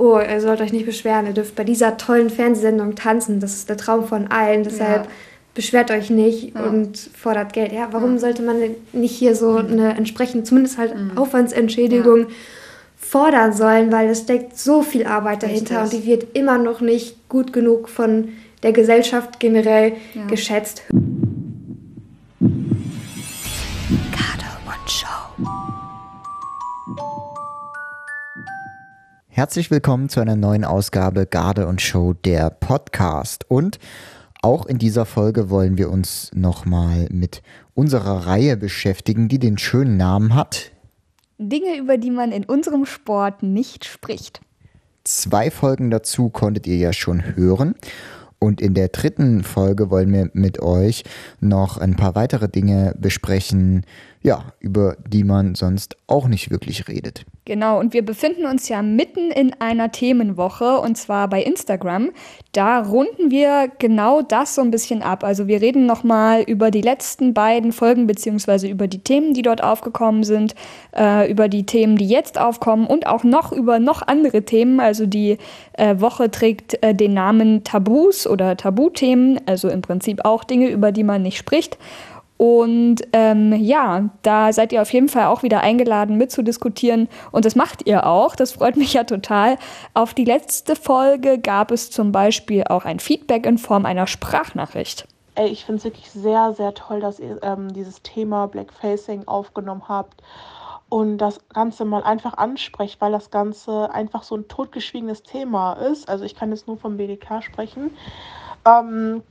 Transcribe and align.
oh, 0.00 0.18
ihr 0.18 0.40
sollt 0.40 0.62
euch 0.62 0.72
nicht 0.72 0.86
beschweren, 0.86 1.26
ihr 1.26 1.34
dürft 1.34 1.54
bei 1.54 1.64
dieser 1.64 1.98
tollen 1.98 2.30
Fernsehsendung 2.30 2.94
tanzen, 2.94 3.38
das 3.38 3.54
ist 3.54 3.68
der 3.68 3.76
Traum 3.76 4.06
von 4.06 4.28
allen, 4.28 4.64
deshalb 4.64 5.04
ja. 5.04 5.10
beschwert 5.54 5.90
euch 5.90 6.08
nicht 6.08 6.54
ja. 6.54 6.62
und 6.62 6.98
fordert 6.98 7.52
Geld. 7.52 7.72
Ja, 7.72 7.88
warum 7.92 8.14
ja. 8.14 8.18
sollte 8.18 8.42
man 8.42 8.56
nicht 8.92 9.14
hier 9.14 9.36
so 9.36 9.52
mhm. 9.52 9.72
eine 9.72 9.96
entsprechende, 9.96 10.44
zumindest 10.44 10.78
halt 10.78 10.96
mhm. 10.96 11.18
Aufwandsentschädigung 11.18 12.28
fordern 12.96 13.52
sollen, 13.52 13.92
weil 13.92 14.08
es 14.08 14.20
steckt 14.20 14.58
so 14.58 14.82
viel 14.82 15.04
Arbeit 15.06 15.42
dahinter 15.42 15.82
Richtig. 15.82 15.98
und 15.98 16.04
die 16.04 16.10
wird 16.10 16.36
immer 16.36 16.56
noch 16.56 16.80
nicht 16.80 17.28
gut 17.28 17.52
genug 17.52 17.88
von 17.88 18.28
der 18.62 18.72
Gesellschaft 18.72 19.38
generell 19.38 19.92
geschätzt. 20.28 20.82
Herzlich 29.40 29.70
willkommen 29.70 30.10
zu 30.10 30.20
einer 30.20 30.36
neuen 30.36 30.66
Ausgabe 30.66 31.24
Garde 31.24 31.66
und 31.66 31.80
Show 31.80 32.12
der 32.12 32.50
Podcast. 32.50 33.46
Und 33.48 33.78
auch 34.42 34.66
in 34.66 34.76
dieser 34.76 35.06
Folge 35.06 35.48
wollen 35.48 35.78
wir 35.78 35.90
uns 35.90 36.30
nochmal 36.34 37.08
mit 37.10 37.40
unserer 37.72 38.26
Reihe 38.26 38.58
beschäftigen, 38.58 39.28
die 39.28 39.38
den 39.38 39.56
schönen 39.56 39.96
Namen 39.96 40.34
hat. 40.34 40.72
Dinge, 41.38 41.78
über 41.78 41.96
die 41.96 42.10
man 42.10 42.32
in 42.32 42.44
unserem 42.44 42.84
Sport 42.84 43.42
nicht 43.42 43.86
spricht. 43.86 44.42
Zwei 45.04 45.50
Folgen 45.50 45.90
dazu 45.90 46.28
konntet 46.28 46.66
ihr 46.66 46.76
ja 46.76 46.92
schon 46.92 47.34
hören. 47.34 47.76
Und 48.38 48.60
in 48.60 48.74
der 48.74 48.88
dritten 48.88 49.42
Folge 49.42 49.88
wollen 49.88 50.12
wir 50.12 50.28
mit 50.34 50.60
euch 50.60 51.02
noch 51.40 51.78
ein 51.78 51.96
paar 51.96 52.14
weitere 52.14 52.50
Dinge 52.50 52.94
besprechen, 52.98 53.86
ja, 54.22 54.52
über 54.60 54.96
die 55.06 55.24
man 55.24 55.54
sonst 55.54 55.96
auch 56.06 56.28
nicht 56.28 56.50
wirklich 56.50 56.88
redet. 56.88 57.24
Genau, 57.46 57.80
und 57.80 57.94
wir 57.94 58.04
befinden 58.04 58.44
uns 58.44 58.68
ja 58.68 58.82
mitten 58.82 59.30
in 59.30 59.54
einer 59.60 59.90
Themenwoche 59.92 60.78
und 60.78 60.96
zwar 60.96 61.26
bei 61.28 61.42
Instagram. 61.42 62.10
Da 62.52 62.80
runden 62.80 63.30
wir 63.30 63.70
genau 63.78 64.20
das 64.20 64.54
so 64.54 64.60
ein 64.60 64.70
bisschen 64.70 65.02
ab. 65.02 65.24
Also 65.24 65.48
wir 65.48 65.62
reden 65.62 65.86
nochmal 65.86 66.42
über 66.42 66.70
die 66.70 66.82
letzten 66.82 67.32
beiden 67.32 67.72
Folgen 67.72 68.06
beziehungsweise 68.06 68.68
über 68.68 68.88
die 68.88 68.98
Themen, 68.98 69.32
die 69.32 69.42
dort 69.42 69.62
aufgekommen 69.62 70.22
sind, 70.22 70.54
äh, 70.94 71.30
über 71.30 71.48
die 71.48 71.64
Themen, 71.64 71.96
die 71.96 72.08
jetzt 72.08 72.38
aufkommen 72.38 72.86
und 72.86 73.06
auch 73.06 73.24
noch 73.24 73.52
über 73.52 73.78
noch 73.78 74.06
andere 74.06 74.42
Themen. 74.42 74.78
Also 74.78 75.06
die 75.06 75.38
äh, 75.72 75.98
Woche 75.98 76.30
trägt 76.30 76.82
äh, 76.82 76.94
den 76.94 77.14
Namen 77.14 77.64
Tabus 77.64 78.26
oder 78.26 78.56
Tabuthemen, 78.56 79.40
also 79.46 79.70
im 79.70 79.80
Prinzip 79.80 80.26
auch 80.26 80.44
Dinge, 80.44 80.68
über 80.68 80.92
die 80.92 81.04
man 81.04 81.22
nicht 81.22 81.38
spricht. 81.38 81.78
Und 82.40 83.02
ähm, 83.12 83.52
ja, 83.52 84.08
da 84.22 84.50
seid 84.54 84.72
ihr 84.72 84.80
auf 84.80 84.90
jeden 84.94 85.10
Fall 85.10 85.26
auch 85.26 85.42
wieder 85.42 85.60
eingeladen 85.60 86.16
mitzudiskutieren. 86.16 87.06
Und 87.32 87.44
das 87.44 87.54
macht 87.54 87.86
ihr 87.86 88.06
auch. 88.06 88.34
Das 88.34 88.52
freut 88.52 88.78
mich 88.78 88.94
ja 88.94 89.04
total. 89.04 89.58
Auf 89.92 90.14
die 90.14 90.24
letzte 90.24 90.74
Folge 90.74 91.38
gab 91.38 91.70
es 91.70 91.90
zum 91.90 92.12
Beispiel 92.12 92.64
auch 92.64 92.86
ein 92.86 92.98
Feedback 92.98 93.44
in 93.44 93.58
Form 93.58 93.84
einer 93.84 94.06
Sprachnachricht. 94.06 95.06
Ey, 95.34 95.48
ich 95.48 95.66
finde 95.66 95.80
es 95.80 95.84
wirklich 95.84 96.10
sehr, 96.12 96.54
sehr 96.54 96.72
toll, 96.72 97.00
dass 97.00 97.20
ihr 97.20 97.38
ähm, 97.42 97.74
dieses 97.74 98.00
Thema 98.00 98.46
Blackfacing 98.46 99.28
aufgenommen 99.28 99.82
habt 99.86 100.22
und 100.88 101.18
das 101.18 101.46
Ganze 101.50 101.84
mal 101.84 102.02
einfach 102.04 102.38
ansprecht, 102.38 103.02
weil 103.02 103.12
das 103.12 103.30
Ganze 103.30 103.92
einfach 103.92 104.22
so 104.22 104.36
ein 104.36 104.48
totgeschwiegenes 104.48 105.24
Thema 105.24 105.74
ist. 105.74 106.08
Also 106.08 106.24
ich 106.24 106.34
kann 106.34 106.48
jetzt 106.48 106.66
nur 106.66 106.78
vom 106.78 106.96
BDK 106.96 107.42
sprechen. 107.42 107.90
Ähm, 108.64 109.22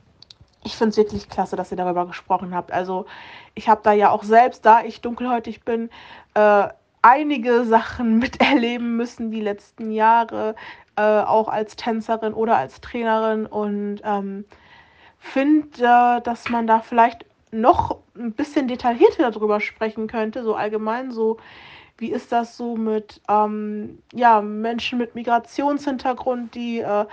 ich 0.62 0.76
finde 0.76 0.90
es 0.90 0.96
wirklich 0.96 1.28
klasse, 1.28 1.56
dass 1.56 1.70
ihr 1.70 1.76
darüber 1.76 2.06
gesprochen 2.06 2.54
habt. 2.54 2.72
Also 2.72 3.06
ich 3.54 3.68
habe 3.68 3.80
da 3.82 3.92
ja 3.92 4.10
auch 4.10 4.22
selbst, 4.22 4.64
da 4.66 4.82
ich 4.82 5.00
dunkelhäutig 5.00 5.62
bin, 5.64 5.90
äh, 6.34 6.68
einige 7.02 7.64
Sachen 7.64 8.18
miterleben 8.20 8.96
müssen 8.96 9.30
die 9.30 9.40
letzten 9.40 9.90
Jahre, 9.90 10.54
äh, 10.96 11.02
auch 11.02 11.48
als 11.48 11.76
Tänzerin 11.76 12.34
oder 12.34 12.56
als 12.56 12.80
Trainerin 12.80 13.46
und 13.46 14.00
ähm, 14.04 14.44
finde, 15.18 15.84
äh, 15.84 16.20
dass 16.22 16.48
man 16.48 16.66
da 16.66 16.80
vielleicht 16.80 17.24
noch 17.52 17.98
ein 18.16 18.32
bisschen 18.32 18.68
detaillierter 18.68 19.30
darüber 19.30 19.60
sprechen 19.60 20.06
könnte, 20.06 20.44
so 20.44 20.54
allgemein, 20.54 21.10
so 21.10 21.38
wie 22.00 22.10
ist 22.10 22.32
das 22.32 22.56
so 22.56 22.76
mit 22.76 23.20
ähm, 23.28 23.98
ja, 24.12 24.40
Menschen 24.40 24.98
mit 24.98 25.14
Migrationshintergrund, 25.14 26.54
die 26.54 26.80
äh, 26.80 27.04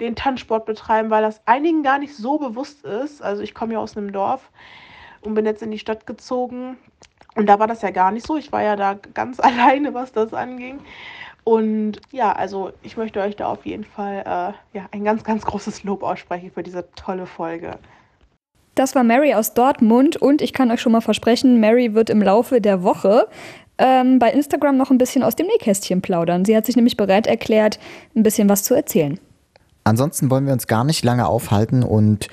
den 0.00 0.14
Tanzsport 0.14 0.66
betreiben, 0.66 1.10
weil 1.10 1.22
das 1.22 1.40
einigen 1.46 1.82
gar 1.82 1.98
nicht 1.98 2.14
so 2.14 2.38
bewusst 2.38 2.84
ist. 2.84 3.22
Also 3.22 3.42
ich 3.42 3.54
komme 3.54 3.74
ja 3.74 3.78
aus 3.78 3.96
einem 3.96 4.12
Dorf 4.12 4.50
und 5.22 5.34
bin 5.34 5.46
jetzt 5.46 5.62
in 5.62 5.70
die 5.70 5.78
Stadt 5.78 6.06
gezogen. 6.06 6.76
Und 7.36 7.46
da 7.46 7.58
war 7.58 7.66
das 7.66 7.82
ja 7.82 7.90
gar 7.90 8.12
nicht 8.12 8.26
so. 8.26 8.36
Ich 8.36 8.52
war 8.52 8.62
ja 8.62 8.76
da 8.76 8.94
ganz 9.14 9.40
alleine, 9.40 9.94
was 9.94 10.12
das 10.12 10.34
anging. 10.34 10.80
Und 11.44 12.00
ja, 12.10 12.32
also 12.32 12.72
ich 12.82 12.96
möchte 12.96 13.20
euch 13.20 13.36
da 13.36 13.48
auf 13.48 13.66
jeden 13.66 13.84
Fall 13.84 14.20
äh, 14.20 14.76
ja, 14.76 14.86
ein 14.92 15.04
ganz, 15.04 15.24
ganz 15.24 15.44
großes 15.44 15.84
Lob 15.84 16.02
aussprechen 16.02 16.50
für 16.50 16.62
diese 16.62 16.88
tolle 16.94 17.26
Folge. 17.26 17.78
Das 18.74 18.96
war 18.96 19.04
Mary 19.04 19.34
aus 19.34 19.54
Dortmund 19.54 20.16
und 20.16 20.42
ich 20.42 20.52
kann 20.52 20.70
euch 20.72 20.80
schon 20.80 20.90
mal 20.90 21.00
versprechen, 21.00 21.60
Mary 21.60 21.94
wird 21.94 22.10
im 22.10 22.20
Laufe 22.20 22.60
der 22.60 22.82
Woche 22.82 23.28
ähm, 23.78 24.18
bei 24.18 24.32
Instagram 24.32 24.76
noch 24.76 24.90
ein 24.90 24.98
bisschen 24.98 25.22
aus 25.22 25.36
dem 25.36 25.46
Nähkästchen 25.46 26.02
plaudern. 26.02 26.44
Sie 26.44 26.56
hat 26.56 26.66
sich 26.66 26.76
nämlich 26.76 26.96
bereit 26.96 27.26
erklärt, 27.26 27.78
ein 28.14 28.22
bisschen 28.22 28.48
was 28.48 28.62
zu 28.62 28.74
erzählen. 28.74 29.18
Ansonsten 29.84 30.30
wollen 30.30 30.46
wir 30.46 30.52
uns 30.52 30.66
gar 30.66 30.84
nicht 30.84 31.04
lange 31.04 31.26
aufhalten 31.26 31.82
und 31.82 32.28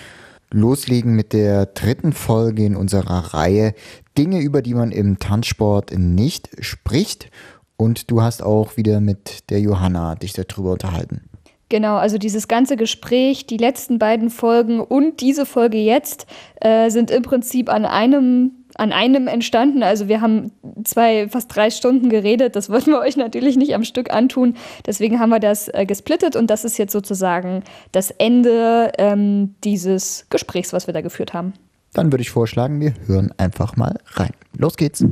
loslegen 0.51 1.15
mit 1.15 1.33
der 1.33 1.65
dritten 1.65 2.13
Folge 2.13 2.65
in 2.65 2.75
unserer 2.75 3.33
Reihe 3.33 3.73
Dinge, 4.17 4.41
über 4.41 4.61
die 4.61 4.73
man 4.73 4.91
im 4.91 5.19
Tanzsport 5.19 5.97
nicht 5.97 6.49
spricht. 6.59 7.29
Und 7.77 8.11
du 8.11 8.21
hast 8.21 8.43
auch 8.43 8.77
wieder 8.77 9.01
mit 9.01 9.49
der 9.49 9.59
Johanna 9.59 10.15
dich 10.15 10.33
darüber 10.33 10.73
unterhalten. 10.73 11.21
Genau, 11.69 11.95
also 11.95 12.17
dieses 12.17 12.49
ganze 12.49 12.75
Gespräch, 12.75 13.47
die 13.47 13.55
letzten 13.55 13.97
beiden 13.97 14.29
Folgen 14.29 14.81
und 14.81 15.21
diese 15.21 15.45
Folge 15.45 15.77
jetzt 15.77 16.27
äh, 16.59 16.89
sind 16.89 17.09
im 17.09 17.23
Prinzip 17.23 17.69
an 17.69 17.85
einem 17.85 18.60
an 18.75 18.91
einem 18.91 19.27
entstanden. 19.27 19.83
Also 19.83 20.07
wir 20.07 20.21
haben 20.21 20.51
zwei, 20.83 21.27
fast 21.29 21.55
drei 21.55 21.69
Stunden 21.69 22.09
geredet. 22.09 22.55
Das 22.55 22.69
wollten 22.69 22.91
wir 22.91 22.99
euch 22.99 23.17
natürlich 23.17 23.57
nicht 23.57 23.75
am 23.75 23.83
Stück 23.83 24.11
antun. 24.13 24.55
Deswegen 24.85 25.19
haben 25.19 25.29
wir 25.29 25.39
das 25.39 25.67
äh, 25.67 25.85
gesplittet 25.85 26.35
und 26.35 26.47
das 26.47 26.65
ist 26.65 26.77
jetzt 26.77 26.91
sozusagen 26.91 27.63
das 27.91 28.11
Ende 28.11 28.91
ähm, 28.97 29.55
dieses 29.63 30.25
Gesprächs, 30.29 30.73
was 30.73 30.87
wir 30.87 30.93
da 30.93 31.01
geführt 31.01 31.33
haben. 31.33 31.53
Dann 31.93 32.11
würde 32.11 32.21
ich 32.21 32.29
vorschlagen, 32.29 32.79
wir 32.79 32.93
hören 33.07 33.33
einfach 33.37 33.75
mal 33.75 33.97
rein. 34.13 34.31
Los 34.57 34.77
geht's. 34.77 35.03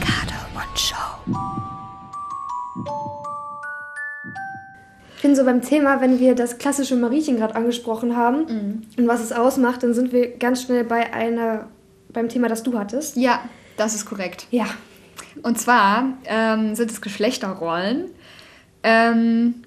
Kado 0.00 0.31
finde 5.22 5.36
so 5.36 5.44
beim 5.44 5.62
Thema, 5.62 6.00
wenn 6.00 6.18
wir 6.18 6.34
das 6.34 6.58
klassische 6.58 6.96
Mariechen 6.96 7.36
gerade 7.36 7.54
angesprochen 7.54 8.16
haben 8.16 8.38
mhm. 8.38 8.82
und 8.98 9.06
was 9.06 9.20
es 9.20 9.30
ausmacht, 9.30 9.84
dann 9.84 9.94
sind 9.94 10.12
wir 10.12 10.36
ganz 10.36 10.62
schnell 10.62 10.82
bei 10.82 11.12
einer, 11.14 11.68
beim 12.12 12.28
Thema, 12.28 12.48
das 12.48 12.64
du 12.64 12.76
hattest. 12.76 13.16
Ja, 13.16 13.40
das 13.76 13.94
ist 13.94 14.04
korrekt. 14.04 14.48
Ja. 14.50 14.66
Und 15.44 15.60
zwar 15.60 16.18
ähm, 16.24 16.74
sind 16.74 16.90
es 16.90 17.00
Geschlechterrollen. 17.00 18.10
Ähm, 18.82 19.62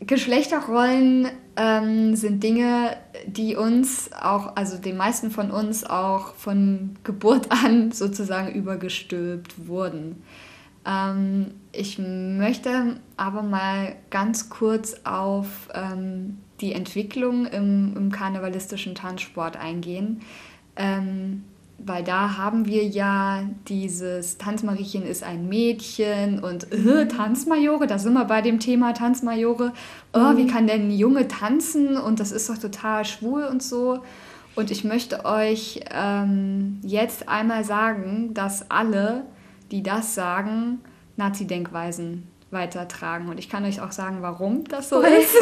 Geschlechterrollen 0.00 1.28
ähm, 1.56 2.14
sind 2.14 2.42
Dinge, 2.42 2.94
die 3.26 3.56
uns 3.56 4.10
auch, 4.12 4.54
also 4.54 4.76
den 4.76 4.98
meisten 4.98 5.30
von 5.30 5.50
uns 5.50 5.82
auch 5.82 6.34
von 6.34 6.96
Geburt 7.04 7.50
an 7.50 7.90
sozusagen 7.90 8.52
übergestülpt 8.52 9.66
wurden. 9.66 10.22
Ähm, 10.86 11.52
ich 11.72 11.98
möchte 11.98 12.96
aber 13.16 13.42
mal 13.42 13.96
ganz 14.10 14.50
kurz 14.50 14.96
auf 15.04 15.68
ähm, 15.74 16.38
die 16.60 16.72
Entwicklung 16.72 17.46
im, 17.46 17.94
im, 17.96 18.12
karnevalistischen 18.12 18.94
Tanzsport 18.94 19.56
eingehen. 19.56 20.22
Ähm, 20.76 21.44
weil 21.78 22.02
da 22.02 22.36
haben 22.36 22.66
wir 22.66 22.84
ja 22.84 23.44
dieses 23.68 24.36
Tanzmariechen 24.36 25.04
ist 25.04 25.22
ein 25.22 25.48
Mädchen 25.48 26.42
und 26.42 26.72
äh, 26.72 27.06
Tanzmajore, 27.06 27.86
da 27.86 27.98
sind 27.98 28.14
wir 28.14 28.24
bei 28.24 28.42
dem 28.42 28.58
Thema 28.58 28.94
Tanzmajore. 28.94 29.72
Oh, 30.12 30.36
wie 30.36 30.42
mhm. 30.42 30.48
kann 30.48 30.66
denn 30.66 30.88
ein 30.88 30.90
Junge 30.90 31.28
tanzen 31.28 31.96
und 31.96 32.18
das 32.18 32.32
ist 32.32 32.50
doch 32.50 32.58
total 32.58 33.04
schwul 33.04 33.44
und 33.44 33.62
so. 33.62 34.00
Und 34.56 34.72
ich 34.72 34.82
möchte 34.82 35.24
euch 35.24 35.80
ähm, 35.92 36.80
jetzt 36.82 37.28
einmal 37.28 37.62
sagen, 37.62 38.34
dass 38.34 38.72
alle 38.72 39.24
die 39.70 39.82
das 39.82 40.14
sagen, 40.14 40.80
Nazi-Denkweisen 41.16 42.28
weitertragen. 42.50 43.28
Und 43.28 43.38
ich 43.38 43.48
kann 43.48 43.64
euch 43.64 43.80
auch 43.80 43.92
sagen, 43.92 44.18
warum 44.20 44.64
das 44.64 44.88
so 44.88 45.00
ist. 45.00 45.34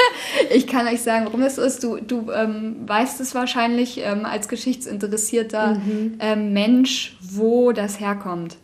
ich 0.50 0.66
kann 0.66 0.86
euch 0.86 1.02
sagen, 1.02 1.26
warum 1.26 1.42
das 1.42 1.56
so 1.56 1.62
ist. 1.62 1.84
Du, 1.84 1.98
du 1.98 2.30
ähm, 2.30 2.76
weißt 2.86 3.20
es 3.20 3.34
wahrscheinlich 3.34 4.00
ähm, 4.00 4.24
als 4.24 4.48
geschichtsinteressierter 4.48 5.74
mhm. 5.74 6.16
ähm, 6.20 6.52
Mensch, 6.52 7.18
wo 7.20 7.72
das 7.72 8.00
herkommt. 8.00 8.56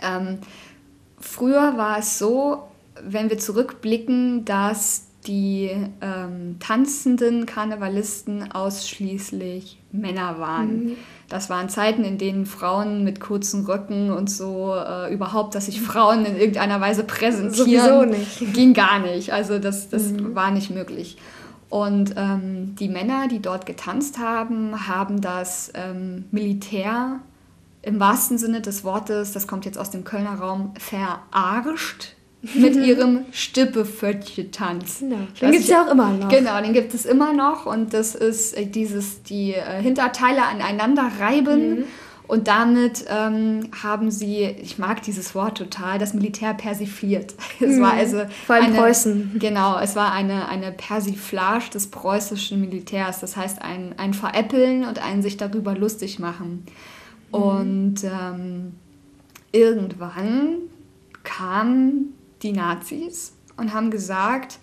Ähm, 0.00 0.38
früher 1.18 1.76
war 1.76 1.98
es 1.98 2.18
so, 2.18 2.68
wenn 3.02 3.28
wir 3.28 3.38
zurückblicken, 3.38 4.44
dass 4.44 5.06
die 5.26 5.70
ähm, 6.00 6.56
tanzenden 6.58 7.46
Karnevalisten 7.46 8.52
ausschließlich 8.52 9.78
Männer 9.92 10.38
waren. 10.38 10.84
Mhm. 10.84 10.96
Das 11.28 11.50
waren 11.50 11.68
Zeiten, 11.68 12.04
in 12.04 12.18
denen 12.18 12.46
Frauen 12.46 13.02
mit 13.02 13.20
kurzen 13.20 13.64
Röcken 13.64 14.12
und 14.12 14.30
so 14.30 14.74
äh, 14.74 15.12
überhaupt, 15.12 15.54
dass 15.54 15.66
sich 15.66 15.80
Frauen 15.80 16.24
in 16.24 16.36
irgendeiner 16.36 16.80
Weise 16.80 17.04
präsentieren, 17.04 18.10
nicht. 18.10 18.52
ging 18.54 18.74
gar 18.74 19.00
nicht. 19.00 19.32
Also 19.32 19.58
das, 19.58 19.88
das 19.88 20.12
mhm. 20.12 20.34
war 20.34 20.50
nicht 20.50 20.70
möglich. 20.70 21.16
Und 21.68 22.14
ähm, 22.16 22.76
die 22.76 22.88
Männer, 22.88 23.26
die 23.26 23.40
dort 23.40 23.66
getanzt 23.66 24.18
haben, 24.18 24.86
haben 24.86 25.20
das 25.20 25.72
ähm, 25.74 26.26
Militär 26.30 27.20
im 27.82 28.00
wahrsten 28.00 28.38
Sinne 28.38 28.60
des 28.60 28.84
Wortes, 28.84 29.32
das 29.32 29.46
kommt 29.46 29.64
jetzt 29.64 29.78
aus 29.78 29.90
dem 29.90 30.04
Kölner 30.04 30.34
Raum, 30.34 30.74
verarscht 30.78 32.15
mit 32.42 32.76
ihrem 32.76 33.24
Stippefötchen-Tanz. 33.32 35.00
Genau. 35.00 35.16
Den 35.40 35.50
gibt 35.50 35.64
es 35.64 35.68
ja 35.68 35.84
auch 35.84 35.90
immer 35.90 36.12
noch. 36.12 36.28
Genau, 36.28 36.60
den 36.60 36.72
gibt 36.72 36.94
es 36.94 37.04
immer 37.06 37.32
noch 37.32 37.66
und 37.66 37.92
das 37.92 38.14
ist 38.14 38.56
äh, 38.56 38.66
dieses, 38.66 39.22
die 39.22 39.54
äh, 39.54 39.80
Hinterteile 39.80 40.42
aneinander 40.44 41.10
reiben. 41.18 41.78
Mhm. 41.80 41.84
Und 42.28 42.48
damit 42.48 43.04
ähm, 43.08 43.70
haben 43.84 44.10
sie, 44.10 44.42
ich 44.42 44.78
mag 44.78 45.00
dieses 45.02 45.36
Wort 45.36 45.58
total, 45.58 46.00
das 46.00 46.12
Militär 46.12 46.54
persifliert. 46.54 47.34
Es 47.60 47.80
war 47.80 47.92
mhm. 47.94 48.00
also 48.00 48.22
Vor 48.46 48.56
allem 48.56 48.64
eine, 48.66 48.78
Preußen. 48.78 49.36
Genau, 49.38 49.78
es 49.78 49.94
war 49.94 50.12
eine, 50.12 50.48
eine 50.48 50.72
Persiflage 50.72 51.70
des 51.72 51.86
preußischen 51.86 52.60
Militärs. 52.60 53.20
Das 53.20 53.36
heißt 53.36 53.62
ein, 53.62 53.94
ein 53.96 54.12
Veräppeln 54.12 54.84
und 54.84 54.98
ein 54.98 55.22
sich 55.22 55.36
darüber 55.36 55.76
lustig 55.76 56.18
machen. 56.18 56.66
Mhm. 57.30 57.34
Und 57.34 58.04
ähm, 58.04 58.72
irgendwann 59.52 60.56
kamen 61.22 62.15
die 62.42 62.52
Nazis 62.52 63.32
und 63.56 63.72
haben 63.72 63.90
gesagt, 63.90 64.58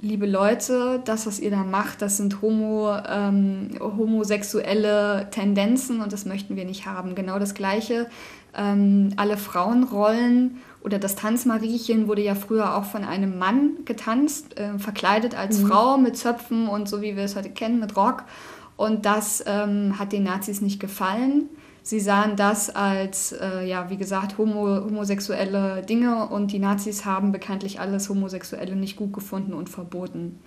liebe 0.00 0.26
Leute, 0.26 1.00
das, 1.04 1.26
was 1.26 1.40
ihr 1.40 1.50
da 1.50 1.64
macht, 1.64 2.02
das 2.02 2.18
sind 2.18 2.42
homo, 2.42 2.94
ähm, 3.08 3.70
homosexuelle 3.80 5.28
Tendenzen 5.30 6.00
und 6.00 6.12
das 6.12 6.26
möchten 6.26 6.56
wir 6.56 6.64
nicht 6.64 6.86
haben. 6.86 7.14
Genau 7.14 7.38
das 7.38 7.54
Gleiche. 7.54 8.08
Ähm, 8.56 9.14
alle 9.16 9.36
Frauenrollen 9.36 10.58
oder 10.82 10.98
das 10.98 11.16
Tanzmariechen 11.16 12.06
wurde 12.06 12.22
ja 12.22 12.34
früher 12.34 12.76
auch 12.76 12.84
von 12.84 13.04
einem 13.04 13.38
Mann 13.38 13.78
getanzt, 13.86 14.58
äh, 14.58 14.78
verkleidet 14.78 15.34
als 15.34 15.60
mhm. 15.60 15.68
Frau 15.68 15.96
mit 15.96 16.16
Zöpfen 16.16 16.68
und 16.68 16.88
so 16.88 17.00
wie 17.00 17.16
wir 17.16 17.24
es 17.24 17.34
heute 17.34 17.50
kennen, 17.50 17.80
mit 17.80 17.96
Rock. 17.96 18.24
Und 18.76 19.06
das 19.06 19.42
ähm, 19.46 19.98
hat 19.98 20.12
den 20.12 20.24
Nazis 20.24 20.60
nicht 20.60 20.80
gefallen. 20.80 21.48
Sie 21.84 22.00
sahen 22.00 22.34
das 22.34 22.74
als, 22.74 23.32
äh, 23.32 23.66
ja, 23.66 23.90
wie 23.90 23.98
gesagt, 23.98 24.38
homo, 24.38 24.86
homosexuelle 24.86 25.82
Dinge 25.82 26.28
und 26.28 26.50
die 26.50 26.58
Nazis 26.58 27.04
haben 27.04 27.30
bekanntlich 27.30 27.78
alles 27.78 28.08
Homosexuelle 28.08 28.74
nicht 28.74 28.96
gut 28.96 29.12
gefunden 29.12 29.52
und 29.52 29.68
verboten. 29.68 30.38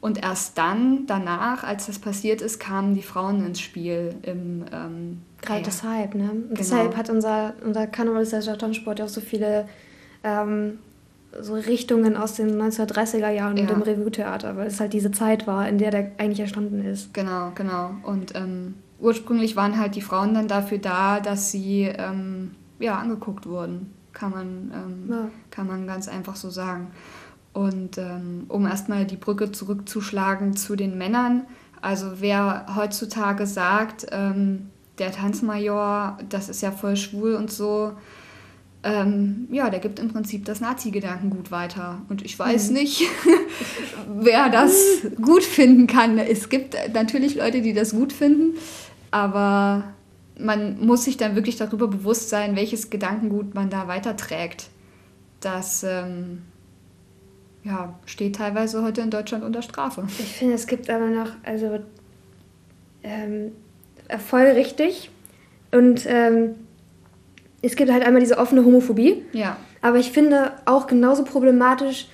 Und 0.00 0.22
erst 0.22 0.56
dann, 0.56 1.06
danach, 1.08 1.64
als 1.64 1.86
das 1.86 1.98
passiert 1.98 2.40
ist, 2.40 2.60
kamen 2.60 2.94
die 2.94 3.02
Frauen 3.02 3.44
ins 3.44 3.60
Spiel. 3.60 4.14
Im, 4.22 4.64
ähm, 4.72 5.22
Gerade 5.42 5.60
ja. 5.60 5.64
deshalb, 5.66 6.14
ne? 6.14 6.28
Genau. 6.28 6.54
deshalb 6.56 6.96
hat 6.96 7.10
unser, 7.10 7.54
unser 7.64 7.88
karnevalistischer 7.88 8.56
Tanzsport 8.56 9.00
ja 9.00 9.06
auch 9.06 9.10
so 9.10 9.20
viele 9.20 9.66
ähm, 10.22 10.78
so 11.40 11.54
Richtungen 11.54 12.16
aus 12.16 12.34
den 12.34 12.62
1930er 12.62 13.30
Jahren 13.30 13.56
ja. 13.56 13.64
und 13.64 13.70
dem 13.70 13.82
Revue-Theater, 13.82 14.56
weil 14.56 14.68
es 14.68 14.78
halt 14.78 14.92
diese 14.92 15.10
Zeit 15.10 15.48
war, 15.48 15.68
in 15.68 15.78
der 15.78 15.90
der 15.90 16.12
eigentlich 16.18 16.38
entstanden 16.38 16.84
ist. 16.84 17.12
Genau, 17.12 17.50
genau. 17.56 17.90
Und 18.04 18.36
ähm, 18.36 18.74
ursprünglich 18.98 19.56
waren 19.56 19.78
halt 19.78 19.94
die 19.94 20.02
Frauen 20.02 20.34
dann 20.34 20.48
dafür 20.48 20.78
da, 20.78 21.20
dass 21.20 21.50
sie 21.50 21.82
ähm, 21.82 22.52
ja, 22.78 22.98
angeguckt 22.98 23.46
wurden. 23.46 23.92
Kann 24.12 24.30
man, 24.30 24.72
ähm, 24.72 25.10
ja. 25.10 25.28
kann 25.50 25.66
man 25.66 25.86
ganz 25.86 26.08
einfach 26.08 26.36
so 26.36 26.50
sagen. 26.50 26.88
Und 27.52 27.98
ähm, 27.98 28.44
um 28.48 28.66
erstmal 28.66 29.04
die 29.04 29.16
Brücke 29.16 29.52
zurückzuschlagen 29.52 30.56
zu 30.56 30.76
den 30.76 30.98
Männern, 30.98 31.44
also 31.80 32.20
wer 32.20 32.66
heutzutage 32.74 33.46
sagt, 33.46 34.06
ähm, 34.10 34.70
der 34.98 35.12
Tanzmajor, 35.12 36.18
das 36.28 36.48
ist 36.48 36.62
ja 36.62 36.70
voll 36.70 36.96
schwul 36.96 37.34
und 37.34 37.50
so, 37.50 37.92
ähm, 38.84 39.48
ja, 39.50 39.70
der 39.70 39.80
gibt 39.80 39.98
im 39.98 40.08
Prinzip 40.12 40.44
das 40.44 40.60
Nazi-Gedankengut 40.60 41.50
weiter. 41.50 42.02
Und 42.10 42.22
ich 42.22 42.38
weiß 42.38 42.68
mhm. 42.68 42.76
nicht, 42.76 43.02
wer 44.14 44.50
das 44.50 44.76
gut 45.20 45.42
finden 45.42 45.86
kann. 45.86 46.18
Es 46.18 46.50
gibt 46.50 46.76
natürlich 46.92 47.34
Leute, 47.34 47.62
die 47.62 47.72
das 47.72 47.92
gut 47.92 48.12
finden, 48.12 48.58
aber 49.10 49.84
man 50.38 50.84
muss 50.84 51.04
sich 51.04 51.16
dann 51.16 51.34
wirklich 51.34 51.56
darüber 51.56 51.88
bewusst 51.88 52.28
sein, 52.28 52.56
welches 52.56 52.90
Gedankengut 52.90 53.54
man 53.54 53.70
da 53.70 53.88
weiterträgt. 53.88 54.68
Das 55.40 55.82
ähm, 55.82 56.42
ja, 57.62 57.98
steht 58.04 58.36
teilweise 58.36 58.82
heute 58.82 59.00
in 59.00 59.10
Deutschland 59.10 59.44
unter 59.44 59.62
Strafe. 59.62 60.06
Ich 60.18 60.36
finde, 60.36 60.54
es 60.54 60.66
gibt 60.66 60.90
aber 60.90 61.08
noch, 61.08 61.30
also 61.42 61.78
ähm, 63.02 63.52
voll 64.18 64.42
richtig. 64.42 65.10
Und 65.70 66.04
ähm, 66.06 66.56
es 67.64 67.76
gibt 67.76 67.90
halt 67.90 68.04
einmal 68.04 68.20
diese 68.20 68.38
offene 68.38 68.64
Homophobie. 68.64 69.22
Ja. 69.32 69.56
Aber 69.82 69.98
ich 69.98 70.12
finde 70.12 70.52
auch 70.64 70.86
genauso 70.86 71.24
problematisch 71.24 72.08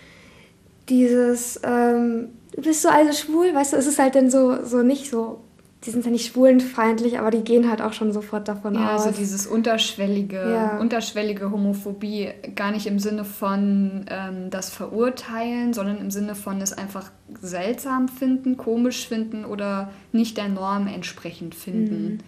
dieses, 0.88 1.60
ähm, 1.64 2.28
du 2.54 2.62
bist 2.62 2.82
so 2.82 2.88
also 2.88 3.12
schwul, 3.12 3.54
weißt 3.54 3.72
du, 3.72 3.76
es 3.76 3.86
ist 3.86 3.98
halt 3.98 4.14
dann 4.14 4.30
so, 4.30 4.64
so 4.64 4.82
nicht 4.82 5.08
so, 5.08 5.40
die 5.84 5.90
sind 5.90 6.04
ja 6.04 6.10
nicht 6.10 6.26
schwulenfeindlich, 6.26 7.18
aber 7.18 7.30
die 7.30 7.42
gehen 7.42 7.70
halt 7.70 7.80
auch 7.80 7.92
schon 7.92 8.12
sofort 8.12 8.48
davon 8.48 8.74
ja, 8.74 8.94
aus. 8.94 9.02
Ja, 9.02 9.06
also 9.06 9.18
dieses 9.18 9.46
unterschwellige, 9.46 10.36
ja. 10.36 10.78
unterschwellige 10.78 11.50
Homophobie, 11.50 12.28
gar 12.54 12.70
nicht 12.70 12.86
im 12.86 12.98
Sinne 12.98 13.24
von 13.24 14.04
ähm, 14.08 14.50
das 14.50 14.70
Verurteilen, 14.70 15.72
sondern 15.72 15.98
im 15.98 16.10
Sinne 16.10 16.34
von 16.34 16.60
es 16.60 16.72
einfach 16.72 17.10
seltsam 17.40 18.08
finden, 18.08 18.56
komisch 18.56 19.08
finden 19.08 19.44
oder 19.44 19.90
nicht 20.12 20.36
der 20.36 20.48
Norm 20.48 20.86
entsprechend 20.86 21.54
finden. 21.54 22.04
Mhm. 22.04 22.18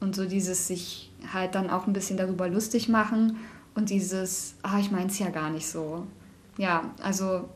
Und 0.00 0.16
so 0.16 0.24
dieses 0.24 0.66
sich 0.66 1.05
halt 1.32 1.54
dann 1.54 1.70
auch 1.70 1.86
ein 1.86 1.92
bisschen 1.92 2.16
darüber 2.16 2.48
lustig 2.48 2.88
machen 2.88 3.38
und 3.74 3.90
dieses, 3.90 4.54
ah, 4.62 4.78
ich 4.78 4.90
meine 4.90 5.06
es 5.06 5.18
ja 5.18 5.30
gar 5.30 5.50
nicht 5.50 5.66
so. 5.66 6.06
Ja, 6.58 6.90
also 7.02 7.48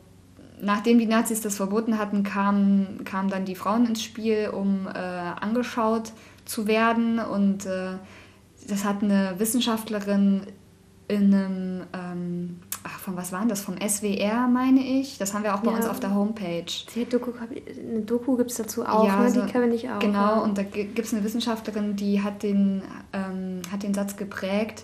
nachdem 0.61 0.99
die 0.99 1.07
Nazis 1.07 1.41
das 1.41 1.55
verboten 1.57 1.97
hatten, 1.97 2.23
kamen, 2.23 3.03
kamen 3.03 3.29
dann 3.29 3.45
die 3.45 3.55
Frauen 3.55 3.85
ins 3.85 4.03
Spiel, 4.03 4.49
um 4.49 4.87
äh, 4.87 4.91
angeschaut 4.91 6.13
zu 6.45 6.67
werden. 6.67 7.19
Und 7.19 7.65
äh, 7.65 7.93
das 8.67 8.85
hat 8.85 9.03
eine 9.03 9.35
Wissenschaftlerin 9.37 10.43
in 11.07 11.33
einem, 11.33 11.81
ähm, 11.93 12.59
ach, 12.83 12.99
von 12.99 13.15
was 13.15 13.31
war 13.31 13.39
denn 13.39 13.49
das? 13.49 13.61
Vom 13.61 13.75
SWR, 13.77 14.47
meine 14.47 14.81
ich. 14.81 15.17
Das 15.17 15.33
haben 15.33 15.43
wir 15.43 15.55
auch 15.55 15.61
bei 15.61 15.71
ja. 15.71 15.77
uns 15.77 15.87
auf 15.87 15.99
der 15.99 16.13
Homepage. 16.13 16.65
Die 16.95 17.05
Doku, 17.05 17.31
eine 17.39 18.01
Doku 18.01 18.37
gibt 18.37 18.51
es 18.51 18.57
dazu 18.57 18.85
auch, 18.85 19.05
ja, 19.05 19.19
ne? 19.19 19.31
die 19.31 19.51
können 19.51 19.65
wir 19.65 19.71
nicht 19.71 19.89
auch. 19.89 19.99
Genau, 19.99 20.35
ja. 20.35 20.39
und 20.39 20.57
da 20.57 20.63
gibt 20.63 20.99
es 20.99 21.13
eine 21.13 21.23
Wissenschaftlerin, 21.23 21.95
die 21.95 22.21
hat 22.21 22.43
den, 22.43 22.81
ähm, 23.13 23.61
hat 23.71 23.83
den 23.83 23.93
Satz 23.93 24.15
geprägt, 24.15 24.83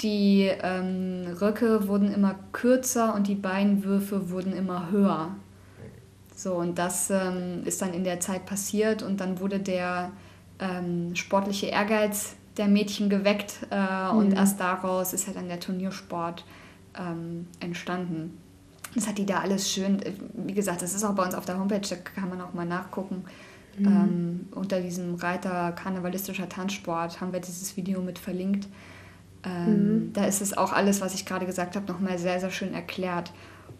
die 0.00 0.50
ähm, 0.62 1.26
Röcke 1.40 1.88
wurden 1.88 2.12
immer 2.12 2.34
kürzer 2.52 3.14
und 3.14 3.26
die 3.26 3.34
Beinwürfe 3.34 4.30
wurden 4.30 4.52
immer 4.52 4.90
höher. 4.90 5.30
So, 6.34 6.54
und 6.54 6.78
das 6.78 7.10
ähm, 7.10 7.62
ist 7.64 7.80
dann 7.80 7.94
in 7.94 8.04
der 8.04 8.20
Zeit 8.20 8.44
passiert 8.44 9.02
und 9.02 9.20
dann 9.20 9.40
wurde 9.40 9.58
der 9.58 10.10
ähm, 10.58 11.16
sportliche 11.16 11.66
Ehrgeiz 11.66 12.36
der 12.58 12.68
Mädchen 12.68 13.08
geweckt 13.08 13.60
äh, 13.70 14.12
mhm. 14.12 14.18
und 14.18 14.32
erst 14.32 14.60
daraus 14.60 15.12
ist 15.12 15.26
ja 15.26 15.32
dann 15.32 15.48
der 15.48 15.60
Turniersport 15.60 16.44
ähm, 16.98 17.46
entstanden. 17.60 18.38
Das 18.94 19.06
hat 19.06 19.18
die 19.18 19.26
da 19.26 19.40
alles 19.40 19.70
schön, 19.70 20.00
wie 20.34 20.54
gesagt, 20.54 20.82
das 20.82 20.94
ist 20.94 21.04
auch 21.04 21.14
bei 21.14 21.24
uns 21.24 21.34
auf 21.34 21.44
der 21.44 21.58
Homepage, 21.58 21.86
da 21.88 21.96
kann 21.96 22.28
man 22.30 22.40
auch 22.40 22.54
mal 22.54 22.64
nachgucken. 22.64 23.24
Mhm. 23.78 23.86
Ähm, 23.86 24.48
unter 24.52 24.80
diesem 24.80 25.16
Reiter 25.16 25.72
karnevalistischer 25.72 26.48
Tanzsport 26.48 27.20
haben 27.20 27.32
wir 27.32 27.40
dieses 27.40 27.76
Video 27.76 28.00
mit 28.00 28.18
verlinkt. 28.18 28.68
Ähm, 29.44 30.06
mhm. 30.06 30.12
Da 30.12 30.24
ist 30.24 30.40
es 30.40 30.56
auch 30.56 30.72
alles, 30.72 31.00
was 31.00 31.14
ich 31.14 31.26
gerade 31.26 31.46
gesagt 31.46 31.76
habe, 31.76 31.86
nochmal 31.86 32.18
sehr, 32.18 32.40
sehr 32.40 32.50
schön 32.50 32.72
erklärt. 32.72 33.32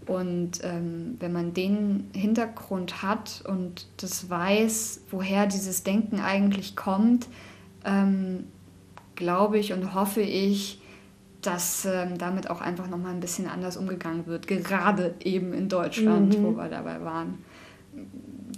Und 0.06 0.60
ähm, 0.62 1.16
wenn 1.18 1.32
man 1.32 1.52
den 1.52 2.10
Hintergrund 2.14 3.02
hat 3.02 3.42
und 3.46 3.88
das 3.96 4.30
weiß, 4.30 5.00
woher 5.10 5.46
dieses 5.46 5.82
Denken 5.82 6.20
eigentlich 6.20 6.76
kommt, 6.76 7.26
ähm, 7.84 8.44
glaube 9.16 9.58
ich 9.58 9.72
und 9.72 9.94
hoffe 9.94 10.20
ich, 10.20 10.80
dass 11.42 11.84
ähm, 11.84 12.18
damit 12.18 12.50
auch 12.50 12.60
einfach 12.60 12.88
nochmal 12.88 13.12
ein 13.12 13.20
bisschen 13.20 13.46
anders 13.48 13.76
umgegangen 13.76 14.26
wird, 14.26 14.46
gerade 14.46 15.14
eben 15.22 15.52
in 15.52 15.68
Deutschland, 15.68 16.38
mhm. 16.38 16.42
wo 16.42 16.56
wir 16.56 16.68
dabei 16.68 17.02
waren. 17.02 17.38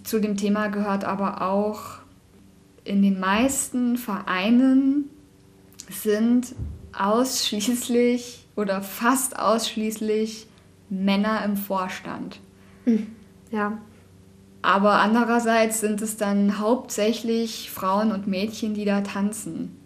Zu 0.04 0.20
dem 0.20 0.36
Thema 0.36 0.68
gehört 0.68 1.04
aber 1.04 1.42
auch, 1.42 1.98
in 2.84 3.02
den 3.02 3.20
meisten 3.20 3.96
Vereinen 3.96 5.10
sind 5.90 6.54
ausschließlich 6.96 8.46
oder 8.56 8.80
fast 8.80 9.38
ausschließlich 9.38 10.46
Männer 10.88 11.44
im 11.44 11.56
Vorstand. 11.56 12.40
Hm. 12.84 13.08
Ja. 13.50 13.78
Aber 14.62 14.94
andererseits 14.94 15.80
sind 15.80 16.00
es 16.02 16.16
dann 16.16 16.58
hauptsächlich 16.58 17.70
Frauen 17.70 18.10
und 18.10 18.26
Mädchen, 18.26 18.74
die 18.74 18.84
da 18.84 19.02
tanzen 19.02 19.77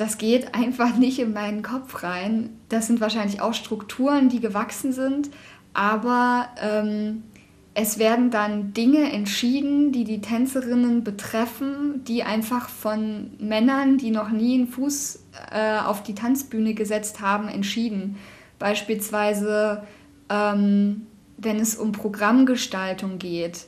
das 0.00 0.16
geht 0.16 0.54
einfach 0.54 0.96
nicht 0.96 1.18
in 1.18 1.34
meinen 1.34 1.62
Kopf 1.62 2.02
rein. 2.02 2.58
Das 2.70 2.86
sind 2.86 3.02
wahrscheinlich 3.02 3.42
auch 3.42 3.52
Strukturen, 3.52 4.30
die 4.30 4.40
gewachsen 4.40 4.92
sind, 4.92 5.28
aber 5.74 6.48
ähm, 6.58 7.22
es 7.74 7.98
werden 7.98 8.30
dann 8.30 8.72
Dinge 8.72 9.12
entschieden, 9.12 9.92
die 9.92 10.04
die 10.04 10.22
Tänzerinnen 10.22 11.04
betreffen, 11.04 12.02
die 12.04 12.22
einfach 12.22 12.70
von 12.70 13.32
Männern, 13.38 13.98
die 13.98 14.10
noch 14.10 14.30
nie 14.30 14.54
einen 14.54 14.68
Fuß 14.68 15.22
äh, 15.52 15.78
auf 15.78 16.02
die 16.02 16.14
Tanzbühne 16.14 16.72
gesetzt 16.72 17.20
haben, 17.20 17.48
entschieden. 17.48 18.16
Beispielsweise, 18.58 19.82
ähm, 20.30 21.06
wenn 21.36 21.60
es 21.60 21.76
um 21.76 21.92
Programmgestaltung 21.92 23.18
geht 23.18 23.66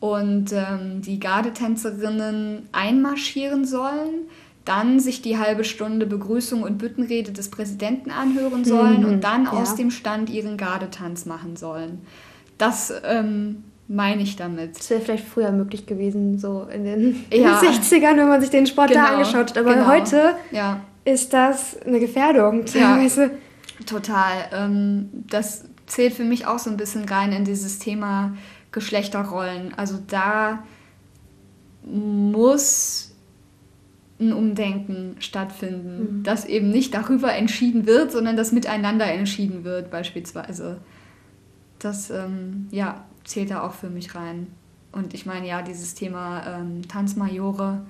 und 0.00 0.50
ähm, 0.52 1.02
die 1.02 1.20
Gardetänzerinnen 1.20 2.70
einmarschieren 2.72 3.66
sollen, 3.66 4.28
dann 4.64 4.98
sich 4.98 5.20
die 5.20 5.38
halbe 5.38 5.64
Stunde 5.64 6.06
Begrüßung 6.06 6.62
und 6.62 6.78
Büttenrede 6.78 7.32
des 7.32 7.50
Präsidenten 7.50 8.10
anhören 8.10 8.64
sollen 8.64 9.00
mhm, 9.00 9.06
und 9.06 9.24
dann 9.24 9.44
ja. 9.44 9.50
aus 9.50 9.74
dem 9.74 9.90
Stand 9.90 10.30
ihren 10.30 10.56
Gardetanz 10.56 11.26
machen 11.26 11.56
sollen. 11.56 12.00
Das 12.56 12.92
ähm, 13.04 13.64
meine 13.88 14.22
ich 14.22 14.36
damit. 14.36 14.78
Das 14.78 14.90
wäre 14.90 15.00
vielleicht 15.00 15.26
früher 15.26 15.52
möglich 15.52 15.86
gewesen, 15.86 16.38
so 16.38 16.66
in 16.72 16.84
den 16.84 17.24
ja. 17.30 17.60
60ern, 17.62 18.16
wenn 18.16 18.28
man 18.28 18.40
sich 18.40 18.50
den 18.50 18.66
Sport 18.66 18.88
genau, 18.90 19.02
da 19.02 19.12
angeschaut 19.12 19.50
hat. 19.50 19.58
Aber 19.58 19.74
genau. 19.74 19.86
heute 19.86 20.36
ja. 20.50 20.80
ist 21.04 21.32
das 21.32 21.80
eine 21.82 22.00
Gefährdung 22.00 22.64
teilweise. 22.64 23.32
Total. 23.86 24.48
Ähm, 24.52 25.10
das 25.28 25.64
zählt 25.86 26.14
für 26.14 26.24
mich 26.24 26.46
auch 26.46 26.58
so 26.58 26.70
ein 26.70 26.76
bisschen 26.76 27.04
rein 27.04 27.32
in 27.32 27.44
dieses 27.44 27.78
Thema 27.78 28.34
Geschlechterrollen. 28.72 29.74
Also 29.76 29.98
da 30.06 30.62
muss 31.84 33.13
ein 34.28 34.32
Umdenken 34.32 35.16
stattfinden, 35.18 36.18
mhm. 36.18 36.22
dass 36.22 36.44
eben 36.44 36.70
nicht 36.70 36.94
darüber 36.94 37.32
entschieden 37.32 37.86
wird, 37.86 38.12
sondern 38.12 38.36
dass 38.36 38.52
miteinander 38.52 39.06
entschieden 39.06 39.64
wird, 39.64 39.90
beispielsweise. 39.90 40.78
Das 41.78 42.10
ähm, 42.10 42.68
ja, 42.70 43.04
zählt 43.24 43.50
da 43.50 43.62
auch 43.62 43.74
für 43.74 43.90
mich 43.90 44.14
rein. 44.14 44.48
Und 44.92 45.14
ich 45.14 45.26
meine, 45.26 45.46
ja, 45.46 45.62
dieses 45.62 45.94
Thema 45.94 46.42
ähm, 46.46 46.86
Tanzmajore, 46.88 47.82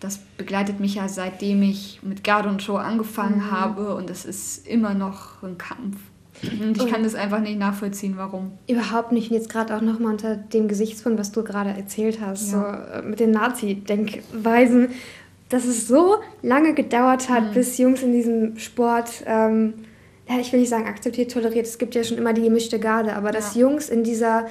das 0.00 0.18
begleitet 0.18 0.78
mich 0.78 0.94
ja 0.94 1.08
seitdem 1.08 1.62
ich 1.62 2.00
mit 2.02 2.22
Garde 2.22 2.48
und 2.48 2.62
Show 2.62 2.76
angefangen 2.76 3.38
mhm. 3.38 3.50
habe 3.50 3.94
und 3.94 4.10
es 4.10 4.24
ist 4.24 4.66
immer 4.66 4.94
noch 4.94 5.42
ein 5.42 5.58
Kampf. 5.58 5.98
Und 6.42 6.76
ich 6.76 6.86
kann 6.86 7.02
das 7.02 7.14
einfach 7.14 7.40
nicht 7.40 7.58
nachvollziehen, 7.58 8.14
warum. 8.16 8.52
Überhaupt 8.68 9.12
nicht. 9.12 9.30
Und 9.30 9.36
jetzt 9.36 9.50
gerade 9.50 9.76
auch 9.76 9.80
nochmal 9.80 10.12
unter 10.12 10.36
dem 10.36 10.68
Gesichtspunkt, 10.68 11.18
was 11.18 11.32
du 11.32 11.42
gerade 11.42 11.70
erzählt 11.70 12.20
hast, 12.20 12.52
ja. 12.52 12.84
so 12.92 12.92
äh, 12.92 13.02
mit 13.02 13.20
den 13.20 13.32
Nazi-Denkweisen 13.32 14.90
dass 15.48 15.64
es 15.64 15.88
so 15.88 16.16
lange 16.42 16.74
gedauert 16.74 17.28
hat, 17.28 17.50
mhm. 17.50 17.54
bis 17.54 17.78
Jungs 17.78 18.02
in 18.02 18.12
diesem 18.12 18.58
Sport, 18.58 19.24
ähm, 19.26 19.74
ja, 20.28 20.38
ich 20.38 20.52
will 20.52 20.60
nicht 20.60 20.68
sagen 20.68 20.86
akzeptiert, 20.86 21.32
toleriert, 21.32 21.66
es 21.66 21.78
gibt 21.78 21.94
ja 21.94 22.04
schon 22.04 22.18
immer 22.18 22.32
die 22.32 22.42
gemischte 22.42 22.78
Garde, 22.78 23.14
aber 23.14 23.30
dass 23.30 23.54
Jungs 23.54 23.88
in 23.88 24.04
dieser, 24.04 24.46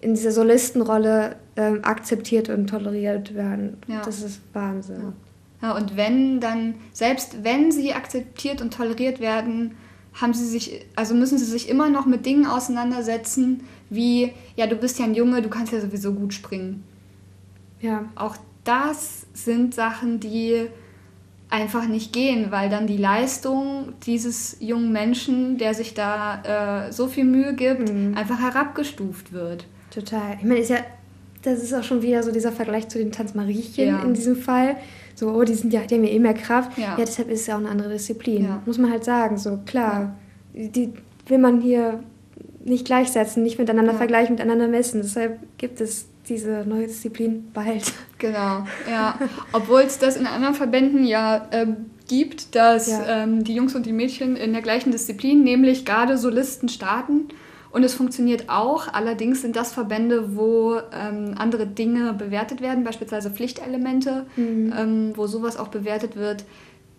in 0.00 0.14
dieser 0.14 0.30
Solistenrolle 0.30 1.36
ähm, 1.56 1.80
akzeptiert 1.82 2.48
und 2.48 2.68
toleriert 2.68 3.34
werden, 3.34 3.78
ja. 3.88 4.02
das 4.04 4.22
ist 4.22 4.40
Wahnsinn. 4.52 5.14
Ja. 5.62 5.68
ja, 5.68 5.76
und 5.76 5.96
wenn 5.96 6.38
dann, 6.40 6.74
selbst 6.92 7.42
wenn 7.42 7.72
sie 7.72 7.92
akzeptiert 7.92 8.62
und 8.62 8.72
toleriert 8.72 9.20
werden, 9.20 9.74
haben 10.14 10.32
sie 10.32 10.46
sich, 10.46 10.86
also 10.94 11.14
müssen 11.14 11.38
sie 11.38 11.44
sich 11.44 11.68
immer 11.68 11.90
noch 11.90 12.06
mit 12.06 12.24
Dingen 12.24 12.46
auseinandersetzen, 12.46 13.64
wie, 13.90 14.32
ja, 14.54 14.66
du 14.66 14.76
bist 14.76 14.98
ja 14.98 15.04
ein 15.04 15.14
Junge, 15.14 15.42
du 15.42 15.48
kannst 15.48 15.72
ja 15.72 15.80
sowieso 15.80 16.12
gut 16.12 16.32
springen. 16.32 16.84
Ja. 17.80 18.06
Auch 18.14 18.36
das 18.66 19.26
sind 19.32 19.74
Sachen, 19.74 20.20
die 20.20 20.68
einfach 21.48 21.86
nicht 21.86 22.12
gehen, 22.12 22.50
weil 22.50 22.68
dann 22.68 22.86
die 22.86 22.96
Leistung 22.96 23.92
dieses 24.04 24.56
jungen 24.60 24.92
Menschen, 24.92 25.58
der 25.58 25.74
sich 25.74 25.94
da 25.94 26.86
äh, 26.88 26.92
so 26.92 27.06
viel 27.06 27.24
Mühe 27.24 27.54
gibt, 27.54 27.92
mhm. 27.92 28.16
einfach 28.16 28.40
herabgestuft 28.40 29.32
wird. 29.32 29.66
Total. 29.90 30.36
Ich 30.38 30.44
meine, 30.44 30.58
ist 30.58 30.70
ja, 30.70 30.78
das 31.42 31.62
ist 31.62 31.72
auch 31.72 31.84
schon 31.84 32.02
wieder 32.02 32.22
so 32.22 32.32
dieser 32.32 32.50
Vergleich 32.50 32.88
zu 32.88 32.98
den 32.98 33.12
Tanzmariechen 33.12 33.88
ja. 33.88 34.02
in 34.02 34.14
diesem 34.14 34.36
Fall. 34.36 34.76
So, 35.14 35.30
oh, 35.30 35.44
die 35.44 35.54
sind 35.54 35.72
ja, 35.72 35.82
die 35.82 35.94
haben 35.94 36.04
ja 36.04 36.10
eh 36.10 36.18
mehr 36.18 36.34
Kraft. 36.34 36.76
Ja, 36.76 36.98
ja 36.98 37.04
deshalb 37.04 37.30
ist 37.30 37.42
es 37.42 37.46
ja 37.46 37.54
auch 37.54 37.60
eine 37.60 37.68
andere 37.68 37.90
Disziplin. 37.90 38.44
Ja. 38.44 38.62
Muss 38.66 38.78
man 38.78 38.90
halt 38.90 39.04
sagen. 39.04 39.38
So, 39.38 39.60
klar, 39.64 40.16
die 40.52 40.92
will 41.26 41.38
man 41.38 41.60
hier 41.60 42.00
nicht 42.64 42.84
gleichsetzen, 42.84 43.44
nicht 43.44 43.58
miteinander 43.58 43.94
vergleichen, 43.94 44.34
miteinander 44.34 44.66
messen. 44.66 45.00
Deshalb 45.00 45.38
gibt 45.56 45.80
es 45.80 46.08
diese 46.28 46.64
neue 46.66 46.86
Disziplin 46.86 47.50
bald. 47.52 47.92
Genau, 48.18 48.66
ja. 48.90 49.18
Obwohl 49.52 49.82
es 49.82 49.98
das 49.98 50.16
in 50.16 50.26
anderen 50.26 50.54
Verbänden 50.54 51.04
ja 51.04 51.48
äh, 51.50 51.66
gibt, 52.08 52.54
dass 52.54 52.88
ja. 52.88 53.22
ähm, 53.22 53.44
die 53.44 53.54
Jungs 53.54 53.74
und 53.74 53.86
die 53.86 53.92
Mädchen 53.92 54.36
in 54.36 54.52
der 54.52 54.62
gleichen 54.62 54.90
Disziplin, 54.90 55.44
nämlich 55.44 55.84
gerade 55.84 56.16
Solisten, 56.16 56.68
starten. 56.68 57.28
Und 57.70 57.82
es 57.84 57.94
funktioniert 57.94 58.48
auch. 58.48 58.88
Allerdings 58.92 59.42
sind 59.42 59.54
das 59.54 59.72
Verbände, 59.72 60.34
wo 60.34 60.78
ähm, 60.92 61.34
andere 61.36 61.66
Dinge 61.66 62.14
bewertet 62.14 62.62
werden, 62.62 62.84
beispielsweise 62.84 63.30
Pflichtelemente, 63.30 64.24
mhm. 64.36 64.72
ähm, 64.74 65.12
wo 65.14 65.26
sowas 65.26 65.58
auch 65.58 65.68
bewertet 65.68 66.16
wird. 66.16 66.44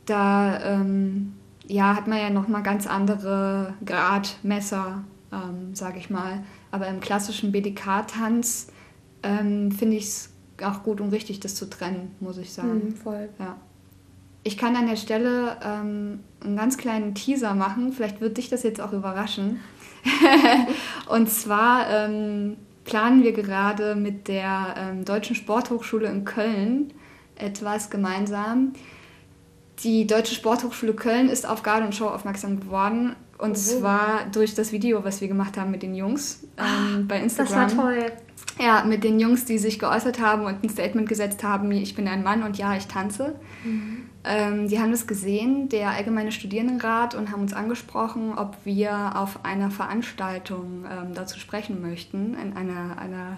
Da 0.05 0.61
ähm, 0.63 1.33
ja, 1.65 1.95
hat 1.95 2.07
man 2.07 2.19
ja 2.19 2.29
nochmal 2.29 2.63
ganz 2.63 2.85
andere 2.85 3.73
Gradmesser, 3.83 5.03
ähm, 5.33 5.73
sage 5.73 5.97
ich 5.97 6.09
mal. 6.09 6.43
Aber 6.69 6.87
im 6.87 6.99
klassischen 6.99 7.51
BDK-Tanz 7.51 8.67
ähm, 9.23 9.71
finde 9.71 9.97
ich 9.97 10.03
es 10.03 10.29
auch 10.63 10.83
gut 10.83 11.01
und 11.01 11.09
richtig, 11.09 11.39
das 11.39 11.55
zu 11.55 11.69
trennen, 11.69 12.15
muss 12.19 12.37
ich 12.37 12.53
sagen. 12.53 12.85
Mhm, 12.85 12.95
voll. 12.95 13.29
Ja. 13.39 13.57
Ich 14.43 14.57
kann 14.57 14.75
an 14.75 14.87
der 14.87 14.95
Stelle 14.95 15.57
ähm, 15.63 16.21
einen 16.43 16.55
ganz 16.55 16.77
kleinen 16.77 17.15
Teaser 17.15 17.53
machen. 17.53 17.91
Vielleicht 17.91 18.21
wird 18.21 18.37
dich 18.37 18.49
das 18.49 18.63
jetzt 18.63 18.79
auch 18.79 18.93
überraschen. 18.93 19.59
und 21.09 21.29
zwar 21.29 21.89
ähm, 21.89 22.55
planen 22.85 23.23
wir 23.23 23.33
gerade 23.33 23.95
mit 23.95 24.27
der 24.27 24.75
ähm, 24.77 25.05
Deutschen 25.05 25.35
Sporthochschule 25.35 26.07
in 26.07 26.23
Köln 26.23 26.93
etwas 27.35 27.89
gemeinsam. 27.89 28.73
Die 29.79 30.07
Deutsche 30.07 30.33
Sporthochschule 30.33 30.93
Köln 30.93 31.29
ist 31.29 31.47
auf 31.47 31.61
Garde 31.61 31.85
und 31.85 31.93
Show 31.93 32.07
aufmerksam 32.07 32.59
geworden. 32.59 33.15
Und 33.37 33.51
oh. 33.51 33.53
zwar 33.53 34.25
durch 34.31 34.55
das 34.55 34.71
Video, 34.71 35.03
was 35.03 35.21
wir 35.21 35.27
gemacht 35.27 35.57
haben 35.57 35.69
mit 35.69 35.83
den 35.83 35.93
Jungs 35.93 36.47
ähm, 36.57 37.07
bei 37.07 37.21
Instagram. 37.21 37.67
Das 37.67 37.77
war 37.77 37.83
toll. 37.83 38.11
Ja, 38.59 38.83
mit 38.83 39.03
den 39.03 39.19
Jungs, 39.19 39.45
die 39.45 39.57
sich 39.57 39.77
geäußert 39.77 40.19
haben 40.19 40.45
und 40.45 40.63
ein 40.63 40.69
Statement 40.69 41.07
gesetzt 41.07 41.43
haben, 41.43 41.71
ich 41.71 41.95
bin 41.95 42.07
ein 42.07 42.23
Mann 42.23 42.43
und 42.43 42.57
ja, 42.57 42.75
ich 42.75 42.87
tanze. 42.87 43.35
Mhm. 43.63 44.07
Ähm, 44.23 44.67
die 44.67 44.79
haben 44.79 44.91
das 44.91 45.07
gesehen, 45.07 45.69
der 45.69 45.91
Allgemeine 45.91 46.31
Studierendenrat, 46.31 47.15
und 47.15 47.31
haben 47.31 47.41
uns 47.41 47.53
angesprochen, 47.53 48.33
ob 48.37 48.57
wir 48.65 49.15
auf 49.15 49.45
einer 49.45 49.71
Veranstaltung 49.71 50.85
ähm, 50.89 51.13
dazu 51.13 51.39
sprechen 51.39 51.81
möchten, 51.81 52.33
in 52.33 52.57
einer, 52.57 52.97
einer, 52.99 53.37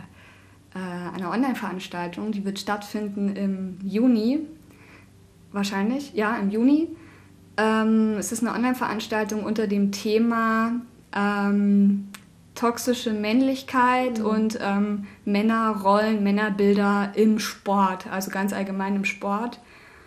äh, 0.74 1.16
einer 1.16 1.32
Online-Veranstaltung. 1.32 2.32
Die 2.32 2.44
wird 2.44 2.58
stattfinden 2.58 3.36
im 3.36 3.78
Juni, 3.84 4.40
wahrscheinlich, 5.52 6.14
ja, 6.14 6.38
im 6.38 6.50
Juni. 6.50 6.88
Ähm, 7.58 8.16
es 8.18 8.32
ist 8.32 8.42
eine 8.42 8.56
Online-Veranstaltung 8.56 9.44
unter 9.44 9.68
dem 9.68 9.92
Thema 9.92 10.82
ähm, 11.16 12.09
toxische 12.60 13.14
Männlichkeit 13.14 14.20
mhm. 14.20 14.26
und 14.26 14.60
ähm, 14.62 15.08
Männerrollen, 15.24 16.22
Männerbilder 16.24 17.14
im 17.16 17.40
Sport, 17.40 18.08
also 18.12 18.32
ganz 18.32 18.52
allgemein 18.52 18.98
im 18.98 19.06
Sport. 19.06 19.60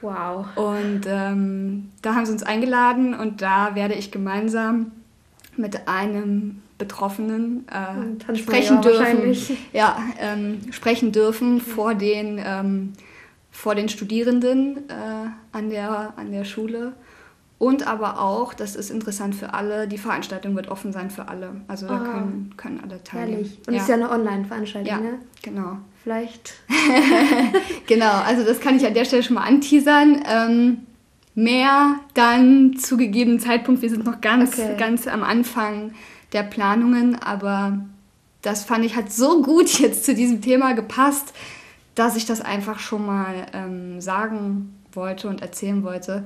Wow. 0.03 0.47
Und 0.57 1.03
ähm, 1.07 1.91
da 2.03 2.15
haben 2.15 2.27
sie 2.27 2.33
uns 2.33 2.43
eingeladen 2.43 3.15
und 3.15 3.41
da 3.41 3.75
werde 3.75 3.95
ich 3.95 4.11
gemeinsam 4.11 4.93
mit 5.57 5.89
einem 5.89 6.61
Betroffenen 6.77 7.67
äh, 7.69 8.37
sprechen 8.37 8.83
dürfen. 8.83 9.35
Ja, 9.73 9.97
ähm, 10.19 10.61
sprechen 10.73 11.13
dürfen 11.13 11.61
vor 11.61 11.95
den, 11.95 12.41
ähm, 12.45 12.93
vor 13.51 13.75
den 13.75 13.89
Studierenden 13.89 14.89
äh, 14.89 15.29
an, 15.53 15.71
der, 15.71 16.15
an 16.17 16.33
der 16.33 16.45
Schule. 16.45 16.93
Und 17.63 17.87
aber 17.87 18.21
auch, 18.21 18.55
das 18.55 18.75
ist 18.75 18.91
interessant 18.91 19.37
für 19.37 19.55
alle, 19.55 19.87
die 19.87 19.97
Veranstaltung 19.97 20.57
wird 20.57 20.67
offen 20.67 20.93
sein 20.93 21.13
für 21.13 21.29
alle. 21.29 21.61
Also 21.69 21.87
da 21.87 21.95
oh. 21.95 22.13
können, 22.13 22.55
können 22.57 22.81
alle 22.83 23.05
teilnehmen. 23.05 23.45
Herrlich. 23.45 23.59
Und 23.69 23.69
es 23.69 23.75
ja. 23.75 23.83
ist 23.83 23.89
ja 23.89 23.95
eine 23.95 24.11
Online-Veranstaltung, 24.11 24.93
ja, 24.93 24.99
ne? 24.99 25.19
genau. 25.43 25.77
Vielleicht. 26.03 26.55
genau, 27.87 28.15
also 28.27 28.43
das 28.43 28.59
kann 28.59 28.77
ich 28.77 28.85
an 28.85 28.95
der 28.95 29.05
Stelle 29.05 29.23
schon 29.23 29.35
mal 29.35 29.45
anteasern. 29.45 30.25
Ähm, 30.29 30.79
mehr 31.37 32.01
dann 32.15 32.75
zu 32.79 32.97
gegebenen 32.97 33.39
Zeitpunkt. 33.39 33.81
Wir 33.81 33.91
sind 33.91 34.05
noch 34.05 34.21
ganz, 34.21 34.59
okay. 34.59 34.75
ganz 34.77 35.07
am 35.07 35.23
Anfang 35.23 35.93
der 36.33 36.43
Planungen, 36.43 37.15
aber 37.23 37.79
das 38.43 38.65
fand 38.65 38.85
ich 38.85 38.97
hat 38.97 39.13
so 39.13 39.41
gut 39.41 39.69
jetzt 39.79 40.05
zu 40.05 40.17
diesem 40.17 40.43
Thema 40.43 40.73
gepasst, 40.73 41.33
dass 41.95 42.17
ich 42.17 42.27
das 42.27 42.41
einfach 42.41 42.81
schon 42.81 43.07
mal 43.07 43.47
ähm, 43.53 44.01
sagen 44.01 44.75
wollte 44.93 45.29
und 45.29 45.43
erzählen 45.43 45.85
wollte. 45.85 46.25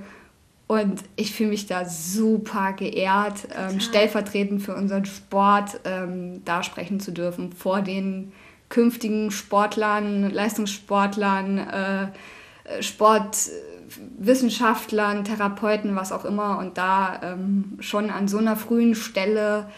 Und 0.69 1.05
ich 1.15 1.33
fühle 1.33 1.51
mich 1.51 1.67
da 1.67 1.85
super 1.85 2.73
geehrt, 2.73 3.47
ähm, 3.57 3.79
stellvertretend 3.79 4.63
für 4.63 4.75
unseren 4.75 5.05
Sport 5.05 5.79
ähm, 5.85 6.45
da 6.45 6.65
sprechen 6.65 6.99
zu 6.99 7.13
dürfen 7.13 7.53
vor 7.53 7.83
den 7.83 8.33
künftigen 8.69 9.31
Sportlern, 9.31 10.29
Leistungssportlern, 10.29 11.59
äh, 11.59 12.09
Sportwissenschaftlern, 12.83 15.23
Therapeuten, 15.23 15.95
was 15.95 16.11
auch 16.11 16.25
immer. 16.25 16.59
Und 16.59 16.79
da 16.79 17.21
ähm, 17.23 17.79
schon 17.79 18.11
an 18.11 18.27
so 18.27 18.39
einer 18.39 18.57
frühen 18.57 18.97
Stelle 18.97 19.69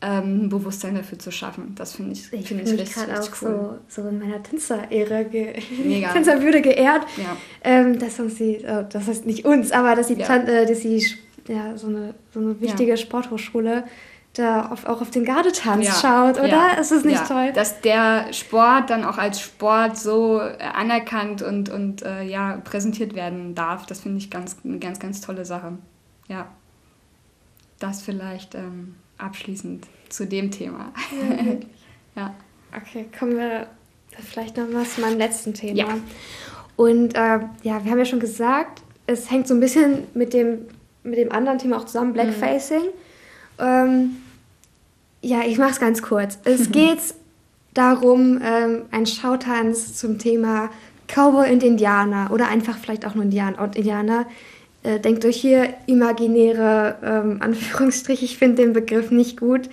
ähm, 0.00 0.44
ein 0.44 0.48
Bewusstsein 0.48 0.94
dafür 0.94 1.18
zu 1.18 1.32
schaffen. 1.32 1.74
Das 1.74 1.94
finde 1.94 2.12
ich, 2.12 2.32
ich 2.32 2.46
find 2.46 2.62
ich 2.62 2.94
gerade 2.94 3.20
auch 3.20 3.28
cool. 3.42 3.78
so, 3.88 4.02
so 4.02 4.08
in 4.08 4.20
meiner 4.20 4.42
Tänzer-Ära, 4.42 5.24
ge 5.24 5.54
Tänzerwürde 6.12 6.62
geehrt, 6.62 7.02
ja. 7.16 7.36
ähm, 7.64 7.98
dass 7.98 8.20
uns 8.20 8.36
die, 8.36 8.56
äh, 8.56 8.84
das 8.88 9.08
heißt 9.08 9.26
nicht 9.26 9.44
uns, 9.44 9.72
aber 9.72 9.96
dass 9.96 10.06
die, 10.06 10.14
ja. 10.14 10.36
äh, 10.36 10.66
dass 10.66 10.80
die 10.80 11.04
ja, 11.48 11.76
so, 11.76 11.88
eine, 11.88 12.14
so 12.32 12.40
eine 12.40 12.60
wichtige 12.60 12.90
ja. 12.90 12.96
Sporthochschule 12.96 13.84
da 14.34 14.66
auf, 14.66 14.86
auch 14.86 15.00
auf 15.00 15.10
den 15.10 15.24
Gardetanz 15.24 15.86
ja. 15.86 15.92
schaut, 15.92 16.38
oder? 16.38 16.48
Ja. 16.48 16.72
Ist 16.74 16.92
es 16.92 17.04
nicht 17.04 17.26
toll? 17.26 17.52
Dass 17.52 17.80
der 17.80 18.32
Sport 18.32 18.90
dann 18.90 19.04
auch 19.04 19.18
als 19.18 19.40
Sport 19.40 19.96
so 19.96 20.40
äh, 20.40 20.58
anerkannt 20.62 21.42
und, 21.42 21.70
und 21.70 22.02
äh, 22.02 22.22
ja, 22.22 22.58
präsentiert 22.58 23.14
werden 23.14 23.56
darf, 23.56 23.86
das 23.86 24.00
finde 24.00 24.18
ich 24.18 24.30
ganz, 24.30 24.56
eine 24.64 24.78
ganz, 24.78 25.00
ganz 25.00 25.20
tolle 25.20 25.44
Sache. 25.44 25.78
Ja. 26.28 26.46
Das 27.80 28.02
vielleicht. 28.02 28.54
Ähm, 28.54 28.94
abschließend 29.18 29.86
zu 30.08 30.26
dem 30.26 30.50
Thema. 30.50 30.92
Ja. 31.12 31.54
ja. 32.22 32.34
Okay, 32.76 33.06
kommen 33.18 33.36
wir 33.36 33.66
vielleicht 34.22 34.56
noch 34.56 34.68
mal 34.68 34.84
zu 34.84 35.00
meinem 35.00 35.18
letzten 35.18 35.54
Thema. 35.54 35.78
Ja. 35.78 35.98
Und 36.76 37.14
äh, 37.14 37.40
ja, 37.62 37.84
wir 37.84 37.90
haben 37.90 37.98
ja 37.98 38.04
schon 38.04 38.20
gesagt, 38.20 38.82
es 39.06 39.30
hängt 39.30 39.48
so 39.48 39.54
ein 39.54 39.60
bisschen 39.60 40.04
mit 40.14 40.32
dem, 40.32 40.66
mit 41.02 41.18
dem 41.18 41.32
anderen 41.32 41.58
Thema 41.58 41.78
auch 41.78 41.86
zusammen, 41.86 42.12
Blackfacing. 42.12 42.82
Mhm. 42.82 43.64
Ähm, 43.64 44.16
ja, 45.22 45.40
ich 45.46 45.58
mache 45.58 45.70
es 45.70 45.80
ganz 45.80 46.02
kurz. 46.02 46.38
Es 46.44 46.70
geht 46.72 47.00
darum, 47.74 48.40
ähm, 48.44 48.82
ein 48.90 49.06
Schautanz 49.06 49.96
zum 49.96 50.18
Thema 50.18 50.70
Cowboy 51.08 51.52
und 51.52 51.62
Indianer 51.62 52.30
oder 52.30 52.48
einfach 52.48 52.78
vielleicht 52.78 53.06
auch 53.06 53.14
nur 53.14 53.24
Indianer 53.24 53.60
und 53.60 53.76
Indianer 53.76 54.26
äh, 54.82 55.00
denkt 55.00 55.24
euch 55.24 55.36
hier 55.36 55.74
imaginäre 55.86 56.96
ähm, 57.02 57.38
Anführungsstrich. 57.40 58.22
Ich 58.22 58.38
finde 58.38 58.62
den 58.62 58.72
Begriff 58.72 59.10
nicht 59.10 59.38
gut, 59.38 59.68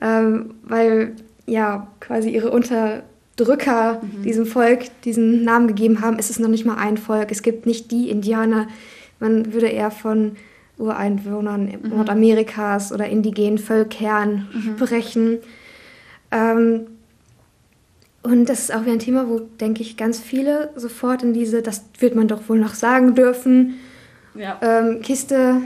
ähm, 0.00 0.54
weil 0.62 1.14
ja 1.46 1.88
quasi 2.00 2.30
ihre 2.30 2.50
Unterdrücker 2.50 4.00
mhm. 4.02 4.22
diesem 4.22 4.46
Volk 4.46 4.84
diesen 5.04 5.44
Namen 5.44 5.68
gegeben 5.68 6.00
haben. 6.00 6.18
Es 6.18 6.30
ist 6.30 6.40
noch 6.40 6.48
nicht 6.48 6.64
mal 6.64 6.76
ein 6.76 6.96
Volk. 6.96 7.30
Es 7.30 7.42
gibt 7.42 7.66
nicht 7.66 7.90
die 7.90 8.08
Indianer. 8.08 8.68
Man 9.18 9.52
würde 9.52 9.68
eher 9.68 9.90
von 9.90 10.36
Ureinwohnern 10.78 11.66
mhm. 11.82 11.90
Nordamerikas 11.90 12.92
oder 12.92 13.06
indigenen 13.06 13.58
Völkern 13.58 14.48
mhm. 14.52 14.76
sprechen. 14.76 15.38
Ähm, 16.30 16.86
und 18.22 18.48
das 18.48 18.60
ist 18.60 18.74
auch 18.74 18.82
wieder 18.82 18.92
ein 18.92 18.98
Thema, 18.98 19.28
wo, 19.28 19.38
denke 19.38 19.82
ich, 19.82 19.96
ganz 19.96 20.20
viele 20.20 20.70
sofort 20.76 21.22
in 21.22 21.32
diese, 21.32 21.62
das 21.62 21.84
wird 21.98 22.14
man 22.14 22.28
doch 22.28 22.48
wohl 22.48 22.58
noch 22.58 22.74
sagen 22.74 23.14
dürfen, 23.14 23.76
ja. 24.40 24.58
ähm, 24.62 25.02
Kiste 25.02 25.62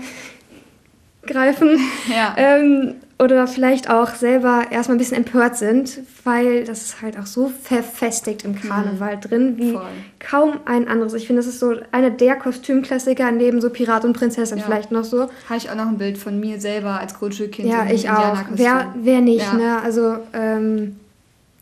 greifen. 1.27 1.79
Ja. 2.09 2.35
Ähm, 2.37 2.95
oder 3.19 3.47
vielleicht 3.47 3.89
auch 3.89 4.15
selber 4.15 4.65
erstmal 4.71 4.97
ein 4.97 4.99
bisschen 4.99 5.19
empört 5.19 5.57
sind, 5.57 6.01
weil 6.25 6.65
das 6.65 6.83
ist 6.83 7.03
halt 7.03 7.17
auch 7.17 7.27
so 7.27 7.49
verfestigt 7.63 8.45
im 8.45 8.61
Karneval 8.61 9.17
mhm. 9.17 9.21
drin 9.21 9.55
wie 9.57 9.73
Voll. 9.73 9.83
kaum 10.19 10.61
ein 10.65 10.89
anderes. 10.89 11.15
Ich 11.15 11.29
finde, 11.29 11.41
das 11.41 11.47
ist 11.47 11.61
so 11.61 11.77
einer 11.93 12.11
der 12.11 12.35
Kostümklassiker 12.37 13.31
neben 13.31 13.61
so 13.61 13.71
Pirat 13.71 14.05
und 14.05 14.15
Prinzessin 14.15 14.59
ja. 14.59 14.65
vielleicht 14.65 14.91
noch 14.91 15.05
so. 15.05 15.23
Habe 15.49 15.57
ich 15.57 15.71
auch 15.71 15.77
noch 15.77 15.87
ein 15.87 15.99
Bild 15.99 16.19
von 16.19 16.41
mir 16.41 16.61
selber 16.61 16.99
als 16.99 17.15
Grundschulkind. 17.15 17.69
Ja, 17.69 17.87
ich 17.89 18.11
auch. 18.11 18.39
Wer, 18.51 18.93
wer 19.01 19.21
nicht, 19.21 19.47
ja. 19.47 19.55
ne? 19.55 19.83
Also, 19.83 20.19
ähm, 20.33 20.97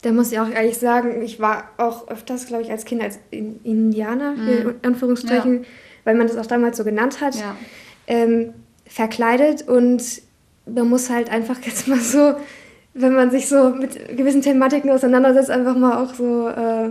da 0.01 0.11
muss 0.11 0.33
ich 0.33 0.41
auch 0.41 0.49
ehrlich 0.49 0.79
sagen, 0.79 1.23
ich 1.23 1.39
war 1.39 1.65
auch 1.77 2.09
öfters, 2.09 2.47
glaube 2.47 2.63
ich, 2.63 2.71
als 2.71 2.87
Kind 2.87 3.03
als 3.03 3.19
Indianer, 3.31 4.33
mhm. 4.33 4.49
in 4.49 4.75
Anführungsstrichen, 4.83 5.63
ja 5.63 5.69
weil 6.05 6.15
man 6.15 6.27
das 6.27 6.37
auch 6.37 6.47
damals 6.47 6.77
so 6.77 6.85
genannt 6.85 7.21
hat, 7.21 7.35
ja. 7.35 7.57
ähm, 8.07 8.53
verkleidet 8.87 9.69
und 9.69 10.03
man 10.67 10.89
muss 10.89 11.11
halt 11.11 11.31
einfach 11.31 11.59
jetzt 11.65 11.89
mal 11.89 12.01
so, 12.01 12.35
wenn 12.95 13.15
man 13.15 13.31
sich 13.31 13.49
so 13.49 13.71
mit 13.71 14.17
gewissen 14.17 14.43
Thematiken 14.43 14.91
auseinandersetzt, 14.91 15.51
einfach 15.51 15.77
mal 15.77 16.03
auch 16.03 16.15
so, 16.15 16.49
äh, 16.49 16.91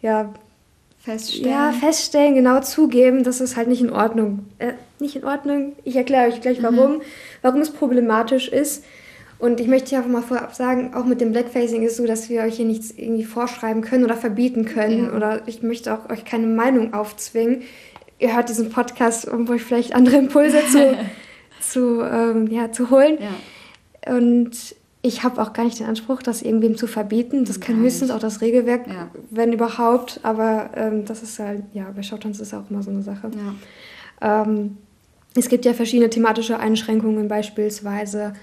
ja, 0.00 0.32
feststellen. 0.98 1.50
Ja, 1.50 1.72
feststellen, 1.72 2.34
genau 2.34 2.60
zugeben, 2.60 3.24
dass 3.24 3.40
es 3.40 3.56
halt 3.56 3.68
nicht 3.68 3.82
in 3.82 3.90
Ordnung, 3.90 4.46
äh, 4.58 4.72
nicht 5.00 5.16
in 5.16 5.24
Ordnung. 5.24 5.72
Ich 5.84 5.96
erkläre 5.96 6.28
euch 6.28 6.40
gleich 6.40 6.62
warum, 6.62 6.96
mhm. 6.96 7.02
warum 7.42 7.60
es 7.60 7.70
problematisch 7.70 8.48
ist. 8.48 8.84
Und 9.38 9.58
ich 9.58 9.66
möchte 9.66 9.88
hier 9.88 9.98
einfach 9.98 10.10
mal 10.12 10.22
vorab 10.22 10.54
sagen, 10.54 10.94
auch 10.94 11.04
mit 11.04 11.20
dem 11.20 11.32
Blackfacing 11.32 11.82
ist 11.82 11.92
es 11.92 11.96
so, 11.96 12.06
dass 12.06 12.28
wir 12.28 12.42
euch 12.42 12.54
hier 12.54 12.64
nichts 12.64 12.92
irgendwie 12.92 13.24
vorschreiben 13.24 13.82
können 13.82 14.04
oder 14.04 14.16
verbieten 14.16 14.64
können. 14.64 15.06
Ja. 15.06 15.16
Oder 15.16 15.42
ich 15.46 15.64
möchte 15.64 15.92
auch 15.92 16.08
euch 16.08 16.24
keine 16.24 16.46
Meinung 16.46 16.94
aufzwingen 16.94 17.62
ihr 18.22 18.34
hört 18.34 18.48
diesen 18.48 18.70
Podcast, 18.70 19.26
um 19.28 19.48
euch 19.50 19.62
vielleicht 19.62 19.94
andere 19.94 20.16
Impulse 20.16 20.60
zu, 20.70 20.96
zu, 21.60 22.02
ähm, 22.02 22.46
ja, 22.46 22.70
zu 22.70 22.90
holen. 22.90 23.18
Ja. 23.20 24.16
Und 24.16 24.76
ich 25.02 25.24
habe 25.24 25.42
auch 25.42 25.52
gar 25.52 25.64
nicht 25.64 25.80
den 25.80 25.86
Anspruch, 25.86 26.22
das 26.22 26.40
irgendwem 26.42 26.76
zu 26.76 26.86
verbieten. 26.86 27.44
Das 27.44 27.58
kann 27.58 27.76
höchstens 27.76 28.12
auch 28.12 28.20
das 28.20 28.40
Regelwerk, 28.40 28.86
ja. 28.86 29.10
wenn 29.30 29.52
überhaupt. 29.52 30.20
Aber 30.22 30.70
ähm, 30.76 31.04
das 31.04 31.24
ist 31.24 31.40
halt, 31.40 31.64
ja, 31.74 31.90
bei 31.94 32.04
Showtanz 32.04 32.38
ist 32.38 32.54
auch 32.54 32.70
immer 32.70 32.84
so 32.84 32.90
eine 32.90 33.02
Sache. 33.02 33.28
Ja. 34.20 34.42
Ähm, 34.42 34.78
es 35.34 35.48
gibt 35.48 35.64
ja 35.64 35.74
verschiedene 35.74 36.08
thematische 36.08 36.60
Einschränkungen 36.60 37.26
beispielsweise. 37.26 38.34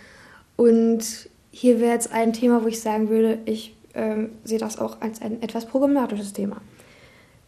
Und 0.58 1.30
hier 1.52 1.80
wäre 1.80 1.94
jetzt 1.94 2.12
ein 2.12 2.34
Thema, 2.34 2.64
wo 2.64 2.68
ich 2.68 2.82
sagen 2.82 3.10
würde, 3.10 3.40
ich 3.46 3.78
ähm, 3.94 4.32
sehe 4.44 4.60
das 4.60 4.78
auch 4.78 5.00
als 5.00 5.22
ein 5.22 5.42
etwas 5.42 5.66
problematisches 5.66 6.34
Thema 6.34 6.58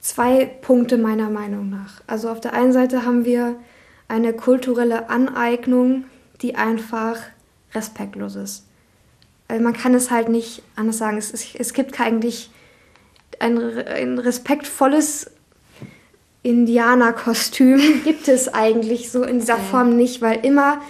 zwei 0.01 0.45
Punkte 0.45 0.97
meiner 0.97 1.29
Meinung 1.29 1.69
nach. 1.69 2.01
Also 2.07 2.29
auf 2.29 2.41
der 2.41 2.53
einen 2.53 2.73
Seite 2.73 3.05
haben 3.05 3.23
wir 3.23 3.55
eine 4.07 4.33
kulturelle 4.33 5.09
Aneignung, 5.09 6.05
die 6.41 6.55
einfach 6.55 7.17
respektlos 7.73 8.35
ist. 8.35 8.65
Also 9.47 9.63
man 9.63 9.73
kann 9.73 9.93
es 9.93 10.11
halt 10.11 10.27
nicht 10.27 10.63
anders 10.75 10.97
sagen. 10.97 11.17
Es, 11.17 11.31
es, 11.31 11.55
es 11.55 11.73
gibt 11.73 12.01
eigentlich 12.01 12.49
ein, 13.39 13.57
ein 13.57 14.19
respektvolles 14.19 15.31
Indianerkostüm 16.43 17.79
gibt 18.03 18.27
es 18.27 18.53
eigentlich 18.53 19.11
so 19.11 19.23
in 19.23 19.39
dieser 19.39 19.57
Form 19.57 19.95
nicht, 19.95 20.21
weil 20.21 20.43
immer, 20.43 20.81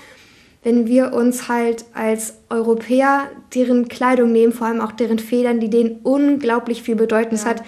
wenn 0.63 0.87
wir 0.87 1.13
uns 1.13 1.49
halt 1.49 1.85
als 1.93 2.35
Europäer 2.49 3.29
deren 3.53 3.89
Kleidung 3.89 4.31
nehmen, 4.31 4.53
vor 4.53 4.67
allem 4.67 4.79
auch 4.79 4.93
deren 4.93 5.19
Federn, 5.19 5.59
die 5.59 5.69
denen 5.69 5.99
unglaublich 6.03 6.83
viel 6.83 6.95
bedeuten, 6.95 7.35
ja. 7.35 7.45
hat 7.45 7.63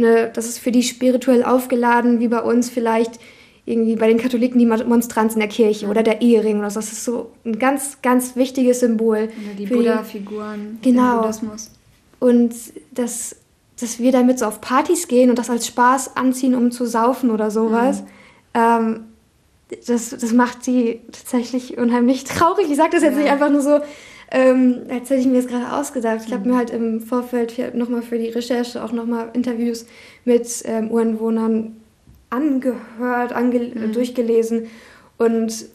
Ne, 0.00 0.30
das 0.32 0.48
ist 0.48 0.60
für 0.60 0.70
die 0.70 0.84
spirituell 0.84 1.42
aufgeladen, 1.42 2.20
wie 2.20 2.28
bei 2.28 2.40
uns 2.40 2.70
vielleicht 2.70 3.18
irgendwie 3.68 3.96
bei 3.96 4.06
den 4.06 4.16
Katholiken 4.16 4.58
die 4.58 4.64
Monstranz 4.64 5.34
in 5.34 5.40
der 5.40 5.48
Kirche 5.48 5.88
oder 5.88 6.02
der 6.04 6.22
Ehering 6.22 6.60
oder 6.60 6.70
so. 6.70 6.80
Das 6.80 6.92
ist 6.92 7.04
so 7.04 7.32
ein 7.44 7.58
ganz, 7.58 8.00
ganz 8.00 8.36
wichtiges 8.36 8.80
Symbol. 8.80 9.24
Oder 9.24 9.54
die 9.58 9.66
Buddha-Figuren 9.66 10.78
genau. 10.82 11.16
im 11.16 11.20
Buddhismus. 11.22 11.70
Und 12.20 12.54
das, 12.92 13.36
dass 13.78 13.98
wir 13.98 14.12
damit 14.12 14.38
so 14.38 14.46
auf 14.46 14.60
Partys 14.60 15.08
gehen 15.08 15.30
und 15.30 15.38
das 15.38 15.50
als 15.50 15.66
Spaß 15.66 16.16
anziehen, 16.16 16.54
um 16.54 16.70
zu 16.70 16.86
saufen 16.86 17.30
oder 17.30 17.50
sowas, 17.50 18.02
mhm. 18.02 18.06
ähm, 18.54 19.00
das, 19.86 20.10
das 20.10 20.32
macht 20.32 20.64
sie 20.64 21.00
tatsächlich 21.12 21.76
unheimlich 21.76 22.24
traurig. 22.24 22.70
Ich 22.70 22.76
sage 22.76 22.90
das 22.92 23.02
jetzt 23.02 23.16
ja. 23.16 23.22
nicht 23.24 23.32
einfach 23.32 23.50
nur 23.50 23.60
so, 23.60 23.80
ähm, 24.30 24.82
als 24.90 25.08
hätte 25.08 25.20
ich 25.20 25.26
mir 25.26 25.40
das 25.40 25.46
gerade 25.46 25.72
ausgedacht. 25.72 26.20
Ich 26.26 26.32
habe 26.32 26.48
mir 26.48 26.56
halt 26.56 26.70
im 26.70 27.00
Vorfeld 27.00 27.74
nochmal 27.74 28.02
für 28.02 28.18
die 28.18 28.28
Recherche 28.28 28.84
auch 28.84 28.92
nochmal 28.92 29.30
Interviews 29.32 29.86
mit 30.24 30.46
ähm, 30.64 30.90
Ureinwohnern 30.90 31.76
angehört, 32.30 33.32
ange 33.32 33.60
mhm. 33.60 33.92
durchgelesen 33.92 34.66
und 35.16 35.66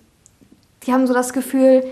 die 0.86 0.94
haben 0.94 1.08
so 1.08 1.14
das 1.14 1.34
Gefühl, 1.34 1.84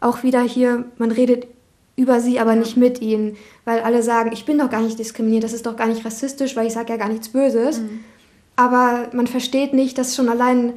auch 0.00 0.22
wieder 0.22 0.42
hier, 0.42 0.86
man 0.96 1.12
redet 1.12 1.46
über 1.94 2.20
sie, 2.20 2.40
aber 2.40 2.54
ja. 2.54 2.60
nicht 2.60 2.76
mit 2.76 3.00
ihnen, 3.00 3.36
weil 3.64 3.80
alle 3.80 4.02
sagen, 4.02 4.30
ich 4.32 4.44
bin 4.44 4.58
doch 4.58 4.70
gar 4.70 4.80
nicht 4.80 4.98
diskriminiert, 4.98 5.44
das 5.44 5.52
ist 5.52 5.66
doch 5.66 5.76
gar 5.76 5.86
nicht 5.86 6.04
rassistisch, 6.04 6.56
weil 6.56 6.66
ich 6.66 6.72
sage 6.72 6.90
ja 6.90 6.96
gar 6.96 7.08
nichts 7.08 7.28
Böses. 7.28 7.80
Mhm. 7.80 8.00
Aber 8.56 9.08
man 9.12 9.28
versteht 9.28 9.72
nicht, 9.72 9.98
dass 9.98 10.16
schon 10.16 10.28
allein 10.28 10.72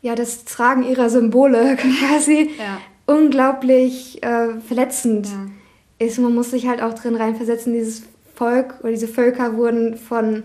ja 0.00 0.14
das 0.14 0.44
Tragen 0.44 0.84
ihrer 0.84 1.10
Symbole 1.10 1.76
quasi 2.08 2.50
ja 2.58 2.78
unglaublich 3.06 4.22
äh, 4.22 4.60
verletzend 4.60 5.28
ja. 5.28 6.06
ist. 6.06 6.18
Man 6.18 6.34
muss 6.34 6.50
sich 6.50 6.66
halt 6.66 6.82
auch 6.82 6.94
drin 6.94 7.16
reinversetzen, 7.16 7.72
dieses 7.72 8.02
Volk 8.34 8.74
oder 8.80 8.90
diese 8.90 9.08
Völker 9.08 9.56
wurden 9.56 9.96
von 9.96 10.42